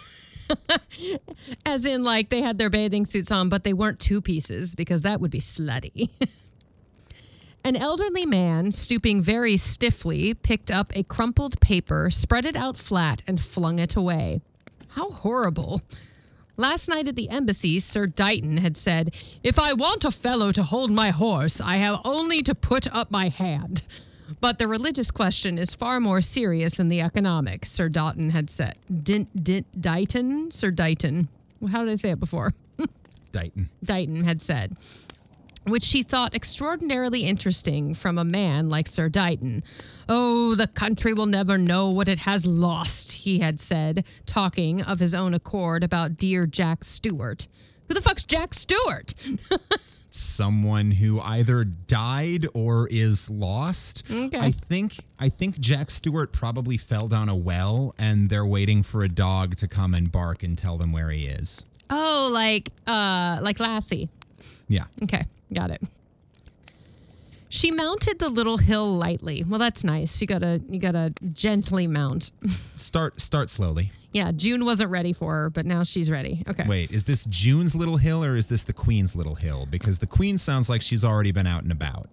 As 1.68 1.86
in, 1.86 2.04
like, 2.04 2.30
they 2.30 2.42
had 2.42 2.58
their 2.58 2.72
bathing 2.72 3.06
suits 3.06 3.32
on, 3.32 3.48
but 3.48 3.64
they 3.64 3.74
weren't 3.74 4.00
two 4.00 4.20
pieces 4.20 4.74
because 4.74 5.04
that 5.04 5.22
would 5.22 5.30
be 5.30 5.38
slutty. 5.38 6.10
An 7.64 7.76
elderly 7.76 8.26
man, 8.26 8.72
stooping 8.72 9.22
very 9.22 9.58
stiffly, 9.58 10.34
picked 10.34 10.72
up 10.72 10.92
a 10.96 11.04
crumpled 11.04 11.62
paper, 11.62 12.10
spread 12.10 12.48
it 12.48 12.56
out 12.56 12.76
flat, 12.76 13.22
and 13.28 13.40
flung 13.40 13.78
it 13.78 13.96
away. 13.96 14.42
How 14.88 15.12
horrible. 15.12 15.84
Last 16.58 16.90
night 16.90 17.08
at 17.08 17.16
the 17.16 17.30
embassy, 17.30 17.78
Sir 17.78 18.08
Dighton 18.08 18.58
had 18.58 18.76
said, 18.76 19.16
If 19.44 19.60
I 19.60 19.74
want 19.74 20.04
a 20.04 20.10
fellow 20.10 20.52
to 20.54 20.64
hold 20.64 20.90
my 20.90 21.10
horse, 21.10 21.62
I 21.62 21.76
have 21.76 22.02
only 22.06 22.42
to 22.42 22.56
put 22.56 22.92
up 22.92 23.12
my 23.12 23.28
hand. 23.28 23.84
But 24.42 24.60
the 24.60 24.68
religious 24.68 25.12
question 25.12 25.58
is 25.58 25.76
far 25.76 26.00
more 26.00 26.22
serious 26.22 26.76
than 26.76 26.88
the 26.88 27.02
economic, 27.02 27.66
Sir 27.66 27.90
Doughton 27.90 28.30
had 28.32 28.50
said. 28.50 28.76
Din, 29.04 29.28
din, 29.36 29.66
Dighton? 29.80 30.52
Sir 30.52 30.72
Dighton. 30.72 31.28
How 31.72 31.84
did 31.84 31.92
I 31.92 31.96
say 31.96 32.12
it 32.12 32.20
before? 32.20 32.52
Dighton. 33.32 33.70
Dighton 33.84 34.24
had 34.24 34.42
said 34.42 34.76
which 35.68 35.84
she 35.84 36.04
thought 36.04 36.36
extraordinarily 36.36 37.22
interesting 37.22 37.94
from 37.94 38.18
a 38.18 38.24
man 38.24 38.70
like 38.70 38.88
Sir 38.88 39.10
Dighton. 39.10 39.64
Oh, 40.08 40.56
the 40.56 40.68
country 40.68 41.14
will 41.14 41.26
never 41.26 41.58
know 41.58 41.90
what 41.90 42.08
it 42.08 42.20
has 42.20 42.46
lost, 42.46 43.12
he 43.12 43.40
had 43.40 43.60
said, 43.60 44.06
talking 44.26 44.82
of 44.84 45.00
his 45.00 45.16
own 45.16 45.34
accord 45.34 45.84
about 45.84 46.18
dear 46.18 46.46
Jack 46.46 46.84
Stewart. 46.84 47.48
Who 47.88 47.96
the 47.96 48.02
fuck's 48.02 48.24
Jack 48.24 48.54
Stewart? 48.54 49.14
Someone 50.16 50.92
who 50.92 51.20
either 51.20 51.64
died 51.66 52.46
or 52.54 52.88
is 52.90 53.30
lost. 53.30 54.04
Okay. 54.10 54.40
I 54.40 54.52
think 54.52 54.96
I 55.20 55.30
think 55.30 55.60
Jack 55.60 55.92
Stewart 55.92 56.32
probably 56.32 56.78
fell 56.78 57.08
down 57.08 57.28
a 57.30 57.36
well 57.36 57.94
and 57.98 58.30
they're 58.30 58.46
waiting 58.46 58.82
for 58.82 59.04
a 59.04 59.10
dog 59.10 59.56
to 59.58 59.68
come 59.68 59.94
and 59.94 60.12
bark 60.12 60.42
and 60.44 60.58
tell 60.58 60.78
them 60.78 60.92
where 60.92 61.10
he 61.10 61.28
is. 61.28 61.66
oh, 61.90 62.30
like 62.34 62.70
uh 62.88 63.40
like 63.42 63.60
Lassie. 63.60 64.10
Yeah. 64.68 64.86
Okay, 65.04 65.24
got 65.54 65.70
it. 65.72 65.82
She 67.56 67.72
mounted 67.72 68.20
the 68.20 68.28
little 68.28 68.58
hill 68.58 68.98
lightly. 68.98 69.46
Well, 69.48 69.60
that's 69.60 69.86
nice. 69.86 70.20
You 70.20 70.28
gotta 70.28 70.62
you 70.70 70.78
gotta 70.78 71.14
gently 71.32 71.88
mount. 71.88 72.32
Start 72.76 73.22
start 73.22 73.50
slowly. 73.50 73.92
yeah, 74.12 74.34
June 74.34 74.66
wasn't 74.66 74.92
ready 74.92 75.14
for 75.14 75.34
her, 75.34 75.50
but 75.50 75.66
now 75.66 75.84
she's 75.84 76.12
ready. 76.12 76.44
Okay. 76.50 76.66
Wait, 76.68 76.92
is 76.92 77.06
this 77.06 77.24
June's 77.24 77.74
little 77.74 77.96
hill 77.96 78.26
or 78.26 78.36
is 78.36 78.48
this 78.48 78.66
the 78.66 78.74
Queen's 78.74 79.16
little 79.16 79.36
hill? 79.36 79.66
Because 79.72 80.00
the 80.00 80.06
Queen 80.08 80.38
sounds 80.38 80.70
like 80.70 80.82
she's 80.82 81.06
already 81.06 81.32
been 81.32 81.48
out 81.48 81.64
and 81.64 81.72
about. 81.72 82.08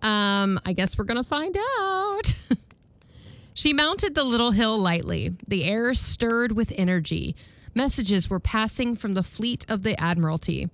Um, 0.00 0.58
I 0.64 0.72
guess 0.72 0.96
we're 0.96 1.04
gonna 1.04 1.22
find 1.22 1.54
out. 1.80 2.34
she 3.54 3.74
mounted 3.74 4.14
the 4.14 4.24
little 4.24 4.52
hill 4.52 4.78
lightly. 4.78 5.36
The 5.46 5.64
air 5.64 5.92
stirred 5.92 6.52
with 6.52 6.72
energy. 6.78 7.36
Messages 7.74 8.30
were 8.30 8.40
passing 8.40 8.94
from 8.94 9.12
the 9.12 9.22
fleet 9.22 9.66
of 9.68 9.82
the 9.82 10.00
Admiralty. 10.00 10.70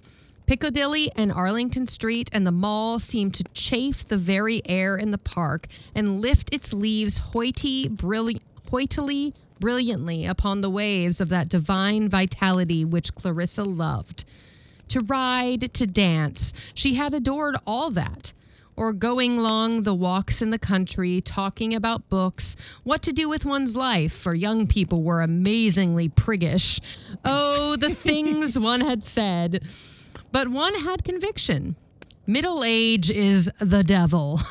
Piccadilly 0.48 1.10
and 1.14 1.30
Arlington 1.30 1.86
Street 1.86 2.30
and 2.32 2.46
the 2.46 2.50
mall 2.50 2.98
seemed 2.98 3.34
to 3.34 3.44
chafe 3.52 4.08
the 4.08 4.16
very 4.16 4.62
air 4.64 4.96
in 4.96 5.10
the 5.10 5.18
park 5.18 5.66
and 5.94 6.22
lift 6.22 6.54
its 6.54 6.72
leaves 6.72 7.18
hoity, 7.18 7.86
brilli- 7.90 8.40
hoitily, 8.70 9.34
brilliantly 9.60 10.24
upon 10.24 10.62
the 10.62 10.70
waves 10.70 11.20
of 11.20 11.28
that 11.28 11.50
divine 11.50 12.08
vitality 12.08 12.82
which 12.82 13.14
Clarissa 13.14 13.62
loved. 13.62 14.24
To 14.88 15.00
ride, 15.00 15.74
to 15.74 15.86
dance, 15.86 16.54
she 16.72 16.94
had 16.94 17.12
adored 17.12 17.56
all 17.66 17.90
that. 17.90 18.32
Or 18.74 18.94
going 18.94 19.36
long 19.36 19.82
the 19.82 19.92
walks 19.92 20.40
in 20.40 20.48
the 20.48 20.58
country, 20.58 21.20
talking 21.20 21.74
about 21.74 22.08
books, 22.08 22.56
what 22.84 23.02
to 23.02 23.12
do 23.12 23.28
with 23.28 23.44
one's 23.44 23.76
life, 23.76 24.14
for 24.14 24.34
young 24.34 24.66
people 24.66 25.02
were 25.02 25.20
amazingly 25.20 26.08
priggish. 26.08 26.80
Oh, 27.22 27.76
the 27.76 27.90
things 27.94 28.58
one 28.58 28.80
had 28.80 29.02
said. 29.02 29.62
But 30.32 30.48
one 30.48 30.74
had 30.74 31.04
conviction. 31.04 31.76
Middle 32.26 32.62
age 32.64 33.10
is 33.10 33.50
the 33.58 33.82
devil. 33.82 34.40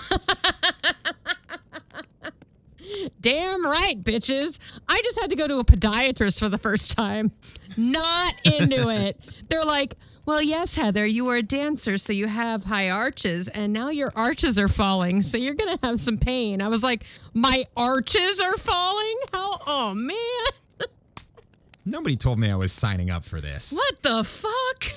Damn 3.21 3.65
right, 3.65 3.95
bitches. 4.01 4.59
I 4.88 5.01
just 5.03 5.19
had 5.19 5.30
to 5.30 5.36
go 5.36 5.47
to 5.47 5.59
a 5.59 5.63
podiatrist 5.63 6.39
for 6.39 6.49
the 6.49 6.57
first 6.57 6.95
time. 6.97 7.32
Not 7.75 8.34
into 8.45 8.89
it. 8.89 9.19
They're 9.49 9.63
like, 9.65 9.95
well, 10.25 10.41
yes, 10.41 10.75
Heather, 10.75 11.05
you 11.05 11.25
were 11.25 11.38
a 11.38 11.43
dancer, 11.43 11.97
so 11.97 12.13
you 12.13 12.28
have 12.28 12.63
high 12.63 12.89
arches, 12.89 13.47
and 13.47 13.71
now 13.71 13.89
your 13.89 14.11
arches 14.15 14.59
are 14.59 14.67
falling, 14.67 15.21
so 15.21 15.38
you're 15.38 15.53
going 15.53 15.78
to 15.78 15.88
have 15.88 15.99
some 15.99 16.17
pain. 16.17 16.61
I 16.61 16.67
was 16.67 16.84
like, 16.84 17.05
my 17.34 17.65
arches 17.78 18.41
are 18.41 18.57
falling? 18.57 19.17
How? 19.34 19.57
Oh, 19.67 19.93
man. 19.95 20.88
Nobody 21.86 22.15
told 22.17 22.39
me 22.39 22.51
I 22.51 22.55
was 22.55 22.73
signing 22.73 23.09
up 23.09 23.23
for 23.23 23.39
this. 23.39 23.71
What 23.73 24.01
the 24.01 24.23
fuck? 24.23 24.91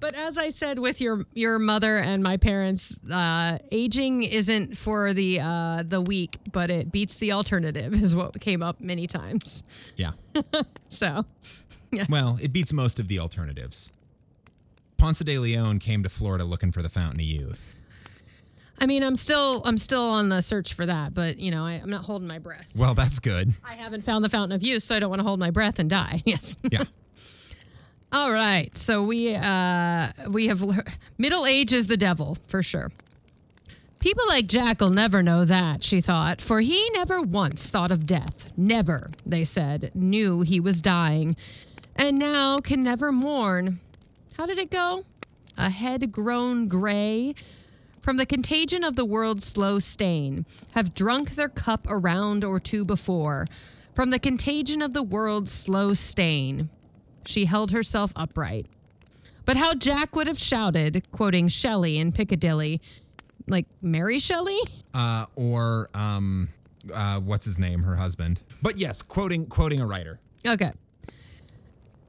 But 0.00 0.14
as 0.14 0.38
I 0.38 0.48
said 0.50 0.78
with 0.78 1.00
your 1.00 1.24
your 1.32 1.58
mother 1.58 1.98
and 1.98 2.22
my 2.22 2.36
parents, 2.36 2.98
uh, 3.10 3.58
aging 3.70 4.22
isn't 4.24 4.76
for 4.76 5.12
the 5.12 5.40
uh, 5.40 5.82
the 5.86 6.00
weak, 6.00 6.38
but 6.52 6.70
it 6.70 6.90
beats 6.92 7.18
the 7.18 7.32
alternative, 7.32 7.94
is 8.02 8.14
what 8.14 8.38
came 8.40 8.62
up 8.62 8.80
many 8.80 9.06
times. 9.06 9.62
Yeah. 9.96 10.12
So, 10.88 11.24
yes. 11.90 12.08
Well, 12.08 12.38
it 12.40 12.52
beats 12.52 12.72
most 12.72 13.00
of 13.00 13.08
the 13.08 13.18
alternatives. 13.18 13.90
Ponce 14.96 15.18
de 15.18 15.38
Leon 15.38 15.80
came 15.80 16.04
to 16.04 16.08
Florida 16.08 16.44
looking 16.44 16.70
for 16.70 16.82
the 16.82 16.88
Fountain 16.88 17.18
of 17.18 17.26
Youth. 17.26 17.82
I 18.78 18.86
mean, 18.86 19.02
I'm 19.02 19.16
still 19.16 19.62
I'm 19.64 19.78
still 19.78 20.02
on 20.10 20.28
the 20.28 20.40
search 20.40 20.74
for 20.74 20.86
that, 20.86 21.14
but 21.14 21.38
you 21.38 21.50
know, 21.50 21.64
I, 21.64 21.80
I'm 21.82 21.90
not 21.90 22.04
holding 22.04 22.28
my 22.28 22.38
breath. 22.38 22.72
Well, 22.76 22.94
that's 22.94 23.18
good. 23.18 23.48
I 23.64 23.74
haven't 23.74 24.02
found 24.02 24.24
the 24.24 24.28
fountain 24.28 24.54
of 24.54 24.62
youth, 24.62 24.82
so 24.82 24.94
I 24.94 25.00
don't 25.00 25.10
want 25.10 25.20
to 25.20 25.26
hold 25.26 25.38
my 25.40 25.50
breath 25.50 25.78
and 25.78 25.88
die. 25.90 26.22
Yes. 26.26 26.58
Yeah. 26.70 26.84
All 28.14 28.30
right. 28.30 28.70
So 28.78 29.02
we 29.02 29.34
uh 29.34 30.06
we 30.28 30.46
have 30.46 30.62
lear- 30.62 30.84
middle 31.18 31.46
age 31.46 31.72
is 31.72 31.88
the 31.88 31.96
devil 31.96 32.38
for 32.46 32.62
sure. 32.62 32.92
People 33.98 34.22
like 34.28 34.46
Jack 34.46 34.80
will 34.80 34.90
never 34.90 35.20
know 35.20 35.44
that, 35.44 35.82
she 35.82 36.00
thought, 36.00 36.40
for 36.40 36.60
he 36.60 36.90
never 36.90 37.20
once 37.20 37.70
thought 37.70 37.90
of 37.90 38.06
death. 38.06 38.52
Never, 38.56 39.10
they 39.26 39.42
said, 39.42 39.90
knew 39.96 40.42
he 40.42 40.60
was 40.60 40.80
dying, 40.80 41.34
and 41.96 42.20
now 42.20 42.60
can 42.60 42.84
never 42.84 43.10
mourn. 43.10 43.80
How 44.36 44.46
did 44.46 44.58
it 44.58 44.70
go? 44.70 45.04
A 45.56 45.70
head 45.70 46.12
grown 46.12 46.68
gray 46.68 47.34
from 48.00 48.16
the 48.16 48.26
contagion 48.26 48.84
of 48.84 48.94
the 48.94 49.06
world's 49.06 49.44
slow 49.44 49.80
stain, 49.80 50.46
have 50.72 50.94
drunk 50.94 51.30
their 51.30 51.48
cup 51.48 51.88
a 51.88 51.96
round 51.96 52.44
or 52.44 52.60
two 52.60 52.84
before. 52.84 53.46
From 53.94 54.10
the 54.10 54.18
contagion 54.20 54.82
of 54.82 54.92
the 54.92 55.02
world's 55.02 55.50
slow 55.50 55.94
stain, 55.94 56.68
she 57.26 57.44
held 57.44 57.70
herself 57.70 58.12
upright. 58.16 58.66
But 59.44 59.56
how 59.56 59.74
Jack 59.74 60.16
would 60.16 60.26
have 60.26 60.38
shouted, 60.38 61.04
quoting 61.12 61.48
Shelley 61.48 61.98
in 61.98 62.12
Piccadilly, 62.12 62.80
like 63.46 63.66
Mary 63.82 64.18
Shelley? 64.18 64.58
Uh, 64.94 65.26
or 65.36 65.90
um, 65.94 66.48
uh, 66.94 67.20
what's 67.20 67.44
his 67.44 67.58
name? 67.58 67.82
Her 67.82 67.94
husband. 67.96 68.42
But 68.62 68.78
yes, 68.78 69.02
quoting 69.02 69.46
quoting 69.46 69.80
a 69.80 69.86
writer. 69.86 70.18
Okay. 70.46 70.70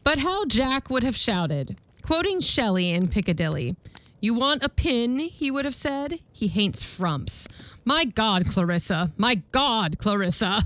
But 0.03 0.19
how 0.19 0.45
Jack 0.45 0.89
would 0.89 1.03
have 1.03 1.17
shouted, 1.17 1.77
quoting 2.01 2.39
Shelley 2.39 2.91
in 2.91 3.07
Piccadilly. 3.07 3.75
You 4.21 4.33
want 4.33 4.63
a 4.63 4.69
pin, 4.69 5.19
he 5.19 5.51
would 5.51 5.65
have 5.65 5.75
said. 5.75 6.19
He 6.31 6.47
hates 6.47 6.81
frumps. 6.81 7.47
My 7.83 8.05
God, 8.05 8.45
Clarissa. 8.47 9.09
My 9.17 9.35
God, 9.51 9.99
Clarissa. 9.99 10.63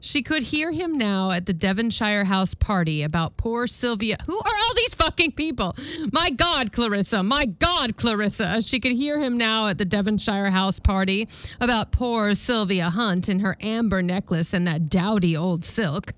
She 0.00 0.22
could 0.22 0.42
hear 0.42 0.70
him 0.70 0.96
now 0.96 1.32
at 1.32 1.46
the 1.46 1.52
Devonshire 1.52 2.24
House 2.24 2.54
party 2.54 3.02
about 3.02 3.36
poor 3.36 3.66
Sylvia. 3.66 4.16
Who 4.26 4.36
are 4.36 4.56
all 4.64 4.74
these 4.76 4.94
fucking 4.94 5.32
people? 5.32 5.74
My 6.12 6.30
God, 6.30 6.72
Clarissa. 6.72 7.22
My 7.22 7.46
God, 7.46 7.96
Clarissa. 7.96 8.62
She 8.62 8.78
could 8.78 8.92
hear 8.92 9.18
him 9.18 9.36
now 9.36 9.66
at 9.66 9.78
the 9.78 9.84
Devonshire 9.84 10.50
House 10.50 10.78
party 10.78 11.28
about 11.60 11.90
poor 11.90 12.34
Sylvia 12.34 12.90
Hunt 12.90 13.28
in 13.28 13.40
her 13.40 13.56
amber 13.60 14.02
necklace 14.02 14.54
and 14.54 14.66
that 14.66 14.88
dowdy 14.88 15.36
old 15.36 15.64
silk. 15.64 16.12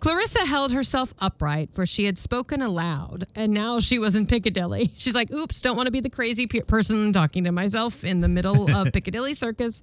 Clarissa 0.00 0.44
held 0.46 0.72
herself 0.72 1.14
upright, 1.20 1.72
for 1.72 1.86
she 1.86 2.06
had 2.06 2.18
spoken 2.18 2.60
aloud, 2.60 3.24
and 3.36 3.52
now 3.52 3.78
she 3.78 4.00
was 4.00 4.16
in 4.16 4.26
Piccadilly. 4.26 4.90
She's 4.96 5.14
like, 5.14 5.30
oops, 5.30 5.60
don't 5.60 5.76
want 5.76 5.86
to 5.86 5.92
be 5.92 6.00
the 6.00 6.10
crazy 6.10 6.48
pe- 6.48 6.62
person 6.62 7.12
talking 7.12 7.44
to 7.44 7.52
myself 7.52 8.02
in 8.02 8.18
the 8.18 8.26
middle 8.26 8.68
of 8.74 8.90
Piccadilly 8.92 9.34
Circus. 9.34 9.80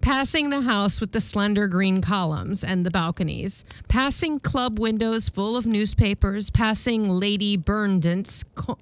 Passing 0.00 0.50
the 0.50 0.60
house 0.60 1.00
with 1.00 1.12
the 1.12 1.20
slender 1.20 1.66
green 1.66 2.00
columns 2.00 2.62
and 2.62 2.86
the 2.86 2.90
balconies, 2.90 3.64
passing 3.88 4.38
club 4.38 4.78
windows 4.78 5.28
full 5.28 5.56
of 5.56 5.66
newspapers, 5.66 6.48
passing 6.50 7.08
Lady 7.08 7.56
Burndent's 7.58 8.44
co- 8.54 8.78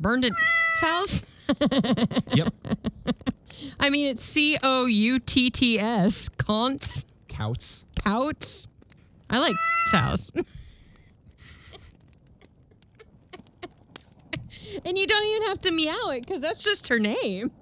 Burndent's 0.00 0.80
house. 0.80 1.24
Yep. 2.34 2.52
I 3.80 3.88
mean, 3.90 4.08
it's 4.08 4.22
C 4.22 4.58
O 4.62 4.84
U 4.86 5.18
T 5.18 5.48
T 5.50 5.78
S. 5.80 6.28
Counts. 6.28 7.06
Couts. 7.28 7.86
Couts. 8.04 8.68
I 9.30 9.38
like 9.38 9.54
house. 9.90 10.30
and 14.84 14.96
you 14.98 15.06
don't 15.06 15.26
even 15.26 15.42
have 15.48 15.60
to 15.62 15.70
meow 15.70 16.10
it 16.10 16.20
because 16.26 16.40
that's 16.40 16.62
just 16.62 16.88
her 16.88 16.98
name. 16.98 17.50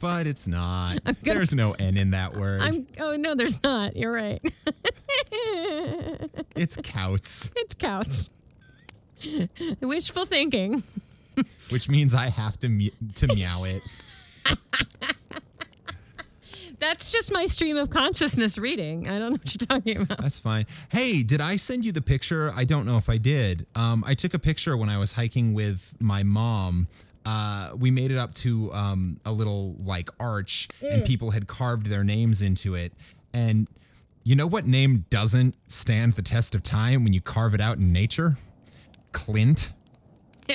But 0.00 0.26
it's 0.26 0.46
not. 0.46 1.02
gonna- 1.04 1.16
There's 1.22 1.54
no 1.54 1.72
N 1.78 1.96
in 1.96 2.10
that 2.12 2.34
word. 2.34 2.60
I'm. 2.62 2.86
Oh 3.00 3.16
no, 3.18 3.34
there's 3.34 3.62
not. 3.62 3.96
You're 3.96 4.12
right. 4.12 4.40
it's 6.56 6.76
couts, 6.82 7.50
it's 7.56 7.74
couts. 7.74 8.30
Wishful 9.80 10.24
thinking. 10.26 10.82
which 11.70 11.88
means 11.88 12.14
I 12.14 12.28
have 12.28 12.58
to 12.60 12.68
me- 12.68 12.92
to 13.16 13.26
meow 13.34 13.64
it. 13.64 13.82
That's 16.84 17.10
just 17.10 17.32
my 17.32 17.46
stream 17.46 17.78
of 17.78 17.88
consciousness 17.88 18.58
reading. 18.58 19.08
I 19.08 19.18
don't 19.18 19.30
know 19.30 19.38
what 19.42 19.54
you're 19.54 19.66
talking 19.66 20.02
about. 20.02 20.18
That's 20.18 20.38
fine. 20.38 20.66
Hey, 20.90 21.22
did 21.22 21.40
I 21.40 21.56
send 21.56 21.82
you 21.82 21.92
the 21.92 22.02
picture? 22.02 22.52
I 22.54 22.64
don't 22.64 22.84
know 22.84 22.98
if 22.98 23.08
I 23.08 23.16
did. 23.16 23.66
Um, 23.74 24.04
I 24.06 24.12
took 24.12 24.34
a 24.34 24.38
picture 24.38 24.76
when 24.76 24.90
I 24.90 24.98
was 24.98 25.12
hiking 25.12 25.54
with 25.54 25.94
my 25.98 26.22
mom. 26.22 26.88
Uh, 27.24 27.70
we 27.78 27.90
made 27.90 28.10
it 28.10 28.18
up 28.18 28.34
to 28.34 28.70
um, 28.74 29.16
a 29.24 29.32
little 29.32 29.76
like 29.78 30.10
arch, 30.20 30.68
and 30.82 31.06
people 31.06 31.30
had 31.30 31.46
carved 31.46 31.86
their 31.86 32.04
names 32.04 32.42
into 32.42 32.74
it. 32.74 32.92
And 33.32 33.66
you 34.22 34.36
know 34.36 34.46
what 34.46 34.66
name 34.66 35.06
doesn't 35.08 35.54
stand 35.66 36.12
the 36.12 36.22
test 36.22 36.54
of 36.54 36.62
time 36.62 37.02
when 37.02 37.14
you 37.14 37.22
carve 37.22 37.54
it 37.54 37.62
out 37.62 37.78
in 37.78 37.94
nature? 37.94 38.36
Clint. 39.12 39.72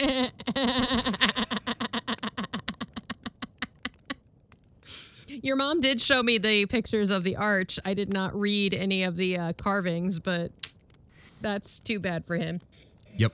Your 5.30 5.56
mom 5.56 5.80
did 5.80 6.02
show 6.02 6.24
me 6.24 6.38
the 6.38 6.66
pictures 6.66 7.12
of 7.12 7.24
the 7.24 7.36
arch. 7.36 7.80
I 7.86 7.94
did 7.94 8.12
not 8.12 8.36
read 8.36 8.74
any 8.74 9.04
of 9.04 9.16
the 9.16 9.38
uh, 9.38 9.54
carvings, 9.54 10.20
but 10.20 10.52
that's 11.42 11.80
too 11.80 12.00
bad 12.00 12.26
for 12.26 12.36
him. 12.36 12.60
Yep. 13.16 13.34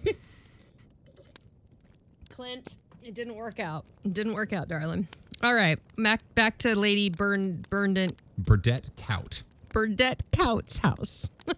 Clint, 2.30 2.76
it 3.02 3.16
didn't 3.16 3.36
work 3.36 3.60
out. 3.60 3.86
It 4.04 4.14
didn't 4.14 4.34
work 4.34 4.52
out, 4.52 4.68
darling. 4.68 5.08
All 5.44 5.54
right, 5.54 5.78
back 5.98 6.22
back 6.34 6.58
to 6.60 6.76
Lady 6.76 7.10
Burn 7.10 7.64
Burnett 7.70 8.14
Burdette 8.38 8.90
Cout. 8.98 9.44
Burdette 9.70 10.24
Cout's 10.32 10.80
house. 10.80 11.30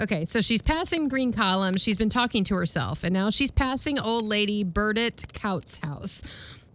okay, 0.00 0.24
so 0.24 0.40
she's 0.40 0.62
passing 0.62 1.08
Green 1.08 1.32
Column. 1.32 1.76
She's 1.76 1.96
been 1.96 2.08
talking 2.08 2.44
to 2.44 2.54
herself, 2.54 3.04
and 3.04 3.12
now 3.12 3.30
she's 3.30 3.50
passing 3.50 3.98
old 3.98 4.24
lady 4.24 4.64
Burdette 4.64 5.32
Cout's 5.34 5.78
house, 5.78 6.24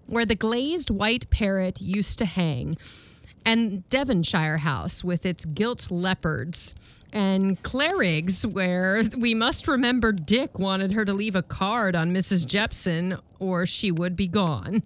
where 0.08 0.26
the 0.26 0.36
glazed 0.36 0.90
white 0.90 1.30
parrot 1.30 1.80
used 1.82 2.20
to 2.20 2.26
hang, 2.26 2.78
and 3.46 3.88
Devonshire 3.90 4.58
House 4.58 5.04
with 5.04 5.26
its 5.26 5.46
gilt 5.46 5.92
leopards. 5.92 6.74
And 7.14 7.62
Clarigg's, 7.64 8.46
where 8.46 9.02
we 9.18 9.34
must 9.34 9.68
remember 9.68 10.12
Dick 10.12 10.60
wanted 10.60 10.92
her 10.92 11.06
to 11.06 11.14
leave 11.14 11.38
a 11.38 11.42
card 11.42 11.96
on 11.96 12.14
Mrs. 12.14 12.46
Jepson 12.46 13.18
or 13.40 13.66
she 13.66 13.92
would 13.92 14.18
be 14.18 14.28
gone. 14.28 14.84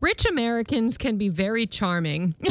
Rich 0.00 0.26
Americans 0.26 0.96
can 0.96 1.16
be 1.16 1.28
very 1.28 1.66
charming. 1.66 2.34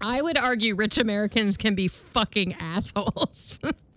I 0.00 0.20
would 0.20 0.36
argue 0.36 0.74
rich 0.74 0.98
Americans 0.98 1.56
can 1.56 1.74
be 1.74 1.88
fucking 1.88 2.54
assholes. 2.54 3.60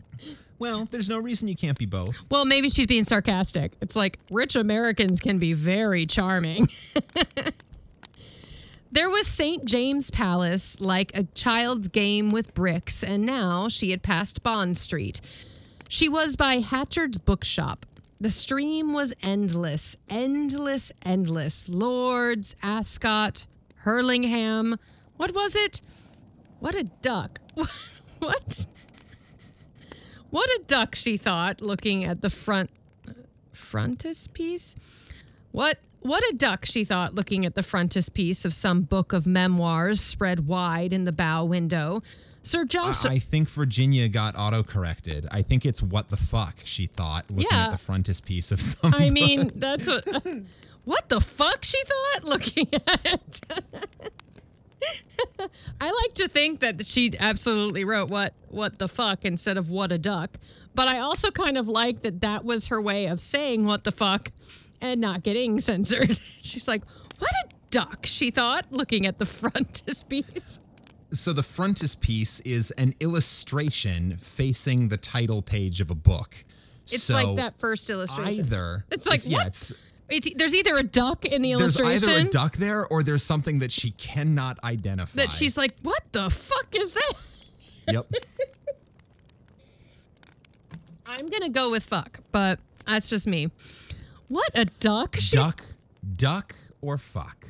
Well, 0.58 0.88
there's 0.90 1.10
no 1.10 1.20
reason 1.20 1.48
you 1.48 1.56
can't 1.56 1.78
be 1.78 1.86
both. 1.86 2.16
well, 2.30 2.46
maybe 2.46 2.70
she's 2.70 2.88
being 2.88 3.04
sarcastic. 3.04 3.74
It's 3.82 3.96
like 3.96 4.20
rich 4.32 4.56
Americans 4.56 5.20
can 5.20 5.38
be 5.38 5.54
very 5.54 6.06
charming. 6.06 6.68
there 8.92 9.10
was 9.10 9.28
St. 9.28 9.66
James 9.66 10.10
Palace 10.12 10.80
like 10.80 11.12
a 11.16 11.24
child's 11.24 11.90
game 11.90 12.32
with 12.32 12.54
bricks, 12.54 13.04
and 13.04 13.26
now 13.26 13.68
she 13.68 13.92
had 13.92 14.02
passed 14.02 14.44
Bond 14.44 14.78
Street. 14.78 15.20
She 15.90 16.10
was 16.10 16.36
by 16.36 16.56
Hatchard's 16.56 17.18
bookshop. 17.18 17.86
The 18.22 18.30
stream 18.30 18.94
was 18.94 19.14
endless, 19.22 19.98
endless, 20.10 20.92
endless. 21.04 21.68
Lords, 21.68 22.56
Ascot, 22.64 23.46
Hurlingham. 23.76 24.78
What 25.18 25.36
was 25.36 25.56
it? 25.56 25.82
What 26.60 26.76
a 26.76 26.86
duck. 27.02 27.40
what? 28.20 28.68
What 30.36 30.50
a 30.50 30.64
duck, 30.68 30.96
she 30.96 31.16
thought, 31.16 31.62
looking 31.62 32.04
at 32.04 32.20
the 32.22 32.30
front 32.30 32.70
frontispiece. 33.54 34.76
What 35.54 35.80
What 36.02 36.22
a 36.30 36.36
duck, 36.36 36.66
she 36.66 36.84
thought, 36.84 37.16
looking 37.16 37.46
at 37.46 37.56
the 37.56 37.64
frontispiece 37.64 38.44
of 38.44 38.54
some 38.54 38.82
book 38.82 39.14
of 39.14 39.26
memoirs 39.26 40.02
spread 40.02 40.46
wide 40.46 40.92
in 40.92 41.06
the 41.06 41.14
bow 41.14 41.46
window. 41.46 42.02
Sir 42.42 42.66
Joshua. 42.66 43.12
I 43.12 43.20
think 43.20 43.48
Virginia 43.50 44.10
got 44.10 44.36
auto 44.38 44.62
corrected. 44.62 45.26
I 45.32 45.42
think 45.42 45.66
it's 45.66 45.82
what 45.82 46.10
the 46.10 46.18
fuck 46.18 46.56
she 46.66 46.88
thought 46.88 47.24
looking 47.32 47.48
Yeah. 47.58 47.68
at 47.68 47.72
the 47.72 47.78
frontispiece 47.78 48.52
of 48.52 48.60
some. 48.72 48.92
I 48.94 49.10
mean, 49.12 49.52
that's 49.56 49.88
what. 49.88 50.06
What 50.84 51.10
the 51.10 51.20
fuck 51.20 51.64
she 51.64 51.82
thought 51.84 52.26
looking 52.26 52.68
at 52.74 53.06
it. 53.06 53.42
I 55.82 55.92
like 56.04 56.14
to 56.16 56.28
think 56.28 56.60
that 56.62 56.86
she 56.86 57.12
absolutely 57.20 57.86
wrote 57.86 58.10
what 58.10 58.34
what 58.50 58.80
the 58.80 58.88
fuck 58.88 59.26
instead 59.26 59.58
of 59.58 59.70
what 59.72 59.92
a 59.92 59.98
duck. 59.98 60.32
But 60.74 60.88
I 60.88 61.00
also 61.00 61.32
kind 61.32 61.58
of 61.58 61.68
like 61.68 62.02
that 62.02 62.22
that 62.22 62.46
was 62.46 62.68
her 62.68 62.82
way 62.82 63.08
of 63.08 63.20
saying 63.20 63.66
what 63.66 63.84
the 63.84 63.92
fuck 63.92 64.30
and 64.82 65.02
not 65.02 65.24
getting 65.24 65.60
censored. 65.70 66.20
She's 66.42 66.68
like, 66.68 66.84
"What 67.18 67.32
a 67.46 67.48
duck," 67.70 68.06
she 68.06 68.32
thought, 68.32 68.66
looking 68.72 69.06
at 69.06 69.18
the 69.20 69.26
frontispiece. 69.40 70.60
so 71.12 71.34
the 71.34 71.44
frontispiece 71.44 72.40
is 72.42 72.72
an 72.72 72.94
illustration 73.00 74.18
facing 74.18 74.90
the 74.90 74.98
title 74.98 75.42
page 75.42 75.82
of 75.82 75.92
a 75.92 75.96
book. 75.96 76.44
It's 76.84 77.04
so 77.04 77.14
like 77.16 77.38
that 77.38 77.58
first 77.58 77.90
illustration. 77.90 78.46
Either 78.46 78.86
It's 78.92 79.08
like, 79.08 79.22
yeah, 79.26 79.38
what? 79.38 79.48
it's 79.48 79.74
It's, 80.10 80.30
there's 80.36 80.54
either 80.54 80.76
a 80.76 80.84
duck 80.84 81.26
in 81.26 81.42
the 81.42 81.54
illustration. 81.54 81.90
there's 81.90 82.08
either 82.08 82.28
a 82.28 82.30
duck 82.30 82.58
there 82.58 82.86
or 82.88 83.02
there's 83.02 83.24
something 83.24 83.60
that 83.60 83.72
she 83.72 83.92
cannot 83.92 84.64
identify. 84.64 85.22
that 85.24 85.32
she's 85.32 85.58
like, 85.58 85.74
"What 85.82 86.02
the 86.12 86.30
fuck 86.30 86.68
is 86.76 86.94
that?" 86.94 87.94
yep. 87.94 88.12
I'm 91.06 91.30
gonna 91.30 91.50
go 91.50 91.70
with 91.72 91.86
fuck, 91.86 92.20
but 92.32 92.60
that's 92.88 93.10
just 93.10 93.28
me. 93.28 93.50
What 94.28 94.50
a 94.56 94.66
duck! 94.80 95.16
She, 95.20 95.38
Duck, 95.38 95.64
duck 96.16 96.56
or 96.82 96.98
fuck. 96.98 97.46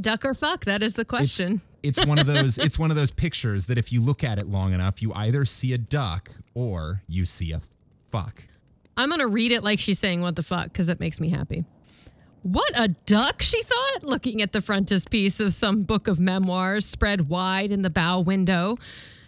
duck 0.00 0.24
or 0.24 0.34
fuck? 0.34 0.64
That 0.64 0.82
is 0.82 0.94
the 0.94 1.02
It's, 1.02 1.08
question. 1.08 1.60
it's 1.82 2.04
one 2.04 2.18
of 2.18 2.26
those. 2.26 2.58
It's 2.58 2.78
one 2.78 2.90
of 2.90 2.96
those 2.96 3.10
pictures 3.10 3.66
that 3.66 3.78
if 3.78 3.92
you 3.92 4.00
look 4.00 4.24
at 4.24 4.38
it 4.38 4.46
long 4.46 4.72
enough, 4.72 5.02
you 5.02 5.12
either 5.14 5.44
see 5.44 5.72
a 5.72 5.78
duck 5.78 6.30
or 6.54 7.02
you 7.08 7.26
see 7.26 7.52
a 7.52 7.60
fuck. 8.08 8.42
I'm 8.96 9.10
gonna 9.10 9.28
read 9.28 9.52
it 9.52 9.62
like 9.62 9.78
she's 9.78 9.98
saying 9.98 10.20
"what 10.20 10.36
the 10.36 10.42
fuck" 10.42 10.64
because 10.72 10.88
it 10.88 11.00
makes 11.00 11.20
me 11.20 11.28
happy. 11.30 11.64
What 12.46 12.78
a 12.78 12.86
duck! 12.86 13.42
She 13.42 13.60
thought, 13.64 14.04
looking 14.04 14.40
at 14.40 14.52
the 14.52 14.62
frontispiece 14.62 15.40
of 15.40 15.52
some 15.52 15.82
book 15.82 16.06
of 16.06 16.20
memoirs 16.20 16.86
spread 16.86 17.28
wide 17.28 17.72
in 17.72 17.82
the 17.82 17.90
bow 17.90 18.20
window. 18.20 18.76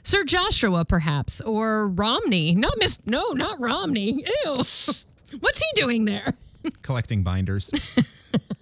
Sir 0.05 0.23
Joshua, 0.23 0.85
perhaps, 0.85 1.41
or 1.41 1.89
Romney. 1.89 2.55
Not 2.55 2.75
Miss. 2.79 3.05
No, 3.07 3.33
not 3.33 3.61
Romney. 3.61 4.23
Ew. 4.45 4.55
What's 4.55 5.59
he 5.59 5.67
doing 5.75 6.05
there? 6.05 6.33
Collecting 6.83 7.25
binders. 7.25 7.73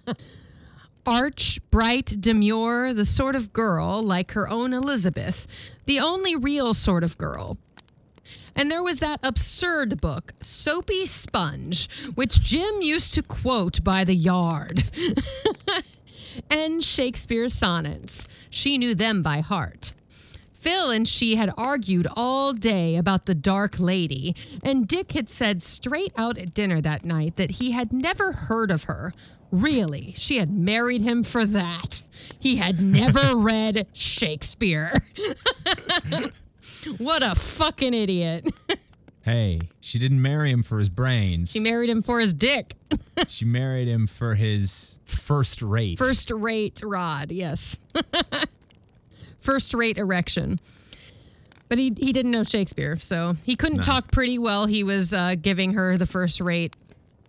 arch, 1.05 1.59
bright, 1.69 2.15
demure, 2.19 2.95
the 2.95 3.05
sort 3.05 3.35
of 3.35 3.53
girl 3.53 4.01
like 4.01 4.31
her 4.31 4.49
own 4.49 4.73
Elizabeth, 4.73 5.45
the 5.85 5.99
only 5.99 6.35
real 6.35 6.73
sort 6.73 7.03
of 7.03 7.15
girl. 7.19 7.59
And 8.57 8.71
there 8.71 8.83
was 8.83 8.99
that 8.99 9.19
absurd 9.21 10.01
book, 10.01 10.33
Soapy 10.41 11.05
Sponge, 11.05 11.87
which 12.15 12.41
Jim 12.41 12.81
used 12.81 13.13
to 13.13 13.21
quote 13.21 13.83
by 13.83 14.03
the 14.03 14.15
yard. 14.15 14.83
and 16.49 16.83
Shakespeare's 16.83 17.53
sonnets. 17.53 18.27
She 18.49 18.79
knew 18.79 18.95
them 18.95 19.21
by 19.21 19.41
heart. 19.41 19.93
Phil 20.53 20.89
and 20.89 21.07
she 21.07 21.35
had 21.35 21.53
argued 21.55 22.07
all 22.17 22.51
day 22.51 22.97
about 22.97 23.27
the 23.27 23.35
Dark 23.35 23.79
Lady, 23.79 24.35
and 24.63 24.87
Dick 24.87 25.11
had 25.11 25.29
said 25.29 25.61
straight 25.61 26.11
out 26.17 26.39
at 26.39 26.55
dinner 26.55 26.81
that 26.81 27.05
night 27.05 27.35
that 27.35 27.51
he 27.51 27.71
had 27.71 27.93
never 27.93 28.31
heard 28.31 28.71
of 28.71 28.85
her. 28.85 29.13
Really, 29.51 30.13
she 30.17 30.37
had 30.37 30.51
married 30.51 31.03
him 31.03 31.23
for 31.23 31.45
that. 31.45 32.01
He 32.39 32.55
had 32.55 32.81
never 32.81 33.21
read 33.37 33.87
Shakespeare. 33.93 34.91
what 36.97 37.23
a 37.23 37.35
fucking 37.35 37.93
idiot. 37.93 38.45
Hey, 39.21 39.59
she 39.81 39.99
didn't 39.99 40.21
marry 40.21 40.51
him 40.51 40.63
for 40.63 40.79
his 40.79 40.89
brains. 40.89 41.51
She 41.51 41.59
married 41.59 41.89
him 41.89 42.01
for 42.01 42.19
his 42.19 42.33
dick. 42.33 42.73
She 43.27 43.45
married 43.45 43.87
him 43.87 44.05
for 44.07 44.35
his 44.35 44.99
first 45.03 45.61
rate. 45.63 45.97
First 45.97 46.29
rate 46.31 46.81
rod, 46.85 47.31
yes. 47.31 47.79
First 49.39 49.73
rate 49.73 49.97
erection. 49.97 50.59
But 51.69 51.77
he, 51.79 51.93
he 51.97 52.13
didn't 52.13 52.31
know 52.31 52.43
Shakespeare, 52.43 52.97
so 52.99 53.33
he 53.43 53.55
couldn't 53.55 53.77
No. 53.77 53.83
talk 53.83 54.11
pretty 54.11 54.37
well. 54.37 54.65
He 54.67 54.83
was 54.83 55.13
uh, 55.13 55.35
giving 55.41 55.73
her 55.73 55.97
the 55.97 56.05
first 56.05 56.39
rate 56.39 56.75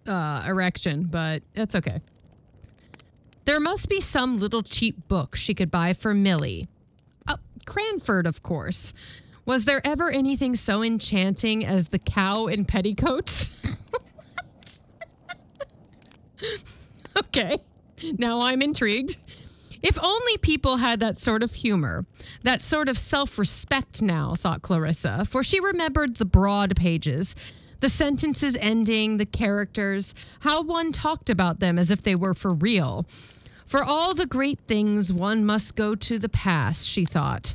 uh, 0.07 0.44
erection, 0.46 1.05
but 1.05 1.42
that's 1.55 1.74
okay. 1.74 1.99
There 3.46 3.61
must 3.61 3.88
be 3.88 3.99
some 4.01 4.38
little 4.38 4.62
cheap 4.62 5.09
book 5.09 5.34
she 5.34 5.55
could 5.55 5.70
buy 5.70 5.94
for 5.94 6.12
Milly. 6.14 6.68
Uh, 7.26 7.36
Cranford, 7.66 8.26
of 8.26 8.42
course. 8.42 8.92
Was 9.49 9.64
there 9.64 9.80
ever 9.82 10.11
anything 10.11 10.57
so 10.57 10.82
enchanting 10.82 11.64
as 11.64 11.88
the 11.88 11.99
cow 11.99 12.49
in 12.49 12.66
petticoats? 12.66 13.51
okay, 17.18 17.57
now 18.18 18.42
I'm 18.42 18.61
intrigued. 18.61 19.16
If 19.82 19.99
only 20.05 20.36
people 20.36 20.76
had 20.76 21.01
that 21.01 21.16
sort 21.16 21.42
of 21.42 21.51
humor, 21.55 22.05
that 22.42 22.61
sort 22.61 22.90
of 22.90 22.99
self 22.99 23.38
respect 23.38 24.03
now, 24.03 24.34
thought 24.34 24.61
Clarissa, 24.61 25.24
for 25.24 25.42
she 25.42 25.61
remembered 25.61 26.16
the 26.16 26.26
broad 26.26 26.76
pages, 26.76 27.34
the 27.80 27.88
sentences 27.88 28.55
ending, 28.61 29.16
the 29.16 29.24
characters, 29.24 30.14
how 30.40 30.62
one 30.62 30.92
talked 30.92 31.30
about 31.30 31.59
them 31.59 31.78
as 31.78 31.90
if 31.90 32.03
they 32.03 32.14
were 32.14 32.34
for 32.34 32.53
real. 32.53 33.07
For 33.66 33.82
all 33.82 34.12
the 34.12 34.26
great 34.26 34.61
things, 34.61 35.11
one 35.11 35.46
must 35.46 35.74
go 35.74 35.94
to 35.94 36.18
the 36.18 36.28
past, 36.28 36.86
she 36.86 37.07
thought. 37.07 37.55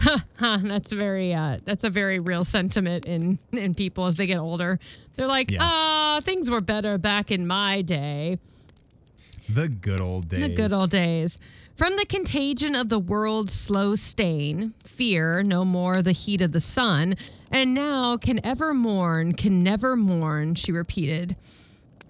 Ha 0.00 0.24
ha! 0.36 0.60
That's 0.62 0.92
very 0.92 1.34
uh, 1.34 1.58
that's 1.64 1.84
a 1.84 1.90
very 1.90 2.20
real 2.20 2.44
sentiment 2.44 3.06
in 3.06 3.38
in 3.52 3.74
people 3.74 4.06
as 4.06 4.16
they 4.16 4.26
get 4.26 4.38
older. 4.38 4.78
They're 5.16 5.26
like, 5.26 5.50
Yeah. 5.50 5.58
ah, 5.60 6.20
things 6.24 6.48
were 6.50 6.60
better 6.60 6.98
back 6.98 7.30
in 7.30 7.46
my 7.46 7.82
day. 7.82 8.38
the 9.48 9.68
good 9.68 10.00
old 10.00 10.28
days. 10.28 10.40
The 10.42 10.54
good 10.54 10.72
old 10.72 10.90
days. 10.90 11.38
From 11.76 11.96
the 11.96 12.06
contagion 12.06 12.74
of 12.74 12.88
the 12.88 12.98
world's 12.98 13.52
slow 13.52 13.94
stain, 13.94 14.74
fear 14.84 15.42
no 15.44 15.64
more 15.64 16.02
the 16.02 16.10
heat 16.12 16.42
of 16.42 16.50
the 16.52 16.60
sun, 16.60 17.14
and 17.52 17.72
now 17.72 18.16
can 18.16 18.44
ever 18.44 18.74
mourn, 18.74 19.32
can 19.34 19.62
never 19.62 19.94
mourn, 19.94 20.56
she 20.56 20.72
repeated. 20.72 21.36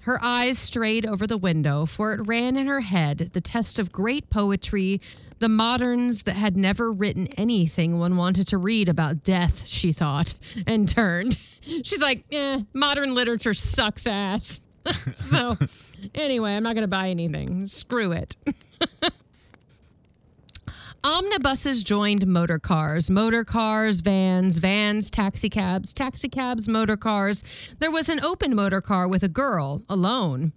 Her 0.09 0.25
eyes 0.25 0.59
strayed 0.59 1.05
over 1.05 1.27
the 1.27 1.37
window, 1.37 1.85
for 1.85 2.15
it 2.15 2.27
ran 2.27 2.57
in 2.57 2.67
her 2.67 2.81
head 2.81 3.29
the 3.35 3.43
test 3.43 3.79
of 3.79 3.93
great 3.93 4.31
poetry, 4.31 5.01
the 5.39 5.51
moderns 5.51 6.23
that 6.23 6.33
had 6.33 6.57
never 6.57 6.91
written 6.91 7.27
anything 7.37 7.99
one 7.99 8.17
wanted 8.17 8.49
to 8.49 8.57
read 8.57 8.89
about 8.89 9.23
death, 9.23 9.67
she 9.67 9.93
thought, 9.93 10.33
and 10.67 10.89
turned. 10.89 11.37
She's 11.61 12.01
like, 12.01 12.25
eh, 12.33 12.57
modern 12.73 13.15
literature 13.15 13.53
sucks 13.53 14.07
ass. 14.07 14.63
so, 15.15 15.57
anyway, 16.15 16.57
I'm 16.57 16.63
not 16.63 16.73
going 16.73 16.85
to 16.85 16.89
buy 16.89 17.11
anything. 17.11 17.67
Screw 17.67 18.13
it. 18.13 18.35
Omnibuses 21.05 21.85
joined 21.85 22.27
motor 22.27 22.59
cars, 22.59 23.09
motor 23.09 23.45
cars, 23.45 24.01
vans, 24.01 24.59
vans, 24.59 25.11
taxicabs, 25.11 25.93
taxicabs, 25.93 26.69
motor 26.69 26.97
cars. 26.97 27.77
There 27.79 27.91
was 27.91 28.09
an 28.09 28.21
open 28.25 28.55
motor 28.57 28.81
car 28.81 29.07
with 29.07 29.23
a 29.23 29.29
girl, 29.29 29.81
alone. 29.89 30.53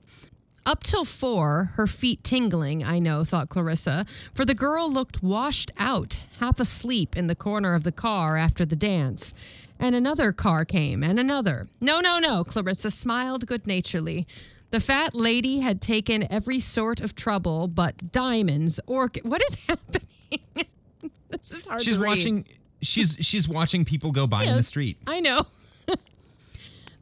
Up 0.66 0.84
till 0.84 1.06
four, 1.06 1.72
her 1.76 1.86
feet 1.86 2.24
tingling, 2.24 2.84
I 2.84 2.98
know, 2.98 3.24
thought 3.24 3.50
Clarissa, 3.50 4.06
for 4.34 4.44
the 4.44 4.56
girl 4.56 4.92
looked 4.92 5.22
washed 5.22 5.72
out, 5.78 6.24
half 6.40 6.60
asleep 6.60 7.16
in 7.16 7.28
the 7.28 7.36
corner 7.36 7.76
of 7.76 7.84
the 7.84 7.92
car 7.92 8.36
after 8.36 8.66
the 8.66 8.76
dance. 8.76 9.36
And 9.80 9.96
another 9.96 10.32
car 10.32 10.66
came, 10.66 11.04
and 11.04 11.20
another. 11.20 11.68
No, 11.80 12.00
no, 12.00 12.20
no, 12.20 12.44
Clarissa 12.44 12.92
smiled 12.92 13.48
good 13.48 13.68
naturedly. 13.68 14.26
The 14.72 14.80
fat 14.80 15.14
lady 15.14 15.60
had 15.60 15.82
taken 15.82 16.32
every 16.32 16.60
sort 16.60 17.02
of 17.02 17.16
trouble 17.16 17.68
but 17.68 18.12
diamonds, 18.12 18.80
orchid. 18.88 19.24
What 19.26 19.42
is 19.42 19.56
happening? 19.70 20.08
this 21.30 21.52
is 21.52 21.66
hard 21.66 21.82
She's 21.82 21.98
watching. 21.98 22.46
She's 22.82 23.18
she's 23.22 23.48
watching 23.48 23.86
people 23.86 24.12
go 24.12 24.26
by 24.28 24.46
in 24.46 24.56
the 24.56 24.64
street. 24.64 24.98
I 25.06 25.20
know. 25.20 25.42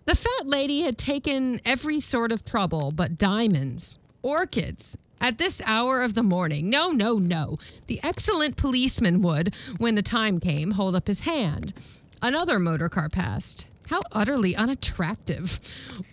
the 0.05 0.15
fat 0.15 0.45
lady 0.47 0.81
had 0.81 0.97
taken 0.97 1.61
every 1.65 1.99
sort 1.99 2.31
of 2.31 2.43
trouble 2.43 2.91
but 2.91 3.17
diamonds, 3.17 3.99
orchids. 4.21 4.97
At 5.21 5.37
this 5.37 5.61
hour 5.65 6.01
of 6.01 6.13
the 6.13 6.23
morning. 6.23 6.69
No, 6.69 6.91
no, 6.91 7.17
no. 7.17 7.57
The 7.87 7.99
excellent 8.03 8.55
policeman 8.55 9.21
would, 9.21 9.53
when 9.77 9.95
the 9.95 10.01
time 10.01 10.39
came, 10.39 10.71
hold 10.71 10.95
up 10.95 11.07
his 11.07 11.21
hand. 11.21 11.73
Another 12.21 12.57
motor 12.57 12.87
car 12.87 13.09
passed. 13.09 13.67
How 13.89 14.01
utterly 14.11 14.55
unattractive. 14.55 15.59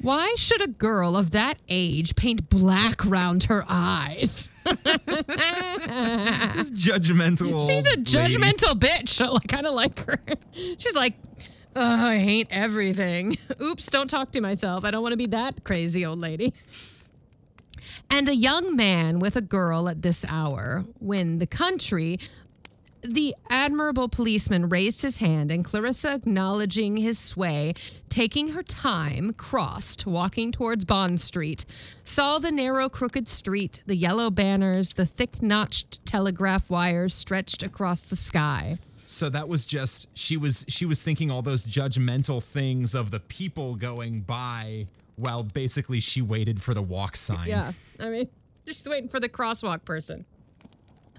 Why 0.01 0.35
should 0.39 0.63
a 0.63 0.69
girl 0.69 1.15
of 1.15 1.33
that 1.33 1.55
age 1.69 2.17
paint 2.17 2.49
black 2.49 3.05
round 3.05 3.45
her 3.45 3.65
eyes? 3.69 4.51
This 6.57 6.71
judgmental. 6.71 7.67
She's 7.67 7.87
a 7.87 7.99
lady. 7.99 8.03
judgmental 8.11 8.73
bitch. 8.79 9.21
I 9.37 9.47
kind 9.47 9.67
of 9.67 9.75
like 9.75 9.99
her. 10.07 10.19
She's 10.53 10.95
like, 10.95 11.15
oh, 11.77 12.07
I 12.07 12.17
hate 12.17 12.49
everything. 12.51 13.37
Oops, 13.63 13.87
don't 13.91 14.09
talk 14.09 14.33
to 14.33 14.41
myself. 14.41 14.85
I 14.85 14.91
don't 14.91 15.03
want 15.03 15.13
to 15.13 15.19
be 15.19 15.27
that 15.27 15.63
crazy 15.63 16.07
old 16.07 16.19
lady. 16.19 16.55
and 18.11 18.29
a 18.31 18.35
young 18.35 18.75
man 18.75 19.19
with 19.19 19.37
a 19.37 19.43
girl 19.43 19.89
at 19.89 20.01
this 20.01 20.25
hour, 20.29 20.85
when 20.99 21.39
the 21.39 21.47
country. 21.47 22.19
The 23.09 23.37
admirable 23.49 24.09
policeman 24.09 24.69
raised 24.69 25.03
his 25.03 25.19
hand, 25.19 25.53
and 25.53 25.65
Clarissa, 25.65 26.15
acknowledging 26.15 26.97
his 26.97 27.21
sway, 27.21 27.73
taking 28.09 28.49
her 28.49 28.65
time, 28.65 29.33
crossed, 29.35 30.07
walking 30.07 30.51
towards 30.51 30.85
Bond 30.85 31.21
Street, 31.21 31.65
saw 32.03 32.39
the 32.39 32.51
narrow, 32.51 32.89
crooked 32.89 33.29
street, 33.29 33.85
the 33.87 33.95
yellow 33.95 34.29
banners, 34.29 34.95
the 34.95 35.07
thick 35.07 35.41
notched 35.41 36.05
telegraph 36.05 36.69
wires 36.69 37.15
stretched 37.15 37.63
across 37.63 38.03
the 38.03 38.17
sky. 38.17 38.77
So 39.07 39.29
that 39.31 39.49
was 39.49 39.67
just 39.67 40.09
she 40.19 40.37
was 40.37 40.65
she 40.69 40.85
was 40.85 41.01
thinking 41.01 41.31
all 41.31 41.43
those 41.43 41.65
judgmental 41.65 42.43
things 42.43 42.97
of 42.97 43.13
the 43.13 43.21
people 43.21 43.77
going 43.77 44.23
by 44.23 44.89
while 45.15 45.45
basically 45.45 46.01
she 46.01 46.23
waited 46.23 46.61
for 46.61 46.75
the 46.75 46.83
walk 46.83 47.17
sign. 47.17 47.47
Yeah, 47.47 47.71
I 48.01 48.09
mean, 48.09 48.29
she's 48.67 48.89
waiting 48.89 49.09
for 49.09 49.21
the 49.21 49.29
crosswalk 49.29 49.85
person. 49.85 50.25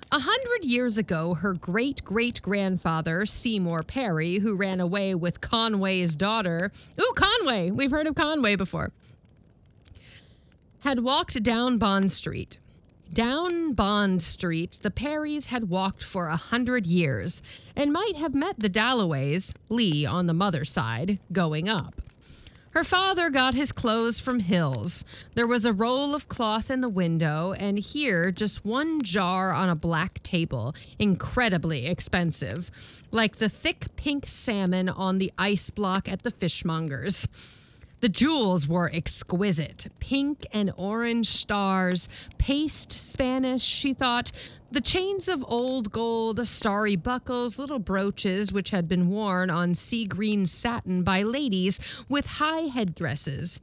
A 0.09 0.19
hundred 0.19 0.63
years 0.63 0.97
ago, 0.97 1.33
her 1.33 1.53
great 1.53 2.03
great 2.05 2.41
grandfather, 2.41 3.25
Seymour 3.25 3.83
Parry, 3.83 4.35
who 4.35 4.55
ran 4.55 4.79
away 4.79 5.13
with 5.13 5.41
Conway's 5.41 6.15
daughter, 6.15 6.71
ooh, 6.99 7.13
Conway, 7.15 7.71
we've 7.71 7.91
heard 7.91 8.07
of 8.07 8.15
Conway 8.15 8.55
before, 8.55 8.87
had 10.83 10.99
walked 10.99 11.43
down 11.43 11.77
Bond 11.77 12.09
Street. 12.11 12.57
Down 13.11 13.73
Bond 13.73 14.21
Street, 14.21 14.79
the 14.81 14.91
Parrys 14.91 15.47
had 15.47 15.69
walked 15.69 16.03
for 16.03 16.27
a 16.27 16.37
hundred 16.37 16.85
years 16.85 17.43
and 17.75 17.91
might 17.91 18.15
have 18.15 18.33
met 18.33 18.59
the 18.59 18.69
Dalloways, 18.69 19.55
Lee 19.67 20.05
on 20.05 20.25
the 20.25 20.33
mother's 20.33 20.69
side, 20.69 21.19
going 21.33 21.67
up. 21.67 22.01
Her 22.77 22.83
father 22.83 23.31
got 23.31 23.55
his 23.55 23.71
clothes 23.71 24.19
from 24.19 24.39
Hills. 24.39 25.03
There 25.33 25.47
was 25.47 25.65
a 25.65 25.73
roll 25.73 26.13
of 26.13 26.27
cloth 26.27 26.69
in 26.69 26.81
the 26.81 26.87
window, 26.87 27.53
and 27.53 27.79
here 27.79 28.31
just 28.31 28.63
one 28.63 29.01
jar 29.01 29.51
on 29.51 29.67
a 29.67 29.73
black 29.73 30.21
table, 30.21 30.75
incredibly 30.99 31.87
expensive, 31.87 32.69
like 33.09 33.37
the 33.37 33.49
thick 33.49 33.87
pink 33.95 34.27
salmon 34.27 34.89
on 34.89 35.17
the 35.17 35.33
ice 35.39 35.71
block 35.71 36.07
at 36.07 36.21
the 36.21 36.29
fishmonger's. 36.29 37.27
The 37.99 38.09
jewels 38.09 38.67
were 38.67 38.91
exquisite 38.93 39.87
pink 39.99 40.45
and 40.53 40.71
orange 40.77 41.29
stars, 41.29 42.07
paste 42.37 42.91
Spanish, 42.91 43.63
she 43.63 43.95
thought, 43.95 44.31
the 44.71 44.81
chains 44.81 45.27
of 45.27 45.43
old 45.47 45.91
gold, 45.91 46.45
starry 46.47 46.95
buckles, 46.95 47.57
little 47.57 47.79
brooches 47.79 48.53
which 48.53 48.69
had 48.69 48.87
been 48.87 49.09
worn 49.09 49.49
on 49.49 49.73
sea 49.73 50.05
green 50.05 50.45
satin 50.45 51.01
by 51.01 51.23
ladies 51.23 51.79
with 52.07 52.27
high 52.27 52.67
headdresses. 52.67 53.61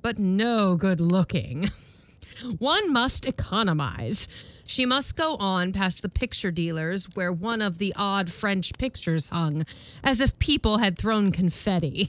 But 0.00 0.18
no 0.18 0.74
good 0.74 1.00
looking. 1.00 1.68
One 2.58 2.90
must 2.90 3.26
economize. 3.26 4.28
She 4.64 4.86
must 4.86 5.14
go 5.14 5.36
on 5.36 5.72
past 5.74 6.00
the 6.00 6.08
picture 6.08 6.50
dealers 6.50 7.06
where 7.14 7.32
one 7.32 7.60
of 7.60 7.76
the 7.76 7.92
odd 7.96 8.32
French 8.32 8.72
pictures 8.78 9.28
hung, 9.28 9.66
as 10.02 10.22
if 10.22 10.38
people 10.38 10.78
had 10.78 10.96
thrown 10.96 11.32
confetti 11.32 12.08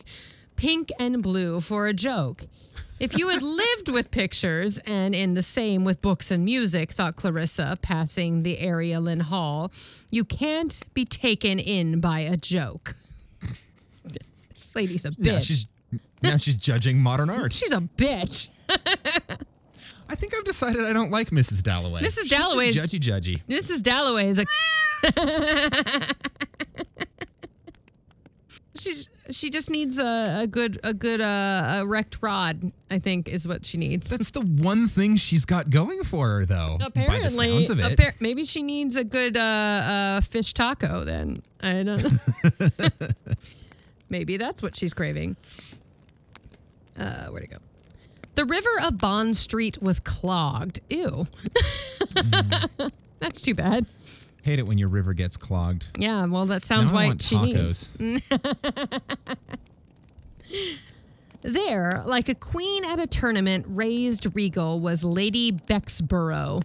pink 0.59 0.91
and 0.99 1.23
blue 1.23 1.61
for 1.61 1.87
a 1.87 1.93
joke. 1.93 2.43
If 2.99 3.17
you 3.17 3.29
had 3.29 3.41
lived 3.41 3.87
with 3.87 4.11
pictures 4.11 4.77
and 4.85 5.15
in 5.15 5.33
the 5.33 5.41
same 5.41 5.85
with 5.85 6.01
books 6.01 6.31
and 6.31 6.43
music, 6.43 6.91
thought 6.91 7.15
Clarissa, 7.15 7.77
passing 7.81 8.43
the 8.43 8.57
Aeolian 8.61 9.21
Hall, 9.21 9.71
you 10.11 10.25
can't 10.25 10.83
be 10.93 11.05
taken 11.05 11.59
in 11.59 12.01
by 12.01 12.19
a 12.19 12.35
joke. 12.35 12.93
this 14.49 14.75
lady's 14.75 15.05
a 15.05 15.11
bitch. 15.11 15.25
Now 15.33 15.39
she's 15.39 15.65
now 16.21 16.35
she's 16.37 16.57
judging 16.57 16.99
modern 17.01 17.29
art. 17.29 17.53
She's 17.53 17.71
a 17.71 17.79
bitch. 17.79 18.49
I 20.09 20.15
think 20.15 20.33
I've 20.35 20.43
decided 20.43 20.83
I 20.83 20.91
don't 20.91 21.11
like 21.11 21.29
Mrs. 21.29 21.63
Dalloway. 21.63 22.01
Mrs. 22.01 22.03
She's 22.03 22.25
just 22.25 22.29
Dalloway's- 22.31 22.75
judgy 22.75 22.99
judgy. 22.99 23.41
Mrs. 23.47 23.81
Dalloway 23.81 24.27
is 24.27 24.39
a. 24.39 24.45
She's 28.77 29.09
she 29.29 29.49
just 29.49 29.69
needs 29.69 29.99
a, 29.99 30.41
a 30.43 30.47
good 30.47 30.79
a 30.83 30.93
good 30.93 31.21
uh, 31.21 31.79
erect 31.81 32.17
rod. 32.21 32.71
I 32.91 32.97
think 32.99 33.29
is 33.29 33.47
what 33.47 33.65
she 33.65 33.77
needs. 33.77 34.09
That's 34.09 34.31
the 34.31 34.41
one 34.41 34.87
thing 34.87 35.15
she's 35.15 35.45
got 35.45 35.69
going 35.69 36.03
for 36.03 36.27
her, 36.27 36.45
though. 36.45 36.77
by 36.79 36.85
the 36.85 36.87
Apparently, 36.87 37.63
sounds 37.63 37.69
of 37.69 37.79
it. 37.79 37.97
appar- 37.97 38.19
maybe 38.19 38.43
she 38.43 38.63
needs 38.63 38.95
a 38.95 39.03
good 39.03 39.37
uh, 39.37 39.41
uh, 39.41 40.21
fish 40.21 40.53
taco. 40.53 41.03
Then 41.05 41.37
I 41.61 41.83
don't. 41.83 42.03
know. 42.03 43.07
maybe 44.09 44.37
that's 44.37 44.63
what 44.63 44.75
she's 44.75 44.93
craving. 44.93 45.35
Uh, 46.97 47.27
where'd 47.27 47.43
it 47.43 47.51
go? 47.51 47.57
The 48.35 48.45
river 48.45 48.69
of 48.85 48.97
Bond 48.97 49.35
Street 49.35 49.81
was 49.81 49.99
clogged. 49.99 50.79
Ew. 50.89 51.27
that's 53.19 53.41
too 53.41 53.53
bad. 53.53 53.85
Hate 54.43 54.59
it 54.59 54.65
when 54.65 54.77
your 54.77 54.89
river 54.89 55.13
gets 55.13 55.37
clogged. 55.37 55.87
Yeah, 55.97 56.25
well, 56.25 56.45
that 56.45 56.61
sounds 56.61 56.91
now 56.91 56.95
why 56.95 57.15
she 57.19 57.37
needs. 57.39 57.91
There, 61.41 62.03
like 62.05 62.27
a 62.27 62.35
queen 62.35 62.83
at 62.83 62.99
a 62.99 63.07
tournament 63.07 63.65
raised 63.69 64.35
regal, 64.35 64.81
was 64.81 65.05
Lady 65.05 65.53
Bexborough. 65.53 66.61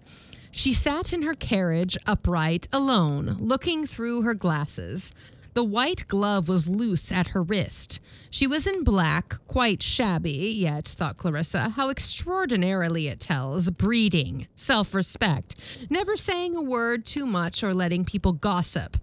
She 0.51 0.72
sat 0.72 1.12
in 1.12 1.22
her 1.22 1.35
carriage, 1.35 1.97
upright, 2.07 2.66
alone, 2.72 3.37
looking 3.39 3.87
through 3.87 4.22
her 4.22 4.35
glasses. 4.35 5.14
The 5.55 5.65
white 5.65 6.07
glove 6.09 6.49
was 6.49 6.69
loose 6.69 7.13
at 7.13 7.29
her 7.29 7.43
wrist. 7.43 8.01
She 8.29 8.49
was 8.49 8.67
in 8.67 8.83
black, 8.83 9.35
quite 9.47 9.85
shabby, 9.85 10.53
yet, 10.53 10.89
thought 10.89 11.17
Clarissa, 11.17 11.71
how 11.71 11.91
extraordinarily 11.91 13.07
it 13.07 13.21
tells 13.21 13.71
breeding, 13.71 14.49
self 14.57 14.95
respect, 14.95 15.87
never 15.91 16.17
saying 16.17 16.57
a 16.57 16.63
word 16.63 17.07
too 17.07 17.25
much 17.25 17.63
or 17.63 17.73
letting 17.73 18.05
people 18.05 18.33
gossip 18.33 18.97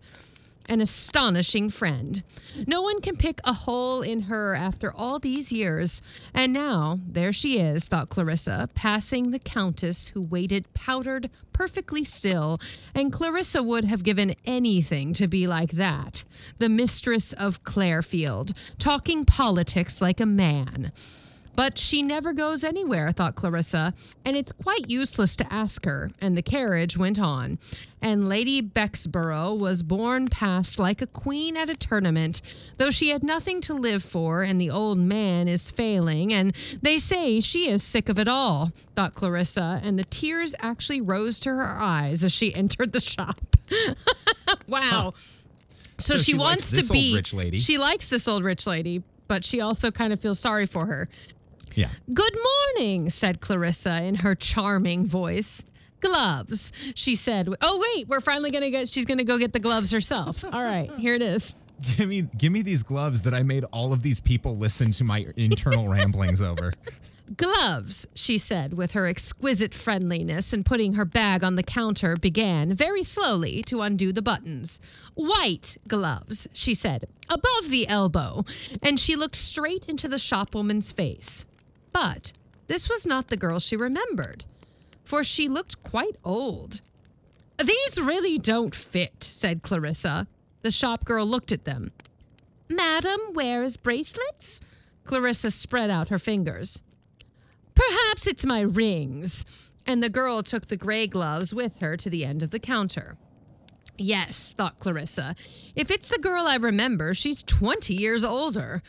an 0.71 0.79
astonishing 0.79 1.67
friend. 1.67 2.23
No 2.65 2.81
one 2.81 3.01
can 3.01 3.17
pick 3.17 3.41
a 3.43 3.51
hole 3.51 4.01
in 4.01 4.21
her 4.21 4.55
after 4.55 4.93
all 4.93 5.19
these 5.19 5.51
years. 5.51 6.01
And 6.33 6.53
now, 6.53 6.97
there 7.05 7.33
she 7.33 7.59
is, 7.59 7.89
thought 7.89 8.07
Clarissa, 8.07 8.69
passing 8.73 9.31
the 9.31 9.39
Countess 9.39 10.07
who 10.07 10.21
waited 10.21 10.73
powdered, 10.73 11.29
perfectly 11.51 12.05
still. 12.05 12.57
And 12.95 13.11
Clarissa 13.11 13.61
would 13.61 13.83
have 13.83 14.05
given 14.05 14.33
anything 14.45 15.11
to 15.15 15.27
be 15.27 15.45
like 15.45 15.71
that. 15.71 16.23
The 16.59 16.69
mistress 16.69 17.33
of 17.33 17.65
Clarefield, 17.65 18.55
talking 18.79 19.25
politics 19.25 20.01
like 20.01 20.21
a 20.21 20.25
man. 20.25 20.93
But 21.55 21.77
she 21.77 22.01
never 22.01 22.33
goes 22.33 22.63
anywhere, 22.63 23.11
thought 23.11 23.35
Clarissa, 23.35 23.93
and 24.25 24.35
it's 24.35 24.51
quite 24.51 24.89
useless 24.89 25.35
to 25.37 25.53
ask 25.53 25.85
her. 25.85 26.09
And 26.21 26.37
the 26.37 26.41
carriage 26.41 26.97
went 26.97 27.19
on. 27.19 27.59
And 28.01 28.27
Lady 28.27 28.61
Bexborough 28.61 29.57
was 29.57 29.83
borne 29.83 30.27
past 30.27 30.79
like 30.79 31.01
a 31.01 31.07
queen 31.07 31.55
at 31.55 31.69
a 31.69 31.75
tournament, 31.75 32.41
though 32.77 32.89
she 32.89 33.09
had 33.09 33.23
nothing 33.23 33.61
to 33.61 33.75
live 33.75 34.01
for, 34.01 34.41
and 34.41 34.59
the 34.59 34.71
old 34.71 34.97
man 34.97 35.47
is 35.47 35.69
failing, 35.69 36.33
and 36.33 36.55
they 36.81 36.97
say 36.97 37.39
she 37.39 37.69
is 37.69 37.83
sick 37.83 38.09
of 38.09 38.17
it 38.17 38.27
all, 38.27 38.71
thought 38.95 39.13
Clarissa, 39.13 39.79
and 39.83 39.99
the 39.99 40.03
tears 40.05 40.55
actually 40.61 41.01
rose 41.01 41.39
to 41.41 41.49
her 41.49 41.77
eyes 41.79 42.23
as 42.23 42.31
she 42.31 42.55
entered 42.61 42.91
the 42.91 42.99
shop. 42.99 43.39
wow. 44.67 45.13
So, 45.99 46.13
So 46.15 46.17
she, 46.17 46.31
she 46.31 46.37
likes 46.37 46.49
wants 46.49 46.71
this 46.71 46.87
to 46.87 46.93
old 46.93 46.99
be 46.99 47.15
rich 47.15 47.33
lady. 47.35 47.59
She 47.59 47.77
likes 47.77 48.09
this 48.09 48.27
old 48.27 48.43
rich 48.43 48.65
lady, 48.65 49.03
but 49.27 49.45
she 49.45 49.61
also 49.61 49.91
kind 49.91 50.11
of 50.11 50.19
feels 50.19 50.39
sorry 50.39 50.65
for 50.65 50.87
her. 50.87 51.07
Yeah. 51.75 51.89
Good 52.13 52.33
morning, 52.77 53.09
said 53.09 53.41
Clarissa 53.41 54.03
in 54.03 54.15
her 54.15 54.35
charming 54.35 55.05
voice. 55.05 55.65
Gloves, 55.99 56.71
she 56.95 57.15
said. 57.15 57.47
Oh, 57.61 57.83
wait, 57.95 58.07
we're 58.07 58.21
finally 58.21 58.51
going 58.51 58.63
to 58.63 58.71
get, 58.71 58.87
she's 58.87 59.05
going 59.05 59.19
to 59.19 59.23
go 59.23 59.37
get 59.37 59.53
the 59.53 59.59
gloves 59.59 59.91
herself. 59.91 60.43
All 60.43 60.63
right, 60.63 60.89
here 60.97 61.13
it 61.13 61.21
is. 61.21 61.55
Give 61.97 62.09
me 62.09 62.23
give 62.37 62.51
me 62.51 62.61
these 62.61 62.83
gloves 62.83 63.23
that 63.23 63.33
I 63.33 63.41
made 63.41 63.63
all 63.71 63.91
of 63.91 64.03
these 64.03 64.19
people 64.19 64.55
listen 64.55 64.91
to 64.91 65.03
my 65.03 65.25
internal 65.35 65.89
ramblings 65.89 66.39
over. 66.41 66.73
Gloves, 67.37 68.07
she 68.13 68.37
said 68.37 68.73
with 68.73 68.91
her 68.91 69.07
exquisite 69.07 69.73
friendliness 69.73 70.53
and 70.53 70.65
putting 70.65 70.93
her 70.93 71.05
bag 71.05 71.43
on 71.43 71.55
the 71.55 71.63
counter, 71.63 72.15
began 72.17 72.73
very 72.73 73.03
slowly 73.03 73.63
to 73.63 73.81
undo 73.81 74.11
the 74.11 74.21
buttons. 74.21 74.81
White 75.15 75.77
gloves, 75.87 76.47
she 76.51 76.73
said, 76.73 77.05
above 77.29 77.69
the 77.69 77.87
elbow, 77.87 78.43
and 78.83 78.99
she 78.99 79.15
looked 79.15 79.37
straight 79.37 79.87
into 79.87 80.07
the 80.07 80.17
shopwoman's 80.17 80.91
face. 80.91 81.45
But 81.93 82.33
this 82.67 82.89
was 82.89 83.05
not 83.05 83.27
the 83.27 83.37
girl 83.37 83.59
she 83.59 83.75
remembered, 83.75 84.45
for 85.03 85.23
she 85.23 85.47
looked 85.47 85.83
quite 85.83 86.15
old. 86.23 86.81
These 87.57 88.01
really 88.01 88.37
don't 88.37 88.73
fit, 88.73 89.23
said 89.23 89.61
Clarissa. 89.61 90.27
The 90.61 90.71
shop 90.71 91.05
girl 91.05 91.25
looked 91.25 91.51
at 91.51 91.65
them. 91.65 91.91
Madam 92.69 93.19
wears 93.33 93.77
bracelets? 93.77 94.61
Clarissa 95.03 95.51
spread 95.51 95.89
out 95.89 96.09
her 96.09 96.19
fingers. 96.19 96.79
Perhaps 97.75 98.27
it's 98.27 98.45
my 98.45 98.61
rings. 98.61 99.45
And 99.85 100.01
the 100.01 100.09
girl 100.09 100.43
took 100.43 100.67
the 100.67 100.77
gray 100.77 101.07
gloves 101.07 101.53
with 101.53 101.79
her 101.79 101.97
to 101.97 102.09
the 102.09 102.23
end 102.23 102.43
of 102.43 102.51
the 102.51 102.59
counter. 102.59 103.17
Yes, 103.97 104.53
thought 104.53 104.79
Clarissa. 104.79 105.35
If 105.75 105.91
it's 105.91 106.09
the 106.09 106.21
girl 106.21 106.45
I 106.47 106.55
remember, 106.55 107.13
she's 107.13 107.43
20 107.43 107.93
years 107.93 108.23
older. 108.23 108.81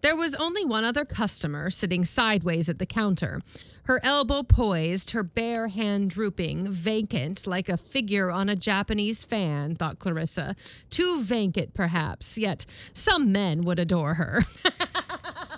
There 0.00 0.16
was 0.16 0.34
only 0.36 0.64
one 0.64 0.84
other 0.84 1.04
customer 1.04 1.70
sitting 1.70 2.04
sideways 2.04 2.68
at 2.68 2.78
the 2.78 2.86
counter, 2.86 3.40
her 3.84 4.00
elbow 4.04 4.42
poised, 4.42 5.10
her 5.10 5.22
bare 5.22 5.68
hand 5.68 6.10
drooping, 6.10 6.70
vacant 6.70 7.46
like 7.46 7.68
a 7.68 7.76
figure 7.76 8.30
on 8.30 8.48
a 8.48 8.54
Japanese 8.54 9.24
fan, 9.24 9.74
thought 9.74 9.98
Clarissa. 9.98 10.54
Too 10.90 11.22
vacant, 11.22 11.74
perhaps, 11.74 12.38
yet 12.38 12.66
some 12.92 13.32
men 13.32 13.62
would 13.62 13.78
adore 13.78 14.14
her. 14.14 14.42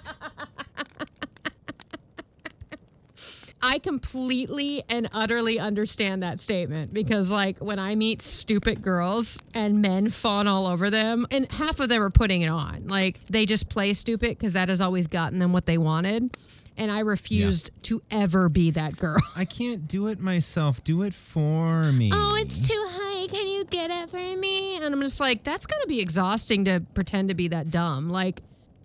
I 3.62 3.78
completely 3.78 4.82
and 4.88 5.08
utterly 5.12 5.58
understand 5.58 6.22
that 6.22 6.40
statement 6.40 6.94
because, 6.94 7.30
like, 7.30 7.58
when 7.58 7.78
I 7.78 7.94
meet 7.94 8.22
stupid 8.22 8.80
girls 8.82 9.40
and 9.54 9.82
men 9.82 10.08
fawn 10.08 10.46
all 10.46 10.66
over 10.66 10.90
them, 10.90 11.26
and 11.30 11.50
half 11.52 11.80
of 11.80 11.88
them 11.88 12.02
are 12.02 12.10
putting 12.10 12.42
it 12.42 12.48
on, 12.48 12.86
like, 12.88 13.22
they 13.24 13.46
just 13.46 13.68
play 13.68 13.92
stupid 13.92 14.30
because 14.30 14.54
that 14.54 14.68
has 14.68 14.80
always 14.80 15.06
gotten 15.06 15.38
them 15.38 15.52
what 15.52 15.66
they 15.66 15.78
wanted. 15.78 16.36
And 16.76 16.90
I 16.90 17.00
refused 17.00 17.70
to 17.84 18.00
ever 18.10 18.48
be 18.48 18.70
that 18.70 18.96
girl. 18.96 19.20
I 19.36 19.44
can't 19.44 19.86
do 19.86 20.06
it 20.06 20.18
myself. 20.18 20.82
Do 20.82 21.02
it 21.02 21.12
for 21.12 21.92
me. 21.92 22.10
Oh, 22.10 22.38
it's 22.40 22.66
too 22.66 22.82
high. 22.82 23.26
Can 23.26 23.46
you 23.46 23.64
get 23.66 23.90
it 23.90 24.08
for 24.08 24.16
me? 24.16 24.82
And 24.82 24.94
I'm 24.94 25.00
just 25.02 25.20
like, 25.20 25.44
that's 25.44 25.66
gotta 25.66 25.86
be 25.86 26.00
exhausting 26.00 26.64
to 26.64 26.82
pretend 26.94 27.28
to 27.28 27.34
be 27.34 27.48
that 27.48 27.70
dumb. 27.70 28.08
Like, 28.08 28.40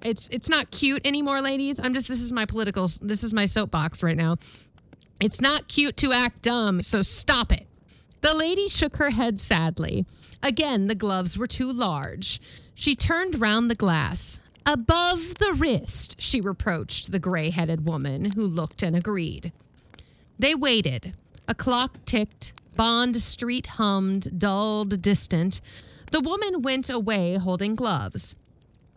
it's 0.05 0.29
it's 0.29 0.49
not 0.49 0.71
cute 0.71 1.05
anymore, 1.05 1.41
ladies. 1.41 1.79
I'm 1.83 1.93
just 1.93 2.07
this 2.07 2.21
is 2.21 2.31
my 2.31 2.45
political 2.45 2.87
this 3.01 3.23
is 3.23 3.33
my 3.33 3.45
soapbox 3.45 4.03
right 4.03 4.17
now. 4.17 4.37
It's 5.19 5.41
not 5.41 5.67
cute 5.67 5.97
to 5.97 6.11
act 6.11 6.41
dumb, 6.41 6.81
so 6.81 7.01
stop 7.01 7.51
it. 7.51 7.67
The 8.21 8.35
lady 8.35 8.67
shook 8.67 8.97
her 8.97 9.09
head 9.09 9.39
sadly. 9.39 10.05
Again, 10.43 10.87
the 10.87 10.95
gloves 10.95 11.37
were 11.37 11.47
too 11.47 11.71
large. 11.71 12.41
She 12.73 12.95
turned 12.95 13.39
round 13.39 13.69
the 13.69 13.75
glass. 13.75 14.39
Above 14.65 15.35
the 15.35 15.55
wrist, 15.57 16.19
she 16.19 16.41
reproached 16.41 17.11
the 17.11 17.19
gray 17.19 17.51
headed 17.51 17.87
woman, 17.87 18.31
who 18.31 18.47
looked 18.47 18.81
and 18.83 18.95
agreed. 18.95 19.51
They 20.39 20.55
waited. 20.55 21.13
A 21.47 21.53
clock 21.53 22.03
ticked. 22.05 22.53
Bond 22.75 23.21
Street 23.21 23.67
hummed, 23.67 24.39
dulled, 24.39 25.01
distant. 25.01 25.61
The 26.11 26.19
woman 26.19 26.61
went 26.61 26.89
away 26.89 27.35
holding 27.35 27.75
gloves. 27.75 28.35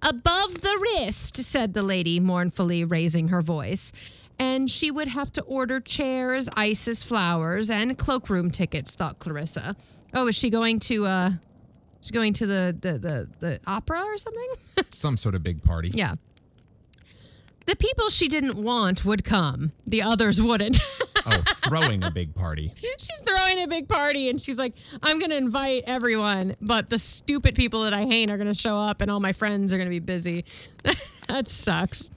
Above 0.03 0.61
the 0.61 0.79
wrist, 0.81 1.37
said 1.37 1.75
the 1.75 1.83
lady, 1.83 2.21
mournfully 2.21 2.85
raising 2.85 3.29
her 3.29 3.43
voice. 3.43 3.93
And 4.39 4.71
she 4.71 4.91
would 4.93 5.09
have 5.09 5.33
to 5.33 5.43
order 5.43 5.81
chairs, 5.81 6.49
ices, 6.57 7.03
flowers, 7.03 7.71
and 7.71 7.99
cloakroom 7.99 8.51
tickets, 8.53 8.95
thought 8.95 9.19
Clarissa. 9.19 9.75
Oh, 10.15 10.29
is 10.29 10.37
she 10.37 10.49
going 10.51 10.79
to 10.81 11.05
uh 11.07 11.31
she's 12.01 12.13
going 12.13 12.33
to 12.35 12.47
the 12.47 12.77
the 12.81 12.93
the, 12.99 13.29
the 13.41 13.61
opera 13.67 14.01
or 14.01 14.17
something? 14.17 14.49
Some 14.91 15.17
sort 15.17 15.35
of 15.35 15.43
big 15.43 15.63
party. 15.63 15.91
yeah. 15.95 16.15
The 17.69 17.77
people 17.77 18.09
she 18.09 18.29
didn't 18.29 18.55
want 18.55 19.05
would 19.05 19.25
come. 19.25 19.73
The 19.87 20.01
others 20.01 20.41
wouldn't. 20.41 20.81
Oh, 21.31 21.43
throwing 21.69 22.03
a 22.05 22.11
big 22.11 22.35
party. 22.35 22.73
she's 22.81 23.21
throwing 23.21 23.63
a 23.63 23.67
big 23.67 23.87
party 23.87 24.31
and 24.31 24.41
she's 24.41 24.59
like, 24.59 24.73
I'm 25.03 25.19
going 25.19 25.31
to 25.31 25.37
invite 25.37 25.83
everyone, 25.87 26.57
but 26.63 26.89
the 26.89 26.99
stupid 26.99 27.55
people 27.55 27.83
that 27.83 27.93
I 27.93 28.05
hate 28.05 28.31
are 28.31 28.39
going 28.39 28.49
to 28.49 28.55
show 28.55 28.77
up 28.77 29.03
and 29.03 29.11
all 29.11 29.21
my 29.21 29.33
friends 29.33 29.75
are 29.75 29.77
going 29.77 29.89
to 29.89 29.91
be 29.91 29.99
busy. 29.99 30.47
that 31.29 31.47
sucks. 31.47 32.09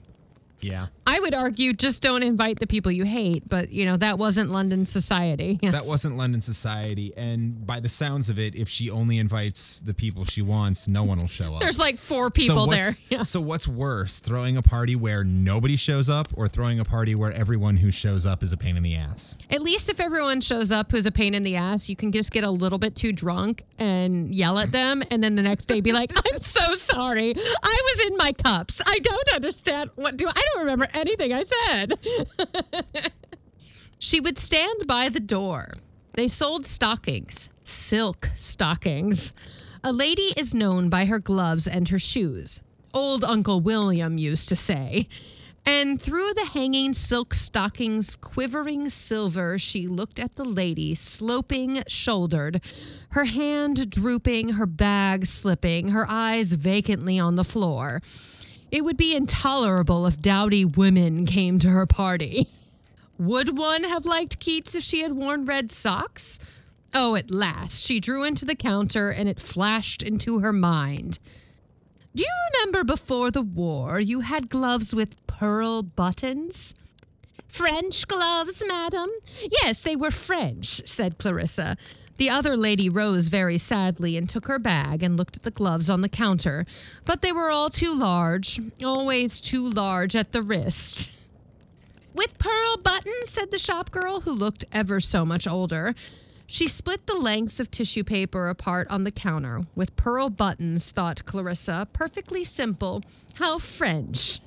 Yeah. 0.62 0.86
I 1.06 1.18
would 1.20 1.34
argue 1.34 1.72
just 1.72 2.02
don't 2.02 2.22
invite 2.22 2.58
the 2.58 2.66
people 2.66 2.92
you 2.92 3.04
hate, 3.04 3.48
but 3.48 3.70
you 3.70 3.84
know, 3.84 3.96
that 3.96 4.18
wasn't 4.18 4.50
London 4.50 4.86
society. 4.86 5.58
That 5.72 5.86
wasn't 5.86 6.18
London 6.18 6.42
society. 6.42 7.12
And 7.16 7.66
by 7.66 7.80
the 7.80 7.88
sounds 7.88 8.28
of 8.28 8.38
it, 8.38 8.54
if 8.54 8.68
she 8.68 8.90
only 8.90 9.16
invites 9.18 9.80
the 9.80 9.94
people 9.94 10.26
she 10.26 10.42
wants, 10.42 10.86
no 10.86 11.02
one 11.02 11.18
will 11.18 11.26
show 11.26 11.54
up. 11.54 11.60
There's 11.60 11.78
like 11.78 11.96
four 11.96 12.30
people 12.30 12.66
there. 12.66 12.90
Yeah. 13.08 13.22
So 13.22 13.40
what's 13.40 13.66
worse, 13.66 14.18
throwing 14.18 14.58
a 14.58 14.62
party 14.62 14.96
where 14.96 15.24
nobody 15.24 15.76
shows 15.76 16.08
up 16.10 16.28
or 16.34 16.46
throwing 16.46 16.78
a 16.80 16.84
party 16.84 17.14
where 17.14 17.32
everyone 17.32 17.76
who 17.76 17.90
shows 17.90 18.26
up 18.26 18.42
is 18.42 18.52
a 18.52 18.56
pain 18.56 18.76
in 18.76 18.82
the 18.82 18.96
ass? 18.96 19.34
At 19.50 19.62
least 19.62 19.88
if 19.88 19.98
everyone 19.98 20.40
shows 20.40 20.70
up 20.70 20.90
who's 20.90 21.06
a 21.06 21.10
pain 21.12 21.34
in 21.34 21.42
the 21.42 21.56
ass, 21.56 21.88
you 21.88 21.96
can 21.96 22.12
just 22.12 22.32
get 22.32 22.44
a 22.44 22.50
little 22.50 22.78
bit 22.78 22.94
too 22.94 23.12
drunk 23.12 23.62
and 23.78 24.34
yell 24.34 24.58
at 24.58 24.72
them 24.72 25.02
and 25.10 25.22
then 25.22 25.34
the 25.36 25.42
next 25.42 25.66
day 25.66 25.80
be 25.80 25.92
like, 25.92 26.12
"I'm 26.32 26.38
so 26.38 26.74
sorry. 26.74 27.30
I 27.34 27.76
was 27.96 28.06
in 28.08 28.16
my 28.18 28.32
cups. 28.32 28.82
I 28.86 28.98
don't 28.98 29.34
understand 29.34 29.90
what 29.96 30.16
do 30.16 30.26
I 30.28 30.42
don't 30.51 30.51
remember 30.58 30.86
anything 30.94 31.32
I 31.32 31.42
said." 31.42 31.92
she 33.98 34.20
would 34.20 34.38
stand 34.38 34.86
by 34.86 35.08
the 35.08 35.20
door. 35.20 35.74
They 36.14 36.28
sold 36.28 36.66
stockings, 36.66 37.48
silk 37.64 38.28
stockings. 38.36 39.32
A 39.82 39.92
lady 39.92 40.32
is 40.36 40.54
known 40.54 40.88
by 40.88 41.06
her 41.06 41.18
gloves 41.18 41.66
and 41.66 41.88
her 41.88 41.98
shoes. 41.98 42.62
Old 42.94 43.24
Uncle 43.24 43.60
William 43.60 44.18
used 44.18 44.48
to 44.50 44.56
say. 44.56 45.08
And 45.64 46.02
through 46.02 46.34
the 46.34 46.50
hanging 46.52 46.92
silk 46.92 47.34
stockings, 47.34 48.16
quivering 48.16 48.88
silver, 48.88 49.58
she 49.58 49.86
looked 49.86 50.18
at 50.18 50.34
the 50.34 50.44
lady, 50.44 50.94
sloping 50.96 51.84
shouldered, 51.86 52.64
her 53.10 53.24
hand 53.24 53.88
drooping, 53.88 54.50
her 54.50 54.66
bag 54.66 55.24
slipping, 55.24 55.88
her 55.88 56.04
eyes 56.08 56.52
vacantly 56.52 57.18
on 57.18 57.36
the 57.36 57.44
floor. 57.44 58.00
It 58.72 58.84
would 58.84 58.96
be 58.96 59.14
intolerable 59.14 60.06
if 60.06 60.18
dowdy 60.18 60.64
women 60.64 61.26
came 61.26 61.58
to 61.58 61.68
her 61.68 61.84
party. 61.84 62.48
Would 63.18 63.58
one 63.58 63.84
have 63.84 64.06
liked 64.06 64.40
Keats 64.40 64.74
if 64.74 64.82
she 64.82 65.02
had 65.02 65.12
worn 65.12 65.44
red 65.44 65.70
socks? 65.70 66.40
Oh, 66.94 67.14
at 67.14 67.30
last, 67.30 67.84
she 67.84 68.00
drew 68.00 68.24
into 68.24 68.46
the 68.46 68.56
counter 68.56 69.10
and 69.10 69.28
it 69.28 69.38
flashed 69.38 70.02
into 70.02 70.38
her 70.38 70.54
mind. 70.54 71.18
Do 72.14 72.22
you 72.22 72.32
remember 72.54 72.82
before 72.82 73.30
the 73.30 73.42
war 73.42 74.00
you 74.00 74.20
had 74.20 74.48
gloves 74.48 74.94
with 74.94 75.26
pearl 75.26 75.82
buttons? 75.82 76.74
French 77.48 78.08
gloves, 78.08 78.62
madam? 78.66 79.10
Yes, 79.62 79.82
they 79.82 79.96
were 79.96 80.10
French, 80.10 80.80
said 80.88 81.18
Clarissa. 81.18 81.76
The 82.22 82.30
other 82.30 82.56
lady 82.56 82.88
rose 82.88 83.26
very 83.26 83.58
sadly 83.58 84.16
and 84.16 84.30
took 84.30 84.46
her 84.46 84.60
bag 84.60 85.02
and 85.02 85.16
looked 85.16 85.36
at 85.36 85.42
the 85.42 85.50
gloves 85.50 85.90
on 85.90 86.02
the 86.02 86.08
counter, 86.08 86.64
but 87.04 87.20
they 87.20 87.32
were 87.32 87.50
all 87.50 87.68
too 87.68 87.92
large, 87.92 88.60
always 88.80 89.40
too 89.40 89.68
large 89.68 90.14
at 90.14 90.30
the 90.30 90.40
wrist. 90.40 91.10
With 92.14 92.38
pearl 92.38 92.76
buttons, 92.76 93.28
said 93.28 93.50
the 93.50 93.58
shop 93.58 93.90
girl, 93.90 94.20
who 94.20 94.30
looked 94.30 94.64
ever 94.70 95.00
so 95.00 95.24
much 95.24 95.48
older. 95.48 95.96
She 96.46 96.68
split 96.68 97.08
the 97.08 97.16
lengths 97.16 97.58
of 97.58 97.72
tissue 97.72 98.04
paper 98.04 98.48
apart 98.48 98.86
on 98.88 99.02
the 99.02 99.10
counter. 99.10 99.62
With 99.74 99.96
pearl 99.96 100.30
buttons, 100.30 100.92
thought 100.92 101.24
Clarissa, 101.24 101.88
perfectly 101.92 102.44
simple. 102.44 103.02
How 103.34 103.58
French. 103.58 104.38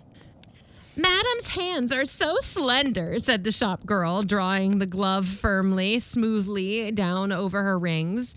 Madam's 0.97 1.49
hands 1.49 1.91
are 1.91 2.05
so 2.05 2.37
slender, 2.37 3.19
said 3.19 3.43
the 3.43 3.51
shop 3.51 3.85
girl, 3.85 4.21
drawing 4.21 4.77
the 4.77 4.85
glove 4.85 5.27
firmly, 5.27 5.99
smoothly 5.99 6.91
down 6.91 7.33
over 7.33 7.63
her 7.63 7.77
rings. 7.77 8.35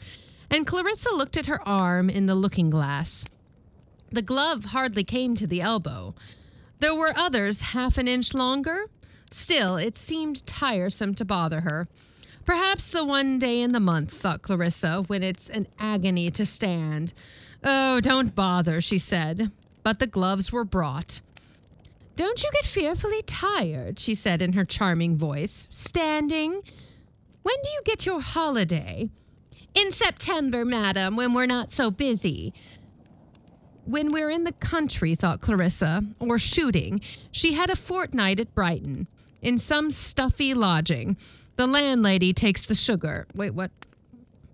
And 0.51 0.67
Clarissa 0.67 1.15
looked 1.15 1.37
at 1.37 1.47
her 1.47 1.67
arm 1.69 2.11
in 2.11 2.27
the 2.27 2.35
looking 2.35 2.69
glass. 2.69 3.27
The 4.11 4.23
glove 4.23 4.65
hardly 4.67 5.05
came 5.05 5.37
to 5.37 5.47
the 5.47 5.61
elbow. 5.61 6.15
There 6.81 6.95
were 6.95 7.13
others 7.17 7.61
half 7.61 7.99
an 7.99 8.09
inch 8.09 8.35
longer. 8.35 8.87
Still, 9.31 9.77
it 9.77 9.97
seemed 9.97 10.47
tiresome 10.47 11.15
to 11.17 11.25
bother 11.25 11.61
her. 11.61 11.87
Perhaps 12.45 12.91
the 12.91 13.05
one 13.05 13.39
day 13.39 13.61
in 13.61 13.73
the 13.73 13.81
month, 13.81 14.11
thought 14.13 14.43
Clarissa, 14.43 15.05
when 15.07 15.23
it's 15.23 15.51
an 15.51 15.67
agony 15.79 16.31
to 16.31 16.47
stand. 16.47 17.13
Oh, 17.63 18.01
don't 18.01 18.35
bother, 18.35 18.81
she 18.81 18.99
said. 18.99 19.53
But 19.83 19.99
the 19.99 20.07
gloves 20.07 20.51
were 20.51 20.65
brought. 20.65 21.21
Don't 22.19 22.43
you 22.43 22.51
get 22.53 22.65
fearfully 22.65 23.23
tired, 23.23 23.97
she 24.01 24.13
said 24.13 24.43
in 24.43 24.55
her 24.55 24.65
charming 24.65 25.17
voice, 25.17 25.69
standing? 25.71 26.51
When 26.51 27.55
do 27.63 27.71
you 27.71 27.81
get 27.85 28.05
your 28.07 28.21
holiday? 28.21 29.07
In 29.77 29.93
September, 29.93 30.65
madam, 30.65 31.15
when 31.15 31.33
we're 31.33 31.47
not 31.47 31.71
so 31.71 31.93
busy. 31.93 32.53
When 33.85 34.11
we're 34.11 34.31
in 34.31 34.43
the 34.43 34.53
country, 34.55 35.15
thought 35.15 35.41
Clarissa, 35.41 36.03
or 36.19 36.41
shooting, 36.41 37.03
she 37.31 37.53
had 37.53 37.71
a 37.71 37.77
fortnight 37.77 38.41
at 38.41 38.53
Brighton, 38.53 39.07
in 39.41 39.57
some 39.61 39.89
stuffy 39.93 40.55
lodging. 40.55 41.17
The 41.55 41.69
landlady 41.69 42.33
takes 42.33 42.67
the 42.67 42.75
sugar. 42.75 43.27
Wait, 43.37 43.51
what? 43.55 43.71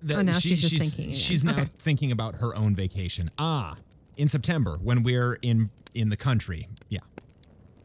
The- 0.02 0.16
Oh, 0.18 0.20
now 0.20 0.32
she's 0.38 0.60
just 0.60 0.76
thinking 0.78 1.04
again. 1.06 1.16
She's 1.16 1.44
now 1.44 1.52
Okay. 1.52 1.68
thinking 1.78 2.12
about 2.12 2.36
her 2.36 2.54
own 2.54 2.76
vacation. 2.76 3.30
Ah, 3.38 3.78
in 4.18 4.28
September 4.28 4.76
when 4.82 5.02
we're 5.02 5.38
in 5.40 5.70
in 5.94 6.10
the 6.10 6.16
country. 6.18 6.68
Yeah. 6.90 6.98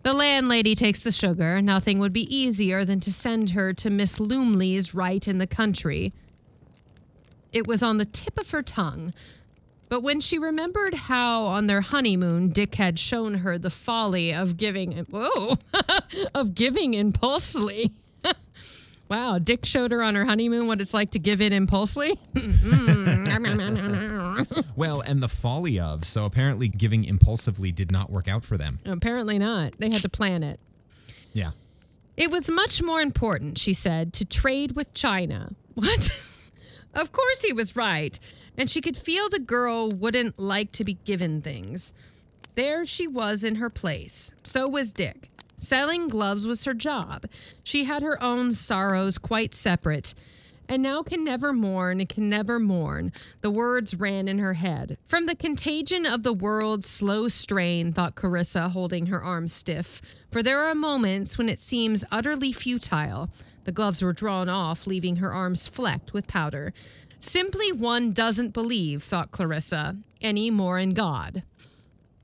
The 0.04 0.14
landlady 0.14 0.76
takes 0.76 1.02
the 1.02 1.12
sugar. 1.12 1.62
Nothing 1.62 2.00
would 2.00 2.14
be 2.14 2.34
easier 2.36 2.86
than 2.86 3.00
to 3.02 3.12
send 3.12 3.52
her 3.52 3.74
to 3.74 3.89
Miss 3.89 4.20
Lumley's 4.20 4.93
right 4.93 5.28
in 5.28 5.38
the 5.38 5.47
country. 5.47 6.12
It 7.52 7.68
was 7.68 7.84
on 7.84 7.97
the 7.97 8.06
tip 8.06 8.39
of 8.39 8.52
her 8.52 8.62
tongue. 8.62 9.14
But 9.89 10.04
when 10.04 10.20
she 10.20 10.38
remembered 10.38 10.93
how 10.93 11.45
on 11.45 11.66
their 11.68 11.82
honeymoon 11.82 12.50
Dick 12.50 12.76
had 12.76 13.00
shown 13.00 13.34
her 13.34 13.58
the 13.58 13.72
folly 13.72 14.34
of 14.34 14.56
giving 14.56 14.91
whoa 15.10 15.58
of 16.36 16.54
giving 16.54 16.93
impulsively. 16.93 17.91
wow, 19.10 19.39
Dick 19.43 19.66
showed 19.66 19.91
her 19.91 20.04
on 20.04 20.14
her 20.14 20.26
honeymoon 20.26 20.68
what 20.68 20.80
it's 20.80 20.93
like 20.93 21.10
to 21.12 21.20
give 21.20 21.41
in 21.41 21.54
impulsively. 21.54 22.20
Well, 24.76 25.02
and 25.02 25.22
the 25.22 25.28
folly 25.28 25.80
of. 25.80 26.06
So 26.06 26.26
apparently 26.26 26.68
giving 26.68 27.04
impulsively 27.04 27.72
did 27.72 27.92
not 27.92 28.10
work 28.10 28.28
out 28.28 28.46
for 28.46 28.58
them. 28.58 28.80
Apparently 28.86 29.38
not. 29.38 29.74
They 29.78 29.90
had 29.90 30.02
to 30.04 30.10
plan 30.10 30.44
it. 30.44 30.60
Yeah. 31.34 31.52
It 32.16 32.32
was 32.32 32.50
much 32.50 32.82
more 32.82 33.02
important, 33.02 33.58
she 33.58 33.74
said, 33.74 34.14
to 34.14 34.26
trade 34.26 34.74
with 34.76 34.94
China. 34.94 35.52
What? 35.76 36.26
of 36.94 37.12
course 37.14 37.42
he 37.42 37.54
was 37.54 37.76
right. 37.78 38.20
And 38.58 38.70
she 38.70 38.82
could 38.82 38.98
feel 38.98 39.30
the 39.30 39.40
girl 39.40 39.90
wouldn't 39.90 40.38
like 40.38 40.74
to 40.74 40.84
be 40.84 40.96
given 41.06 41.42
things. 41.42 41.94
There 42.56 42.84
she 42.84 43.08
was 43.08 43.46
in 43.46 43.56
her 43.56 43.70
place. 43.70 44.34
So 44.44 44.68
was 44.68 44.92
Dick. 44.92 45.30
Selling 45.56 46.10
gloves 46.10 46.46
was 46.48 46.66
her 46.66 46.74
job. 46.74 47.26
She 47.64 47.86
had 47.86 48.02
her 48.02 48.22
own 48.22 48.54
sorrows 48.54 49.18
quite 49.18 49.54
separate. 49.54 50.14
And 50.72 50.84
now 50.84 51.01
can 51.01 51.24
never 51.24 51.51
mourn, 51.51 52.05
can 52.05 52.30
never 52.30 52.59
mourn. 52.59 53.11
The 53.41 53.49
words 53.49 53.95
ran 53.95 54.28
in 54.28 54.38
her 54.38 54.53
head. 54.53 54.97
From 55.07 55.26
the 55.26 55.36
contagion 55.36 56.05
of 56.05 56.22
the 56.22 56.32
world's 56.32 56.88
slow 56.88 57.28
strain, 57.28 57.91
thought 57.91 58.13
Clarissa, 58.13 58.70
holding 58.70 59.07
her 59.07 59.22
arm 59.22 59.47
stiff. 59.47 59.99
For 60.32 60.43
there 60.43 60.59
are 60.59 60.76
moments 60.76 61.39
when 61.39 61.49
it 61.49 61.57
seems 61.57 62.05
utterly 62.11 62.51
futile. 62.51 63.30
The 63.63 63.72
gloves 63.72 64.03
were 64.03 64.13
drawn 64.13 64.47
off, 64.47 64.86
leaving 64.86 65.17
her 65.17 65.34
arms 65.34 65.67
flecked 65.67 66.13
with 66.13 66.28
powder. 66.28 66.72
Simply 67.20 67.72
one 67.72 68.11
doesn't 68.11 68.53
believe, 68.53 69.03
thought 69.03 69.32
Clarissa, 69.32 69.97
any 70.22 70.51
more 70.51 70.78
in 70.80 70.91
God. 70.91 71.43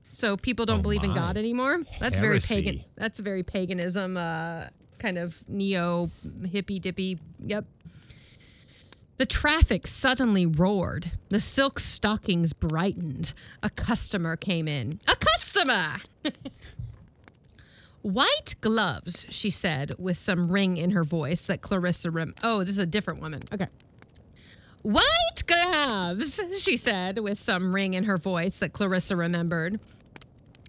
So 0.08 0.36
people 0.36 0.64
don't 0.66 0.78
Oh, 0.78 0.82
believe 0.82 1.04
in. 1.04 1.12
God 1.12 1.36
anymore. 1.36 1.82
That's 2.00 2.18
very 2.18 2.40
pagan. 2.40 2.80
That's 2.94 3.18
very 3.18 3.42
paganism, 3.42 4.16
uh, 4.16 4.68
kind 4.98 5.18
of 5.18 5.42
neo 5.48 6.08
hippy 6.50 6.78
dippy. 6.78 7.18
Yep. 7.40 7.66
The 9.18 9.26
traffic 9.26 9.86
suddenly 9.86 10.44
roared. 10.44 11.10
The 11.30 11.40
silk 11.40 11.78
stockings 11.78 12.52
brightened. 12.52 13.32
A 13.62 13.70
customer 13.70 14.36
came 14.36 14.68
in. 14.68 14.98
A 15.08 15.16
customer! 15.16 15.96
White 18.02 18.54
gloves, 18.60 19.26
she 19.30 19.50
said, 19.50 19.94
with 19.98 20.16
some 20.16 20.52
ring 20.52 20.76
in 20.76 20.92
her 20.92 21.02
voice 21.02 21.46
that 21.46 21.60
Clarissa 21.60 22.10
rem. 22.10 22.34
Oh, 22.42 22.60
this 22.60 22.70
is 22.70 22.78
a 22.78 22.86
different 22.86 23.20
woman. 23.20 23.42
Okay. 23.52 23.66
White 24.82 25.42
gloves, 25.46 26.40
she 26.60 26.76
said, 26.76 27.18
with 27.18 27.38
some 27.38 27.74
ring 27.74 27.94
in 27.94 28.04
her 28.04 28.18
voice 28.18 28.58
that 28.58 28.72
Clarissa 28.72 29.16
remembered. 29.16 29.80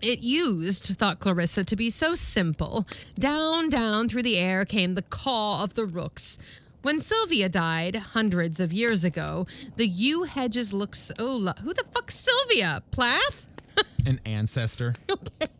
It 0.02 0.20
used, 0.20 0.86
thought 0.98 1.20
Clarissa, 1.20 1.64
to 1.66 1.76
be 1.76 1.90
so 1.90 2.16
simple. 2.16 2.88
Down, 3.20 3.70
down 3.70 4.10
through 4.10 4.24
the 4.24 4.38
air 4.38 4.66
came 4.66 4.96
the 4.96 5.04
caw 5.04 5.64
of 5.64 5.76
the 5.76 5.86
rooks. 5.86 6.40
When 6.88 7.02
Sylvia 7.02 7.50
died 7.50 7.98
hundreds 7.98 8.62
of 8.62 8.72
years 8.72 9.04
ago, 9.04 9.46
the 9.76 9.86
yew 9.86 10.24
hedges 10.24 10.72
looked 10.72 10.96
so. 10.96 11.36
Lo- 11.36 11.52
Who 11.62 11.74
the 11.74 11.84
fuck's 11.92 12.16
Sylvia? 12.16 12.82
Plath? 12.92 13.46
An 14.06 14.22
ancestor. 14.26 14.96
Okay. 15.12 15.52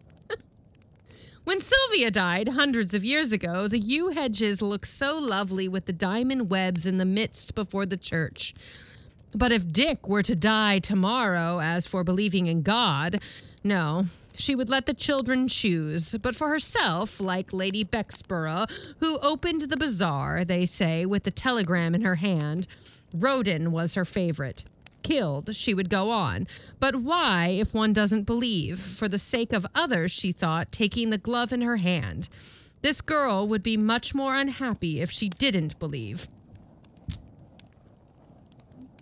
When 1.44 1.60
Sylvia 1.60 2.12
died 2.12 2.48
hundreds 2.48 2.94
of 2.94 3.04
years 3.04 3.34
ago, 3.34 3.68
the 3.68 3.78
yew 3.78 4.08
hedges 4.12 4.62
looked 4.62 4.88
so 4.88 5.20
lovely 5.20 5.68
with 5.68 5.86
the 5.86 5.92
diamond 5.92 6.50
webs 6.50 6.88
in 6.88 6.96
the 6.96 7.04
midst 7.04 7.56
before 7.56 7.86
the 7.86 7.98
church. 7.98 8.54
But 9.36 9.52
if 9.52 9.68
Dick 9.68 10.08
were 10.08 10.24
to 10.24 10.34
die 10.34 10.80
tomorrow, 10.80 11.60
as 11.60 11.86
for 11.86 12.06
believing 12.06 12.48
in 12.48 12.62
God, 12.62 13.22
no, 13.66 14.06
she 14.38 14.56
would 14.56 14.70
let 14.70 14.86
the 14.86 14.94
children 14.94 15.48
choose. 15.48 16.16
But 16.22 16.36
for 16.36 16.50
herself, 16.50 17.20
like 17.20 17.52
Lady 17.54 17.84
Bexborough, 17.84 18.70
who 19.00 19.18
opened 19.20 19.62
the 19.62 19.78
bazaar, 19.78 20.46
they 20.46 20.66
say, 20.66 21.06
with 21.06 21.24
the 21.24 21.32
telegram 21.32 21.96
in 21.96 22.02
her 22.02 22.16
hand, 22.16 22.68
Roden 23.14 23.72
was 23.72 23.96
her 23.96 24.06
favorite. 24.06 24.64
Killed, 25.04 25.56
she 25.56 25.74
would 25.74 25.90
go 25.90 26.10
on. 26.10 26.48
But 26.80 26.98
why 26.98 27.50
if 27.60 27.74
one 27.74 27.94
doesn't 27.94 28.24
believe? 28.24 28.80
For 28.80 29.08
the 29.08 29.18
sake 29.18 29.54
of 29.54 29.66
others, 29.74 30.12
she 30.12 30.32
thought, 30.32 30.72
taking 30.72 31.10
the 31.10 31.18
glove 31.18 31.52
in 31.52 31.62
her 31.62 31.78
hand. 31.78 32.30
This 32.82 33.02
girl 33.02 33.48
would 33.48 33.64
be 33.64 33.78
much 33.78 34.14
more 34.14 34.36
unhappy 34.36 35.02
if 35.02 35.10
she 35.12 35.30
didn't 35.30 35.80
believe. 35.80 36.28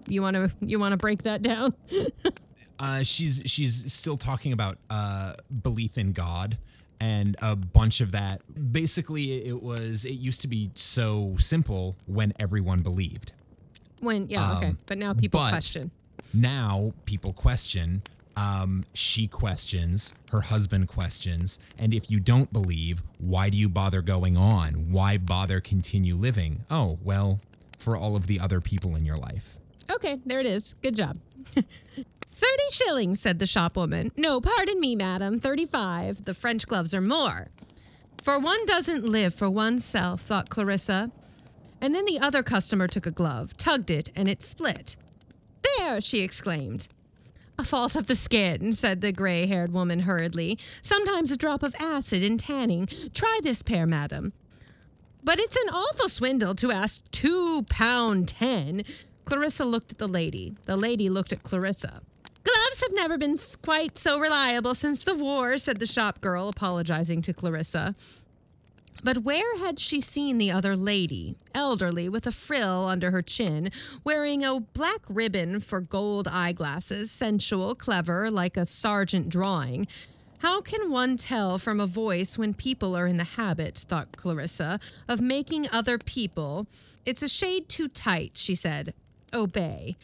You 0.08 0.22
want 0.22 0.36
to 0.36 0.52
you 0.62 0.80
want 0.80 0.92
to 0.94 0.98
break 0.98 1.24
that 1.24 1.42
down? 1.42 1.74
Uh, 2.80 3.04
she's 3.04 3.42
she's 3.46 3.92
still 3.94 4.18
talking 4.18 4.54
about 4.54 4.78
uh, 4.90 5.34
belief 5.64 5.98
in 5.98 6.12
God 6.12 6.58
and 7.00 7.36
a 7.42 7.56
bunch 7.56 8.02
of 8.02 8.12
that. 8.12 8.42
Basically, 8.72 9.46
it 9.46 9.62
was 9.62 10.06
it 10.06 10.14
used 10.14 10.42
to 10.42 10.48
be 10.48 10.72
so 10.74 11.36
simple 11.38 11.96
when 12.08 12.34
everyone 12.40 12.82
believed. 12.82 13.32
When 14.00 14.28
yeah, 14.28 14.58
okay. 14.58 14.74
But 14.86 14.98
now 14.98 15.14
people 15.14 15.40
but- 15.40 15.52
question. 15.52 15.92
Now 16.34 16.92
people 17.06 17.34
question. 17.34 18.02
Um, 18.38 18.84
she 18.94 19.28
questions. 19.28 20.14
Her 20.30 20.42
husband 20.42 20.90
questions. 20.90 21.60
And 21.80 21.94
if 21.94 22.12
you 22.12 22.20
don't 22.20 22.52
believe, 22.52 23.02
why 23.20 23.50
do 23.50 23.58
you 23.58 23.70
bother 23.70 24.02
going 24.02 24.36
on? 24.36 24.92
Why 24.92 25.18
bother 25.18 25.62
continue 25.62 26.16
living? 26.16 26.60
Oh 26.70 26.98
well, 27.04 27.40
for 27.80 27.96
all 27.96 28.18
of 28.18 28.28
the 28.28 28.40
other 28.40 28.60
people 28.60 28.96
in 28.98 29.06
your 29.06 29.16
life. 29.16 29.58
Okay, 29.90 30.20
there 30.26 30.40
it 30.40 30.48
is. 30.48 30.74
Good 30.82 30.96
job. 30.96 31.18
30 32.36 32.48
shillings, 32.70 33.22
said 33.22 33.40
the 33.40 33.46
shopwoman. 33.46 34.12
No, 34.18 34.42
pardon 34.42 34.82
me, 34.82 34.94
madam. 34.94 35.40
35. 35.40 36.26
The 36.26 36.34
French 36.34 36.68
gloves 36.68 36.94
are 36.94 37.00
more. 37.00 37.48
For 38.22 38.38
one 38.38 38.66
doesn't 38.66 39.06
live 39.06 39.34
for 39.34 39.50
oneself, 39.50 40.20
thought 40.20 40.50
Clarissa. 40.50 41.12
And 41.80 41.96
then 41.96 42.04
the 42.04 42.20
other 42.20 42.44
customer 42.44 42.90
took 42.90 43.06
a 43.06 43.12
glove, 43.12 43.56
tugged 43.56 43.90
it, 43.90 44.10
and 44.18 44.28
it 44.28 44.42
split. 44.42 44.98
There, 45.78 46.02
she 46.02 46.22
exclaimed. 46.22 46.90
A 47.58 47.64
fault 47.64 47.96
of 47.96 48.08
the 48.08 48.16
skin, 48.16 48.74
said 48.74 49.00
the 49.00 49.14
gray 49.14 49.46
haired 49.46 49.72
woman 49.72 50.02
hurriedly. 50.02 50.60
Sometimes 50.82 51.32
a 51.32 51.38
drop 51.38 51.64
of 51.64 51.74
acid 51.80 52.22
in 52.22 52.38
tanning. 52.38 52.88
Try 53.14 53.40
this 53.44 53.62
pair, 53.62 53.86
madam. 53.86 54.34
But 55.24 55.40
it's 55.40 55.56
an 55.56 55.70
awful 55.70 56.10
swindle 56.10 56.54
to 56.56 56.72
ask 56.72 57.10
two 57.12 57.64
pound 57.70 58.28
ten. 58.28 58.84
Clarissa 59.24 59.64
looked 59.64 59.94
at 59.94 60.00
the 60.00 60.08
lady. 60.08 60.58
The 60.66 60.76
lady 60.76 61.10
looked 61.10 61.32
at 61.32 61.44
Clarissa. 61.44 62.02
Gloves 62.46 62.82
have 62.84 62.93
never 62.93 63.18
been 63.18 63.36
quite 63.64 63.98
so 63.98 64.20
reliable 64.20 64.76
since 64.76 65.04
the 65.04 65.16
war, 65.16 65.58
said 65.58 65.80
the 65.80 65.88
shop 65.88 66.22
girl, 66.22 66.48
apologizing 66.48 67.22
to 67.24 67.34
Clarissa. 67.34 67.93
But 69.04 69.20
where 69.20 69.60
had 69.60 69.80
she 69.80 70.00
seen 70.00 70.38
the 70.38 70.52
other 70.52 70.76
lady, 70.76 71.38
elderly, 71.54 72.08
with 72.08 72.26
a 72.26 72.32
frill 72.32 72.86
under 72.86 73.12
her 73.12 73.22
chin, 73.22 73.70
wearing 74.04 74.43
a 74.43 74.60
black 74.60 75.02
ribbon 75.10 75.60
for 75.60 75.80
gold 75.80 76.28
eyeglasses, 76.28 77.12
sensual, 77.12 77.76
clever, 77.76 78.32
like 78.32 78.58
a 78.58 78.66
Sargent 78.66 79.30
drawing? 79.30 79.88
How 80.39 80.62
can 80.62 80.91
one 80.91 81.18
tell 81.18 81.58
from 81.58 81.80
a 81.80 81.88
voice 81.88 82.38
when 82.38 82.54
people 82.54 82.96
are 82.96 83.08
in 83.08 83.18
the 83.18 83.24
habit, 83.24 83.78
thought 83.78 84.16
Clarissa, 84.18 84.80
of 85.08 85.22
making 85.22 85.68
other 85.72 85.98
people? 85.98 86.68
It's 87.06 87.22
a 87.22 87.30
shade 87.30 87.70
too 87.70 87.88
tight, 87.88 88.38
she 88.38 88.56
said. 88.56 88.93
Obey. 89.34 89.96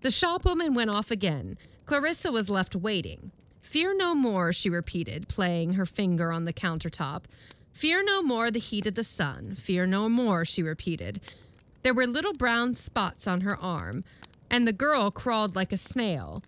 The 0.00 0.10
shopwoman 0.10 0.74
went 0.74 0.90
off 0.90 1.10
again. 1.10 1.58
Clarissa 1.86 2.32
was 2.32 2.48
left 2.48 2.74
waiting. 2.74 3.30
Fear 3.60 3.96
no 3.96 4.14
more, 4.14 4.52
she 4.52 4.70
repeated, 4.70 5.28
playing 5.28 5.74
her 5.74 5.86
finger 5.86 6.32
on 6.32 6.44
the 6.44 6.52
countertop. 6.52 7.24
Fear 7.72 8.04
no 8.04 8.22
more 8.22 8.50
the 8.50 8.58
heat 8.58 8.86
of 8.86 8.94
the 8.94 9.02
sun. 9.02 9.54
Fear 9.54 9.86
no 9.86 10.08
more, 10.08 10.44
she 10.44 10.62
repeated. 10.62 11.20
There 11.82 11.94
were 11.94 12.06
little 12.06 12.32
brown 12.32 12.72
spots 12.74 13.26
on 13.26 13.42
her 13.42 13.60
arm, 13.60 14.04
and 14.50 14.66
the 14.66 14.72
girl 14.72 15.10
crawled 15.10 15.56
like 15.56 15.72
a 15.72 15.76
snail. 15.76 16.42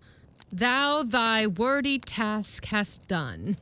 Thou 0.51 1.03
thy 1.03 1.45
wordy 1.45 1.99
task 1.99 2.65
hast 2.65 3.07
done. 3.07 3.57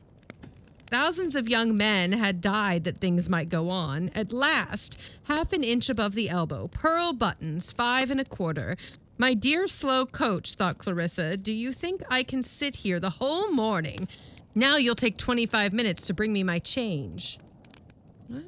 Thousands 0.86 1.34
of 1.34 1.48
young 1.48 1.76
men 1.76 2.12
had 2.12 2.40
died 2.40 2.84
that 2.84 2.98
things 2.98 3.28
might 3.28 3.48
go 3.48 3.68
on. 3.68 4.10
At 4.14 4.32
last, 4.32 5.00
half 5.24 5.52
an 5.52 5.64
inch 5.64 5.90
above 5.90 6.14
the 6.14 6.28
elbow, 6.28 6.68
pearl 6.68 7.12
buttons, 7.12 7.72
five 7.72 8.10
and 8.10 8.20
a 8.20 8.24
quarter. 8.24 8.76
My 9.18 9.34
dear 9.34 9.66
slow 9.66 10.06
coach, 10.06 10.54
thought 10.54 10.78
Clarissa, 10.78 11.36
do 11.36 11.52
you 11.52 11.72
think 11.72 12.02
I 12.10 12.22
can 12.22 12.42
sit 12.42 12.74
here 12.76 13.00
the 13.00 13.10
whole 13.10 13.50
morning? 13.52 14.08
Now 14.54 14.76
you'll 14.76 14.94
take 14.94 15.16
25 15.16 15.72
minutes 15.72 16.06
to 16.08 16.14
bring 16.14 16.32
me 16.32 16.42
my 16.42 16.58
change. 16.58 17.38
What? 18.28 18.44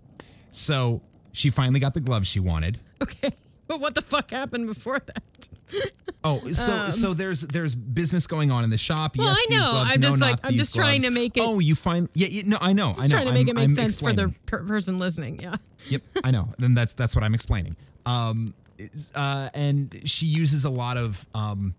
So 0.51 1.03
she 1.33 1.51
finally 1.51 1.81
got 1.81 1.95
the 1.95 2.01
gloves 2.01 2.29
she 2.29 2.41
wanted. 2.41 2.79
Okay. 3.03 3.31
But 3.69 3.81
what 3.83 3.95
the 3.95 4.01
fuck 4.01 4.31
happened 4.31 4.67
before 4.67 4.99
that? 4.99 5.49
Oh, 6.25 6.39
so 6.51 6.89
so 6.91 7.13
there's 7.15 7.43
there's 7.43 7.75
business 7.77 8.27
going 8.27 8.51
on 8.51 8.65
in 8.65 8.71
the 8.71 8.79
shop. 8.79 9.17
Um, 9.19 9.25
Well, 9.27 9.35
yes, 9.35 9.39
I 9.39 9.55
know. 9.55 9.71
gloves. 9.71 9.93
I'm 9.95 10.01
no, 10.01 10.09
just 10.09 10.21
like- 10.21 10.37
I'm 10.43 10.55
just 10.55 10.75
trying 10.75 11.01
gloves. 11.03 11.05
to 11.05 11.11
make 11.11 11.37
it- 11.37 11.43
Oh, 11.47 11.59
you 11.61 11.75
find 11.77 12.09
yeah, 12.15 12.27
yeah, 12.31 12.43
no, 12.47 12.57
I 12.61 12.73
know, 12.73 12.87
I 12.87 12.89
know. 12.89 12.95
Just 12.95 13.11
trying 13.11 13.27
to 13.27 13.33
make 13.33 13.47
I'm- 13.47 13.49
it 13.51 13.55
make 13.57 13.65
I'm 13.65 13.71
sense 13.71 14.01
for 14.01 14.13
the 14.15 14.35
per- 14.47 14.65
person 14.65 14.99
listening. 14.99 15.39
Yeah. 15.41 15.57
Yep, 15.91 16.03
I 16.25 16.31
know. 16.33 16.49
Then 16.59 16.75
that's 16.75 16.95
that's 16.95 17.15
what 17.15 17.23
I'm 17.25 17.35
explaining. 17.35 17.77
Um, 18.07 18.53
uh, 19.15 19.49
and 19.55 20.03
she 20.05 20.27
uses 20.27 20.65
a 20.65 20.71
lot 20.71 20.97
of 20.97 21.27
um, 21.35 21.75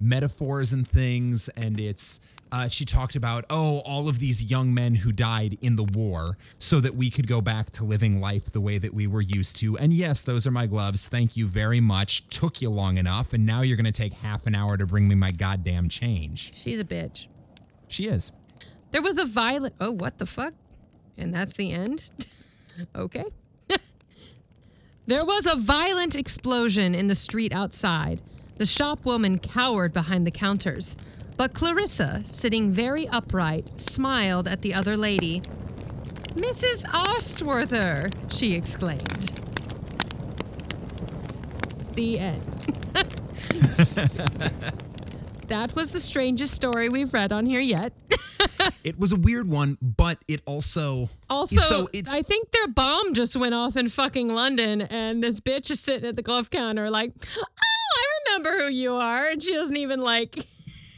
metaphors 0.00 0.72
and 0.72 0.86
things, 0.86 1.48
and 1.50 1.78
it's 1.78 2.20
uh, 2.54 2.68
she 2.68 2.84
talked 2.84 3.16
about, 3.16 3.44
oh, 3.50 3.82
all 3.84 4.08
of 4.08 4.20
these 4.20 4.48
young 4.48 4.72
men 4.72 4.94
who 4.94 5.10
died 5.10 5.58
in 5.60 5.74
the 5.74 5.82
war 5.98 6.38
so 6.60 6.78
that 6.78 6.94
we 6.94 7.10
could 7.10 7.26
go 7.26 7.40
back 7.40 7.68
to 7.68 7.82
living 7.82 8.20
life 8.20 8.44
the 8.52 8.60
way 8.60 8.78
that 8.78 8.94
we 8.94 9.08
were 9.08 9.20
used 9.20 9.56
to. 9.56 9.76
And 9.78 9.92
yes, 9.92 10.22
those 10.22 10.46
are 10.46 10.52
my 10.52 10.68
gloves. 10.68 11.08
Thank 11.08 11.36
you 11.36 11.48
very 11.48 11.80
much. 11.80 12.28
Took 12.28 12.62
you 12.62 12.70
long 12.70 12.98
enough. 12.98 13.32
And 13.32 13.44
now 13.44 13.62
you're 13.62 13.76
going 13.76 13.86
to 13.86 13.92
take 13.92 14.12
half 14.12 14.46
an 14.46 14.54
hour 14.54 14.76
to 14.76 14.86
bring 14.86 15.08
me 15.08 15.16
my 15.16 15.32
goddamn 15.32 15.88
change. 15.88 16.54
She's 16.54 16.78
a 16.78 16.84
bitch. 16.84 17.26
She 17.88 18.06
is. 18.06 18.30
There 18.92 19.02
was 19.02 19.18
a 19.18 19.24
violent. 19.24 19.74
Oh, 19.80 19.90
what 19.90 20.18
the 20.18 20.26
fuck? 20.26 20.54
And 21.18 21.34
that's 21.34 21.56
the 21.56 21.72
end? 21.72 22.12
okay. 22.94 23.24
There 25.06 25.24
was 25.24 25.46
a 25.46 25.58
violent 25.58 26.16
explosion 26.16 26.94
in 26.94 27.08
the 27.08 27.14
street 27.14 27.52
outside. 27.52 28.20
The 28.56 28.64
shopwoman 28.64 29.42
cowered 29.42 29.92
behind 29.92 30.26
the 30.26 30.30
counters. 30.30 30.96
But 31.36 31.52
Clarissa, 31.52 32.22
sitting 32.24 32.70
very 32.70 33.06
upright, 33.08 33.78
smiled 33.78 34.48
at 34.48 34.62
the 34.62 34.72
other 34.72 34.96
lady. 34.96 35.40
Mrs. 36.36 36.84
Ostworther, 36.84 38.10
she 38.32 38.54
exclaimed. 38.54 39.32
The 41.94 42.18
end. 42.20 42.40
that 45.48 45.74
was 45.74 45.90
the 45.90 46.00
strangest 46.00 46.54
story 46.54 46.88
we've 46.88 47.12
read 47.12 47.32
on 47.32 47.46
here 47.46 47.60
yet. 47.60 47.92
It 48.84 48.98
was 48.98 49.12
a 49.12 49.16
weird 49.16 49.48
one, 49.48 49.78
but 49.80 50.18
it 50.28 50.42
also 50.44 51.08
Also, 51.30 51.56
so 51.56 51.88
I 51.92 52.20
think 52.20 52.50
their 52.52 52.68
bomb 52.68 53.14
just 53.14 53.34
went 53.34 53.54
off 53.54 53.78
in 53.78 53.88
fucking 53.88 54.28
London, 54.28 54.82
and 54.82 55.22
this 55.22 55.40
bitch 55.40 55.70
is 55.70 55.80
sitting 55.80 56.06
at 56.06 56.16
the 56.16 56.22
glove 56.22 56.50
counter, 56.50 56.90
like, 56.90 57.10
oh, 57.38 57.44
I 57.58 58.36
remember 58.36 58.64
who 58.64 58.70
you 58.70 58.92
are, 58.92 59.28
and 59.28 59.42
she 59.42 59.52
doesn't 59.52 59.76
even 59.76 60.00
like. 60.00 60.36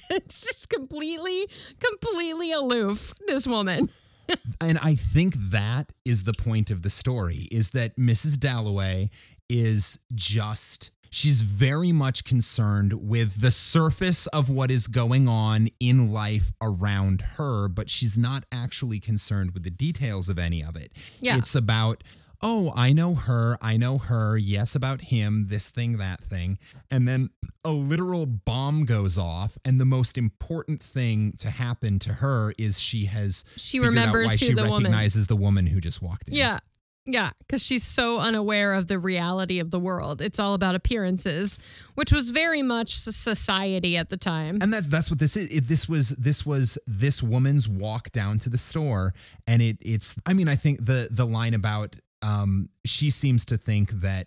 It's 0.08 0.42
just 0.42 0.70
completely, 0.70 1.48
completely 1.80 2.52
aloof. 2.52 3.12
This 3.26 3.44
woman. 3.44 3.88
and 4.60 4.78
I 4.78 4.94
think 4.94 5.34
that 5.50 5.90
is 6.04 6.22
the 6.22 6.32
point 6.32 6.70
of 6.70 6.82
the 6.82 6.90
story 6.90 7.48
is 7.50 7.70
that 7.70 7.96
Mrs. 7.96 8.38
Dalloway 8.38 9.10
is 9.48 9.98
just 10.14 10.92
she's 11.16 11.40
very 11.40 11.92
much 11.92 12.24
concerned 12.24 12.92
with 12.92 13.40
the 13.40 13.50
surface 13.50 14.26
of 14.28 14.50
what 14.50 14.70
is 14.70 14.86
going 14.86 15.26
on 15.26 15.68
in 15.80 16.12
life 16.12 16.52
around 16.60 17.22
her, 17.38 17.68
but 17.68 17.88
she's 17.88 18.18
not 18.18 18.44
actually 18.52 19.00
concerned 19.00 19.52
with 19.52 19.62
the 19.62 19.70
details 19.70 20.28
of 20.28 20.38
any 20.38 20.62
of 20.62 20.76
it. 20.76 20.92
Yeah. 21.20 21.38
It's 21.38 21.54
about 21.54 22.04
Oh, 22.42 22.70
I 22.76 22.92
know 22.92 23.14
her. 23.14 23.56
I 23.62 23.78
know 23.78 23.96
her. 23.96 24.36
Yes, 24.36 24.74
about 24.74 25.00
him, 25.00 25.46
this 25.48 25.70
thing, 25.70 25.96
that 25.96 26.20
thing. 26.20 26.58
And 26.90 27.08
then 27.08 27.30
a 27.64 27.70
literal 27.70 28.26
bomb 28.26 28.84
goes 28.84 29.16
off. 29.16 29.56
And 29.64 29.80
the 29.80 29.86
most 29.86 30.18
important 30.18 30.82
thing 30.82 31.32
to 31.38 31.48
happen 31.48 31.98
to 32.00 32.12
her 32.12 32.52
is 32.58 32.78
she 32.78 33.06
has 33.06 33.46
She 33.56 33.80
remembers 33.80 34.26
why 34.26 34.32
who 34.32 34.36
she 34.36 34.52
the 34.52 34.64
woman- 34.64 34.82
recognizes 34.82 35.26
the 35.28 35.34
woman 35.36 35.66
who 35.66 35.80
just 35.80 36.02
walked 36.02 36.28
in. 36.28 36.34
Yeah. 36.34 36.58
Yeah, 37.06 37.30
because 37.38 37.64
she's 37.64 37.84
so 37.84 38.18
unaware 38.18 38.74
of 38.74 38.88
the 38.88 38.98
reality 38.98 39.60
of 39.60 39.70
the 39.70 39.78
world. 39.78 40.20
It's 40.20 40.40
all 40.40 40.54
about 40.54 40.74
appearances, 40.74 41.58
which 41.94 42.10
was 42.10 42.30
very 42.30 42.62
much 42.62 42.94
society 42.96 43.96
at 43.96 44.08
the 44.08 44.16
time. 44.16 44.58
And 44.60 44.72
that's 44.72 44.88
that's 44.88 45.08
what 45.08 45.20
this 45.20 45.36
is. 45.36 45.48
It, 45.56 45.68
this 45.68 45.88
was 45.88 46.10
this 46.10 46.44
was 46.44 46.78
this 46.86 47.22
woman's 47.22 47.68
walk 47.68 48.10
down 48.10 48.40
to 48.40 48.50
the 48.50 48.58
store, 48.58 49.14
and 49.46 49.62
it 49.62 49.78
it's. 49.80 50.16
I 50.26 50.32
mean, 50.32 50.48
I 50.48 50.56
think 50.56 50.84
the 50.84 51.08
the 51.10 51.26
line 51.26 51.54
about 51.54 51.94
um, 52.22 52.68
she 52.84 53.10
seems 53.10 53.44
to 53.46 53.56
think 53.56 53.90
that 53.90 54.26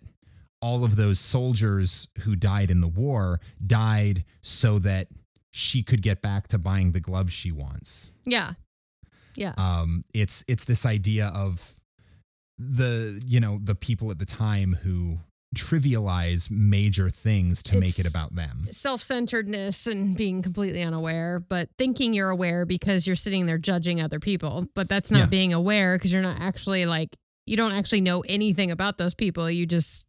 all 0.61 0.83
of 0.83 0.95
those 0.95 1.19
soldiers 1.19 2.07
who 2.19 2.35
died 2.35 2.69
in 2.69 2.81
the 2.81 2.87
war 2.87 3.39
died 3.65 4.23
so 4.41 4.79
that 4.79 5.07
she 5.51 5.83
could 5.83 6.01
get 6.01 6.21
back 6.21 6.47
to 6.49 6.57
buying 6.57 6.91
the 6.91 6.99
gloves 6.99 7.33
she 7.33 7.51
wants. 7.51 8.13
Yeah. 8.25 8.51
Yeah. 9.35 9.53
Um, 9.57 10.03
it's 10.13 10.43
it's 10.47 10.65
this 10.65 10.85
idea 10.85 11.31
of 11.33 11.78
the 12.59 13.21
you 13.25 13.39
know 13.39 13.59
the 13.63 13.73
people 13.75 14.11
at 14.11 14.19
the 14.19 14.25
time 14.25 14.73
who 14.83 15.17
trivialize 15.55 16.51
major 16.51 17.09
things 17.09 17.63
to 17.63 17.79
make 17.79 17.97
it 17.99 18.07
about 18.07 18.35
them. 18.35 18.67
Self 18.69 19.01
centeredness 19.01 19.87
and 19.87 20.15
being 20.15 20.41
completely 20.41 20.83
unaware, 20.83 21.39
but 21.39 21.69
thinking 21.77 22.13
you're 22.13 22.29
aware 22.29 22.65
because 22.65 23.07
you're 23.07 23.15
sitting 23.15 23.45
there 23.45 23.57
judging 23.57 24.01
other 24.01 24.19
people. 24.19 24.67
But 24.75 24.87
that's 24.89 25.11
not 25.11 25.19
Yeah. 25.21 25.25
being 25.27 25.53
aware 25.53 25.97
because 25.97 26.13
you're 26.13 26.21
not 26.21 26.39
actually 26.39 26.85
like, 26.85 27.15
you 27.45 27.57
don't 27.57 27.71
actually 27.71 28.01
know 28.01 28.21
anything 28.21 28.69
about 28.71 28.97
those 28.97 29.15
people. 29.15 29.49
You 29.49 29.65
just 29.65 30.05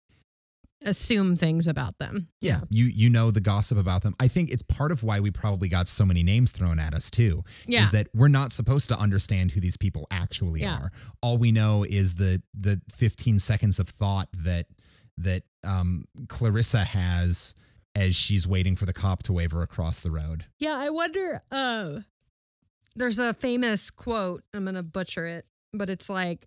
assume 0.84 1.36
things 1.36 1.66
about 1.68 1.98
them. 1.98 2.28
Yeah, 2.40 2.60
you 2.70 2.86
you 2.86 3.10
know 3.10 3.30
the 3.30 3.40
gossip 3.40 3.76
about 3.78 4.02
them. 4.02 4.14
I 4.20 4.28
think 4.28 4.50
it's 4.50 4.62
part 4.62 4.92
of 4.92 5.02
why 5.02 5.20
we 5.20 5.30
probably 5.30 5.68
got 5.68 5.88
so 5.88 6.04
many 6.04 6.22
names 6.22 6.50
thrown 6.50 6.78
at 6.78 6.94
us 6.94 7.10
too. 7.10 7.44
Yeah. 7.66 7.82
Is 7.82 7.90
that 7.90 8.08
we're 8.14 8.28
not 8.28 8.52
supposed 8.52 8.88
to 8.88 8.98
understand 8.98 9.50
who 9.52 9.60
these 9.60 9.76
people 9.76 10.06
actually 10.10 10.60
Yeah. 10.62 10.76
are. 10.76 10.92
All 11.22 11.38
we 11.38 11.52
know 11.52 11.84
is 11.84 12.14
the 12.14 12.42
the 12.54 12.80
15 12.92 13.38
seconds 13.38 13.78
of 13.78 13.88
thought 13.88 14.28
that 14.44 14.66
that 15.18 15.42
um, 15.64 16.04
Clarissa 16.28 16.82
has 16.84 17.54
as 17.94 18.14
she's 18.16 18.46
waiting 18.46 18.76
for 18.76 18.86
the 18.86 18.92
cop 18.92 19.22
to 19.24 19.32
wave 19.32 19.50
her 19.52 19.62
across 19.62 20.00
the 20.00 20.10
road. 20.10 20.44
Yeah, 20.58 20.74
I 20.76 20.90
wonder. 20.90 21.42
Uh, 21.50 21.98
there's 22.96 23.18
a 23.18 23.34
famous 23.34 23.90
quote. 23.90 24.42
I'm 24.54 24.64
gonna 24.64 24.82
butcher 24.82 25.26
it, 25.26 25.44
but 25.72 25.90
it's 25.90 26.08
like, 26.08 26.46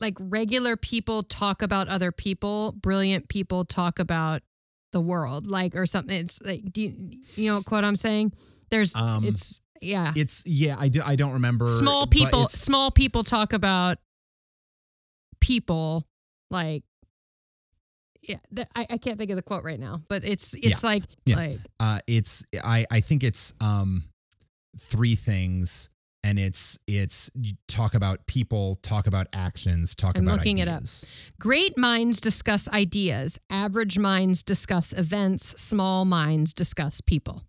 like 0.00 0.14
regular 0.20 0.76
people 0.76 1.22
talk 1.22 1.62
about 1.62 1.88
other 1.88 2.12
people. 2.12 2.72
Brilliant 2.72 3.28
people 3.28 3.64
talk 3.64 3.98
about 3.98 4.42
the 4.92 5.00
world, 5.00 5.46
like 5.46 5.74
or 5.74 5.86
something. 5.86 6.16
It's 6.16 6.40
like, 6.42 6.72
do 6.72 6.82
you, 6.82 7.18
you 7.34 7.50
know 7.50 7.56
what 7.56 7.66
quote 7.66 7.84
I'm 7.84 7.96
saying? 7.96 8.32
There's, 8.70 8.94
Um, 8.94 9.24
it's 9.24 9.60
yeah. 9.80 10.12
It's 10.16 10.44
yeah, 10.46 10.76
I 10.78 10.88
do 10.88 11.02
I 11.04 11.16
don't 11.16 11.34
remember 11.34 11.66
small 11.66 12.06
people, 12.06 12.48
small 12.48 12.90
people 12.90 13.24
talk 13.24 13.52
about 13.52 13.98
people 15.40 16.02
like. 16.50 16.82
Yeah, 18.22 18.38
the, 18.50 18.66
I, 18.74 18.86
I 18.90 18.98
can't 18.98 19.18
think 19.18 19.30
of 19.30 19.36
the 19.36 19.42
quote 19.42 19.62
right 19.62 19.78
now, 19.78 20.00
but 20.08 20.24
it's 20.24 20.54
it's 20.54 20.82
like 20.82 21.04
Yeah. 21.26 21.36
like 21.36 21.58
uh 21.78 22.00
it's 22.08 22.44
i 22.64 22.84
i 22.90 22.98
think 22.98 23.22
it's 23.22 23.54
um 23.60 24.02
three 24.80 25.14
things 25.14 25.90
and 26.26 26.40
it's 26.40 26.76
it's 26.88 27.30
you 27.36 27.54
talk 27.68 27.94
about 27.94 28.26
people 28.26 28.74
talk 28.82 29.06
about 29.06 29.28
actions 29.32 29.94
talk 29.94 30.18
I'm 30.18 30.26
about 30.26 30.38
looking 30.38 30.58
it 30.58 30.66
up. 30.66 30.78
ideas. 30.78 31.06
Great 31.38 31.78
minds 31.78 32.20
discuss 32.20 32.68
ideas. 32.68 33.38
Average 33.48 33.96
minds 33.98 34.42
discuss 34.42 34.92
events. 34.92 35.60
Small 35.60 36.04
minds 36.04 36.52
discuss 36.52 37.00
people. 37.00 37.44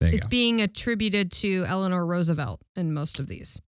It's 0.00 0.26
go 0.26 0.28
being 0.28 0.60
attributed 0.60 1.30
to 1.32 1.64
Eleanor 1.68 2.04
Roosevelt 2.04 2.60
in 2.74 2.92
most 2.92 3.20
of 3.20 3.28
these. 3.28 3.60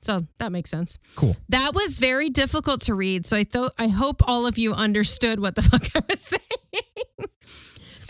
So 0.00 0.22
that 0.38 0.50
makes 0.50 0.70
sense. 0.70 0.96
cool 1.14 1.36
That 1.50 1.72
was 1.74 1.98
very 1.98 2.30
difficult 2.30 2.80
to 2.82 2.94
read. 2.94 3.26
So 3.26 3.36
I 3.36 3.44
thought 3.44 3.74
I 3.78 3.88
hope 3.88 4.22
all 4.26 4.46
of 4.46 4.56
you 4.56 4.72
understood 4.72 5.40
what 5.40 5.56
the 5.56 5.62
fuck 5.70 5.84
I 5.94 6.00
was 6.08 6.20
saying. 6.20 7.28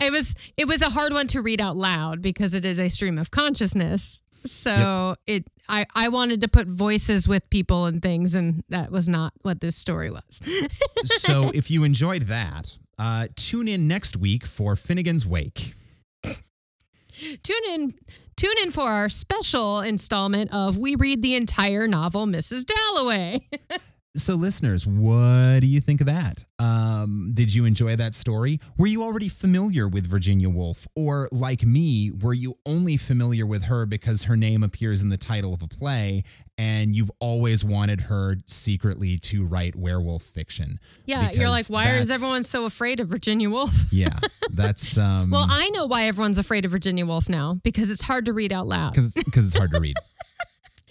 it 0.01 0.13
was 0.13 0.37
it 0.57 0.69
was 0.69 0.83
a 0.83 0.91
hard 0.91 1.13
one 1.13 1.27
to 1.29 1.43
read 1.43 1.61
out 1.61 1.77
loud 1.77 2.23
because 2.23 2.55
it 2.55 2.65
is 2.65 2.79
a 2.79 2.89
stream 2.89 3.19
of 3.19 3.33
consciousness. 3.33 4.23
So 4.45 5.17
it 5.27 5.47
I, 5.69 5.87
I 5.95 6.09
wanted 6.09 6.41
to 6.41 6.49
put 6.49 6.67
voices 6.67 7.29
with 7.29 7.49
people 7.51 7.87
and 7.87 8.03
things, 8.03 8.35
and 8.35 8.65
that 8.71 8.91
was 8.91 9.09
not 9.09 9.33
what 9.43 9.61
this 9.61 9.77
story 9.77 10.11
was. 10.11 10.41
so 11.05 11.51
if 11.55 11.71
you 11.71 11.85
enjoyed 11.85 12.23
that 12.23 12.79
uh 12.99 13.29
tune 13.37 13.69
in 13.69 13.89
next 13.89 14.17
week 14.17 14.47
for 14.47 14.77
finnegan's 14.77 15.27
wake. 15.27 15.75
Tune 17.43 17.65
in 17.71 17.95
tune 18.37 18.57
in 18.63 18.71
for 18.71 18.89
our 18.89 19.09
special 19.11 19.81
installment 19.81 20.53
of 20.55 20.79
we 20.79 20.95
read 20.97 21.21
the 21.21 21.35
entire 21.35 21.87
novel 21.87 22.27
mrs 22.27 22.65
dalloway 22.65 23.39
so 24.17 24.35
listeners 24.35 24.87
what 24.87 25.61
do 25.61 25.67
you 25.67 25.81
think 25.81 26.01
of 26.01 26.07
that? 26.09 26.45
Um 26.59 27.31
did 27.35 27.55
you 27.55 27.65
enjoy 27.65 27.97
that 27.97 28.15
story? 28.15 28.61
Were 28.77 28.87
you 28.87 29.03
already 29.03 29.29
familiar 29.29 29.87
with 29.89 30.07
virginia 30.07 30.51
woolf? 30.51 30.87
Or 30.97 31.29
like 31.31 31.65
me 31.65 32.11
were 32.11 32.35
you 32.35 32.57
only 32.67 32.97
familiar 32.97 33.47
with 33.47 33.65
her 33.65 33.87
because 33.87 34.25
her 34.25 34.37
name 34.37 34.63
appears 34.63 35.03
in 35.03 35.11
the 35.11 35.17
title 35.17 35.55
of 35.55 35.63
a 35.63 35.69
play 35.69 36.25
and 36.59 36.95
you've 36.95 37.11
always 37.21 37.65
wanted 37.65 38.01
her 38.03 38.37
secretly 38.47 39.17
to 39.19 39.47
write 39.47 39.77
werewolf 39.77 40.23
fiction? 40.23 40.79
Yeah 41.07 41.31
you're 41.31 41.49
like 41.49 41.67
why 41.67 41.89
is 41.99 42.11
everyone 42.11 42.43
so 42.43 42.65
afraid 42.65 43.01
of 43.01 43.09
virginia 43.09 43.49
woolf? 43.49 43.71
Yeah 43.93 44.19
that's 44.53 44.99
um 44.99 45.31
well 45.31 45.47
i 45.49 45.71
know 45.71 45.87
why 45.87 46.05
everyone's 46.05 46.39
afraid 46.39 46.65
of 46.65 46.71
virginia 46.73 47.07
woolf 47.07 47.29
now 47.29 47.55
because 47.63 47.91
it's 47.91 48.03
hard 48.03 48.25
to 48.27 48.33
read 48.33 48.53
out 48.53 48.67
loud. 48.67 48.93
Because 48.93 49.47
it's 49.47 49.57
hard 49.57 49.71
to 49.73 49.81
read. 49.81 49.97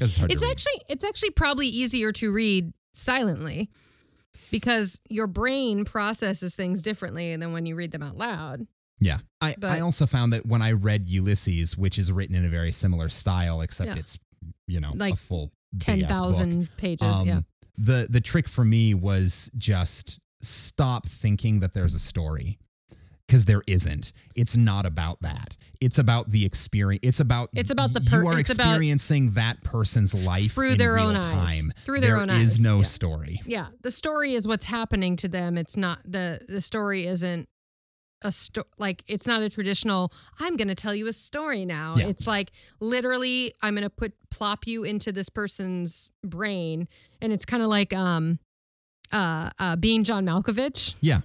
It's 0.02 0.18
it's 0.18 0.50
actually 0.50 0.82
it's 0.88 1.04
actually 1.04 1.32
probably 1.32 1.68
easier 1.68 2.14
to 2.14 2.32
read 2.32 2.72
silently 3.00 3.70
because 4.52 5.00
your 5.10 5.28
brain 5.28 5.86
processes 5.86 6.56
things 6.56 6.82
differently 6.82 7.36
than 7.36 7.52
when 7.54 7.66
you 7.66 7.76
read 7.76 7.92
them 7.92 8.04
out 8.04 8.18
loud 8.18 8.62
Yeah. 9.00 9.20
I, 9.42 9.56
But- 9.58 9.72
I 9.72 9.80
also 9.82 10.06
found 10.06 10.34
that 10.34 10.46
when 10.46 10.62
I 10.62 10.74
read 10.74 11.08
Ulysses, 11.10 11.78
which 11.78 11.98
is 11.98 12.12
written 12.12 12.36
in 12.36 12.46
a 12.46 12.50
very 12.50 12.72
similar 12.72 13.10
style, 13.10 13.62
except 13.62 13.90
Yeah. 13.92 13.96
it's, 13.98 14.20
you 14.68 14.80
know, 14.82 14.92
Like 14.96 15.14
a 15.14 15.18
full 15.18 15.52
big-ass 15.74 16.10
10,000 16.10 16.68
pages 16.78 17.08
um, 17.08 17.28
yeah 17.28 17.40
The 17.78 18.08
the 18.10 18.20
trick 18.22 18.48
for 18.50 18.66
me 18.66 18.94
was 18.94 19.50
just 19.58 20.20
stop 20.42 21.08
thinking 21.08 21.60
that 21.62 21.74
there's 21.74 21.96
a 21.96 22.00
story. 22.00 22.60
because 23.28 23.46
there 23.46 23.62
isn't. 23.68 24.12
It's 24.36 24.56
not 24.58 24.86
about 24.88 25.22
that. 25.22 25.56
It's 25.82 25.98
about 25.98 26.30
the 26.30 26.46
experience. 26.46 27.00
It's 27.04 27.20
about 27.22 27.50
It's 27.54 27.70
about 27.70 27.94
the 27.94 28.02
per- 28.02 28.22
you 28.24 28.28
are 28.28 28.40
experiencing 28.40 29.32
that 29.32 29.62
person's 29.64 30.14
life 30.26 30.54
Through 30.54 30.74
in 30.74 30.78
their 30.78 30.96
real 30.96 31.06
own 31.08 31.16
eyes. 31.16 31.24
time. 31.62 31.72
Through 31.86 32.02
their 32.02 32.12
There 32.16 32.20
own 32.22 32.30
is 32.30 32.56
eyes, 32.56 32.62
no 32.62 32.78
yeah. 32.78 32.84
story. 32.84 33.42
Yeah, 33.46 33.68
the 33.82 33.92
story 33.92 34.34
is 34.34 34.48
what's 34.48 34.66
happening 34.66 35.16
to 35.18 35.28
them. 35.30 35.58
It's 35.58 35.78
not 35.78 36.00
the 36.06 36.42
the 36.50 36.60
story 36.62 37.06
isn't 37.08 37.48
a 38.22 38.32
story 38.34 38.68
like 38.78 39.02
it's 39.08 39.26
not 39.26 39.42
a 39.42 39.50
traditional 39.50 40.12
I'm 40.42 40.58
going 40.58 40.68
to 40.68 40.76
tell 40.76 40.94
you 40.94 41.08
a 41.08 41.14
story 41.14 41.64
now. 41.64 41.96
Yeah. 41.96 42.08
It's 42.08 42.28
like 42.28 42.52
literally 42.82 43.54
I'm 43.62 43.74
going 43.76 43.86
to 43.86 43.90
put 43.90 44.12
plop 44.30 44.68
you 44.68 44.84
into 44.84 45.14
this 45.14 45.30
person's 45.30 46.12
brain 46.26 46.90
and 47.22 47.32
it's 47.32 47.46
kind 47.46 47.64
of 47.64 47.70
like 47.70 47.94
um 47.94 48.38
uh 49.14 49.50
uh 49.58 49.76
being 49.78 50.04
John 50.04 50.26
Malkovich. 50.26 50.96
Yeah. 51.00 51.22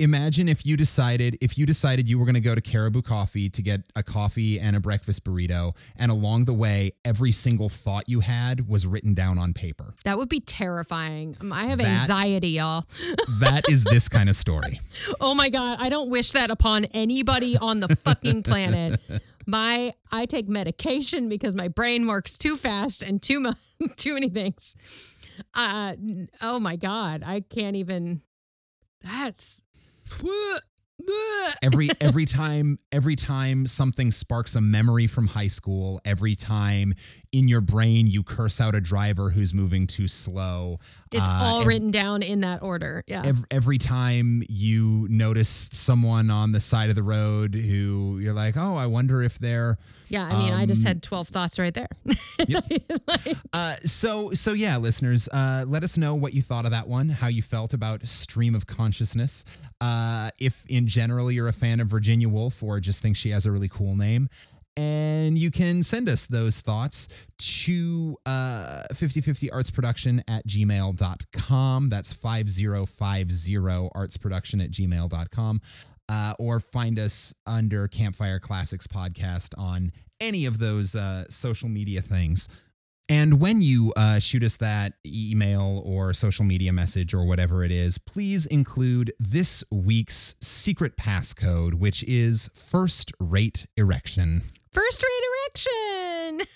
Imagine 0.00 0.48
if 0.48 0.66
you 0.66 0.76
decided 0.76 1.38
if 1.40 1.56
you 1.56 1.64
decided 1.64 2.08
you 2.08 2.18
were 2.18 2.24
going 2.24 2.34
to 2.34 2.40
go 2.40 2.52
to 2.52 2.60
Caribou 2.60 3.00
Coffee 3.00 3.48
to 3.50 3.62
get 3.62 3.82
a 3.94 4.02
coffee 4.02 4.58
and 4.58 4.74
a 4.74 4.80
breakfast 4.80 5.22
burrito, 5.24 5.76
and 5.94 6.10
along 6.10 6.46
the 6.46 6.52
way, 6.52 6.90
every 7.04 7.30
single 7.30 7.68
thought 7.68 8.08
you 8.08 8.18
had 8.18 8.68
was 8.68 8.88
written 8.88 9.14
down 9.14 9.38
on 9.38 9.54
paper. 9.54 9.94
That 10.04 10.18
would 10.18 10.28
be 10.28 10.40
terrifying. 10.40 11.36
Um, 11.40 11.52
I 11.52 11.66
have 11.66 11.78
That- 11.78 11.86
anxiety, 12.00 12.48
y'all. 12.48 12.84
That 13.38 13.68
is 13.70 13.84
this 13.84 14.08
kind 14.16 14.28
of 14.28 14.34
story. 14.34 14.80
Oh 15.20 15.32
my 15.36 15.48
god, 15.48 15.76
I 15.80 15.88
don't 15.90 16.10
wish 16.10 16.32
that 16.32 16.50
upon 16.50 16.86
anybody 16.86 17.56
on 17.56 17.78
the 17.78 17.94
fucking 17.94 18.42
planet. 18.42 19.00
My 19.46 19.94
I 20.10 20.26
take 20.26 20.48
medication 20.48 21.28
because 21.28 21.54
my 21.54 21.68
brain 21.68 22.08
works 22.08 22.36
too 22.36 22.56
fast 22.56 23.04
and 23.04 23.22
too 23.22 23.38
much 23.38 23.56
too 23.96 24.14
many 24.14 24.28
things. 24.28 24.74
Uh 25.54 25.94
oh 26.42 26.58
my 26.58 26.74
god, 26.74 27.22
I 27.24 27.42
can't 27.42 27.76
even 27.76 28.22
that's 29.02 29.62
Whew! 30.20 30.58
every 31.62 31.88
every 32.00 32.24
time 32.24 32.78
every 32.92 33.16
time 33.16 33.66
something 33.66 34.10
sparks 34.10 34.56
a 34.56 34.60
memory 34.60 35.06
from 35.06 35.26
high 35.26 35.46
school 35.46 36.00
every 36.04 36.34
time 36.34 36.94
in 37.32 37.48
your 37.48 37.60
brain 37.60 38.06
you 38.06 38.22
curse 38.22 38.60
out 38.60 38.74
a 38.74 38.80
driver 38.80 39.30
who's 39.30 39.52
moving 39.54 39.86
too 39.86 40.08
slow 40.08 40.78
It's 41.12 41.28
uh, 41.28 41.40
all 41.42 41.64
written 41.64 41.90
down 41.90 42.22
in 42.22 42.40
that 42.40 42.62
order. 42.62 43.04
Yeah. 43.06 43.22
ev- 43.24 43.44
every 43.50 43.78
time 43.78 44.42
you 44.48 45.06
notice 45.10 45.68
someone 45.72 46.30
on 46.30 46.52
the 46.52 46.60
side 46.60 46.90
of 46.90 46.96
the 46.96 47.02
road 47.02 47.54
who 47.54 48.18
you're 48.20 48.34
like 48.34 48.56
oh 48.56 48.76
i 48.76 48.86
wonder 48.86 49.22
if 49.22 49.38
they're 49.38 49.78
yeah, 50.10 50.24
I 50.24 50.38
mean, 50.38 50.52
I 50.54 50.64
just 50.64 50.84
um, 50.84 50.88
had 50.88 51.02
12 51.02 51.28
thoughts 51.28 51.58
right 51.58 51.74
there. 51.74 51.88
Like, 53.06 53.36
Uh, 53.52 53.74
so 53.84 54.32
so 54.32 54.52
yeah, 54.52 54.76
listeners, 54.78 55.28
uh, 55.32 55.64
let 55.66 55.84
us 55.84 55.96
know 55.98 56.14
what 56.14 56.32
you 56.32 56.40
thought 56.40 56.64
of 56.64 56.70
that 56.70 56.88
one, 56.88 57.08
how 57.08 57.26
you 57.28 57.42
felt 57.42 57.74
about 57.74 58.06
stream 58.06 58.54
of 58.54 58.66
consciousness. 58.66 59.44
Uh, 59.80 60.30
if 60.40 60.64
in 60.68 60.86
general 60.98 61.30
you're 61.30 61.46
a 61.46 61.52
fan 61.52 61.78
of 61.78 61.86
Virginia 61.86 62.28
Woolf 62.28 62.60
or 62.60 62.80
just 62.80 63.00
think 63.00 63.16
she 63.16 63.30
has 63.30 63.46
a 63.46 63.52
really 63.52 63.68
cool 63.68 63.94
name. 63.94 64.28
And 64.76 65.38
you 65.38 65.52
can 65.52 65.84
send 65.84 66.08
us 66.08 66.26
those 66.26 66.60
thoughts 66.60 67.06
to 67.38 68.16
uh, 68.26 68.82
5050artsproduction 68.92 70.24
at 70.26 70.44
gmail.com. 70.48 71.88
That's 71.88 72.12
5050artsproduction 72.12 74.64
at 74.64 74.72
gmail.com. 74.72 75.60
Uh, 76.08 76.34
or 76.40 76.58
find 76.58 76.98
us 76.98 77.32
under 77.46 77.86
Campfire 77.86 78.40
Classics 78.40 78.88
Podcast 78.88 79.56
on 79.56 79.92
any 80.20 80.46
of 80.46 80.58
those 80.58 80.96
uh, 80.96 81.26
social 81.28 81.68
media 81.68 82.02
things. 82.02 82.48
And 83.10 83.40
when 83.40 83.62
you 83.62 83.92
uh, 83.96 84.18
shoot 84.18 84.42
us 84.42 84.58
that 84.58 84.92
email 85.06 85.82
or 85.86 86.12
social 86.12 86.44
media 86.44 86.72
message 86.74 87.14
or 87.14 87.24
whatever 87.24 87.64
it 87.64 87.70
is, 87.70 87.96
please 87.96 88.44
include 88.46 89.12
this 89.18 89.64
week's 89.70 90.34
secret 90.42 90.96
passcode, 90.96 91.74
which 91.74 92.04
is 92.04 92.50
first 92.54 93.12
rate 93.18 93.66
erection. 93.78 94.42
First 94.72 95.02
rate 95.02 96.36
erection. 96.36 96.46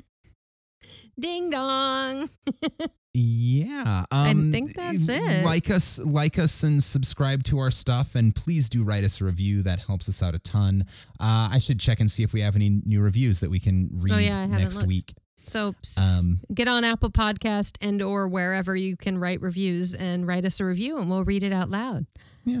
Ding 1.20 1.50
dong. 1.50 2.30
Yeah, 3.18 4.04
I 4.10 4.32
um, 4.32 4.52
think 4.52 4.74
that's 4.74 5.08
it. 5.08 5.42
Like 5.42 5.70
us, 5.70 5.98
like 6.00 6.38
us, 6.38 6.64
and 6.64 6.84
subscribe 6.84 7.44
to 7.44 7.58
our 7.60 7.70
stuff. 7.70 8.14
And 8.14 8.36
please 8.36 8.68
do 8.68 8.84
write 8.84 9.04
us 9.04 9.22
a 9.22 9.24
review. 9.24 9.62
That 9.62 9.78
helps 9.78 10.06
us 10.10 10.22
out 10.22 10.34
a 10.34 10.38
ton. 10.40 10.84
Uh, 11.18 11.48
I 11.50 11.56
should 11.56 11.80
check 11.80 12.00
and 12.00 12.10
see 12.10 12.24
if 12.24 12.34
we 12.34 12.42
have 12.42 12.56
any 12.56 12.82
new 12.84 13.00
reviews 13.00 13.40
that 13.40 13.48
we 13.48 13.58
can 13.58 13.88
read 13.90 14.12
Oh, 14.12 14.18
yeah, 14.18 14.44
next 14.44 14.76
looked. 14.76 14.88
week. 14.88 15.14
So 15.46 15.74
Um, 15.98 16.40
get 16.52 16.68
on 16.68 16.84
Apple 16.84 17.10
Podcast 17.10 17.76
and 17.80 18.02
or 18.02 18.28
wherever 18.28 18.74
you 18.76 18.96
can 18.96 19.18
write 19.18 19.40
reviews 19.40 19.94
and 19.94 20.26
write 20.26 20.44
us 20.44 20.60
a 20.60 20.64
review 20.64 20.98
and 20.98 21.08
we'll 21.08 21.24
read 21.24 21.42
it 21.42 21.52
out 21.52 21.70
loud. 21.70 22.06
Yeah. 22.44 22.60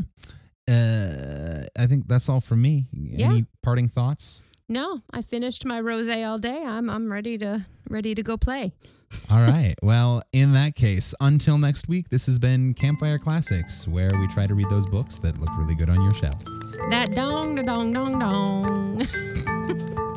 Uh, 0.68 1.64
I 1.78 1.86
think 1.86 2.08
that's 2.08 2.28
all 2.28 2.40
from 2.40 2.62
me. 2.62 2.86
Yeah. 2.92 3.28
Any 3.30 3.46
parting 3.62 3.88
thoughts? 3.88 4.42
No, 4.68 5.00
I 5.12 5.22
finished 5.22 5.64
my 5.64 5.80
rosé 5.80 6.26
all 6.28 6.38
day. 6.40 6.64
I'm 6.64 6.90
I'm 6.90 7.10
ready 7.12 7.38
to 7.38 7.64
ready 7.88 8.16
to 8.16 8.22
go 8.24 8.36
play. 8.36 8.72
All 9.30 9.40
right. 9.42 9.76
Well, 9.80 10.22
in 10.32 10.54
that 10.54 10.74
case, 10.74 11.14
until 11.20 11.56
next 11.56 11.86
week, 11.86 12.08
this 12.08 12.26
has 12.26 12.40
been 12.40 12.74
Campfire 12.74 13.16
Classics, 13.18 13.86
where 13.86 14.10
we 14.18 14.26
try 14.26 14.48
to 14.48 14.56
read 14.56 14.68
those 14.68 14.84
books 14.86 15.18
that 15.18 15.38
look 15.38 15.50
really 15.56 15.76
good 15.76 15.88
on 15.88 16.02
your 16.02 16.14
shelf. 16.14 16.42
That 16.90 17.12
dong 17.14 17.54
da 17.54 17.62
dong 17.62 17.92
dong 17.92 18.18
dong 18.18 20.15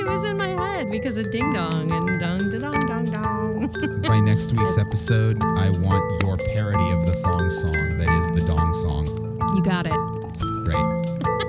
it 0.00 0.06
was 0.06 0.24
in 0.24 0.38
my 0.38 0.48
head 0.48 0.90
because 0.90 1.18
of 1.18 1.30
ding 1.30 1.52
dong 1.52 1.92
and 1.92 2.20
dong 2.20 2.50
da 2.50 2.58
dong 2.58 2.80
dong 2.88 3.04
dong. 3.04 4.00
By 4.08 4.18
next 4.18 4.50
week's 4.52 4.78
episode, 4.78 5.36
I 5.42 5.68
want 5.70 6.22
your 6.22 6.38
parody 6.38 6.90
of 6.92 7.04
the 7.04 7.12
thong 7.22 7.50
song 7.50 7.98
that 7.98 8.08
is 8.08 8.40
the 8.40 8.46
dong 8.46 8.72
song. 8.72 9.06
You 9.54 9.62
got 9.62 9.86
it. 9.86 9.92
Great. 10.64 11.39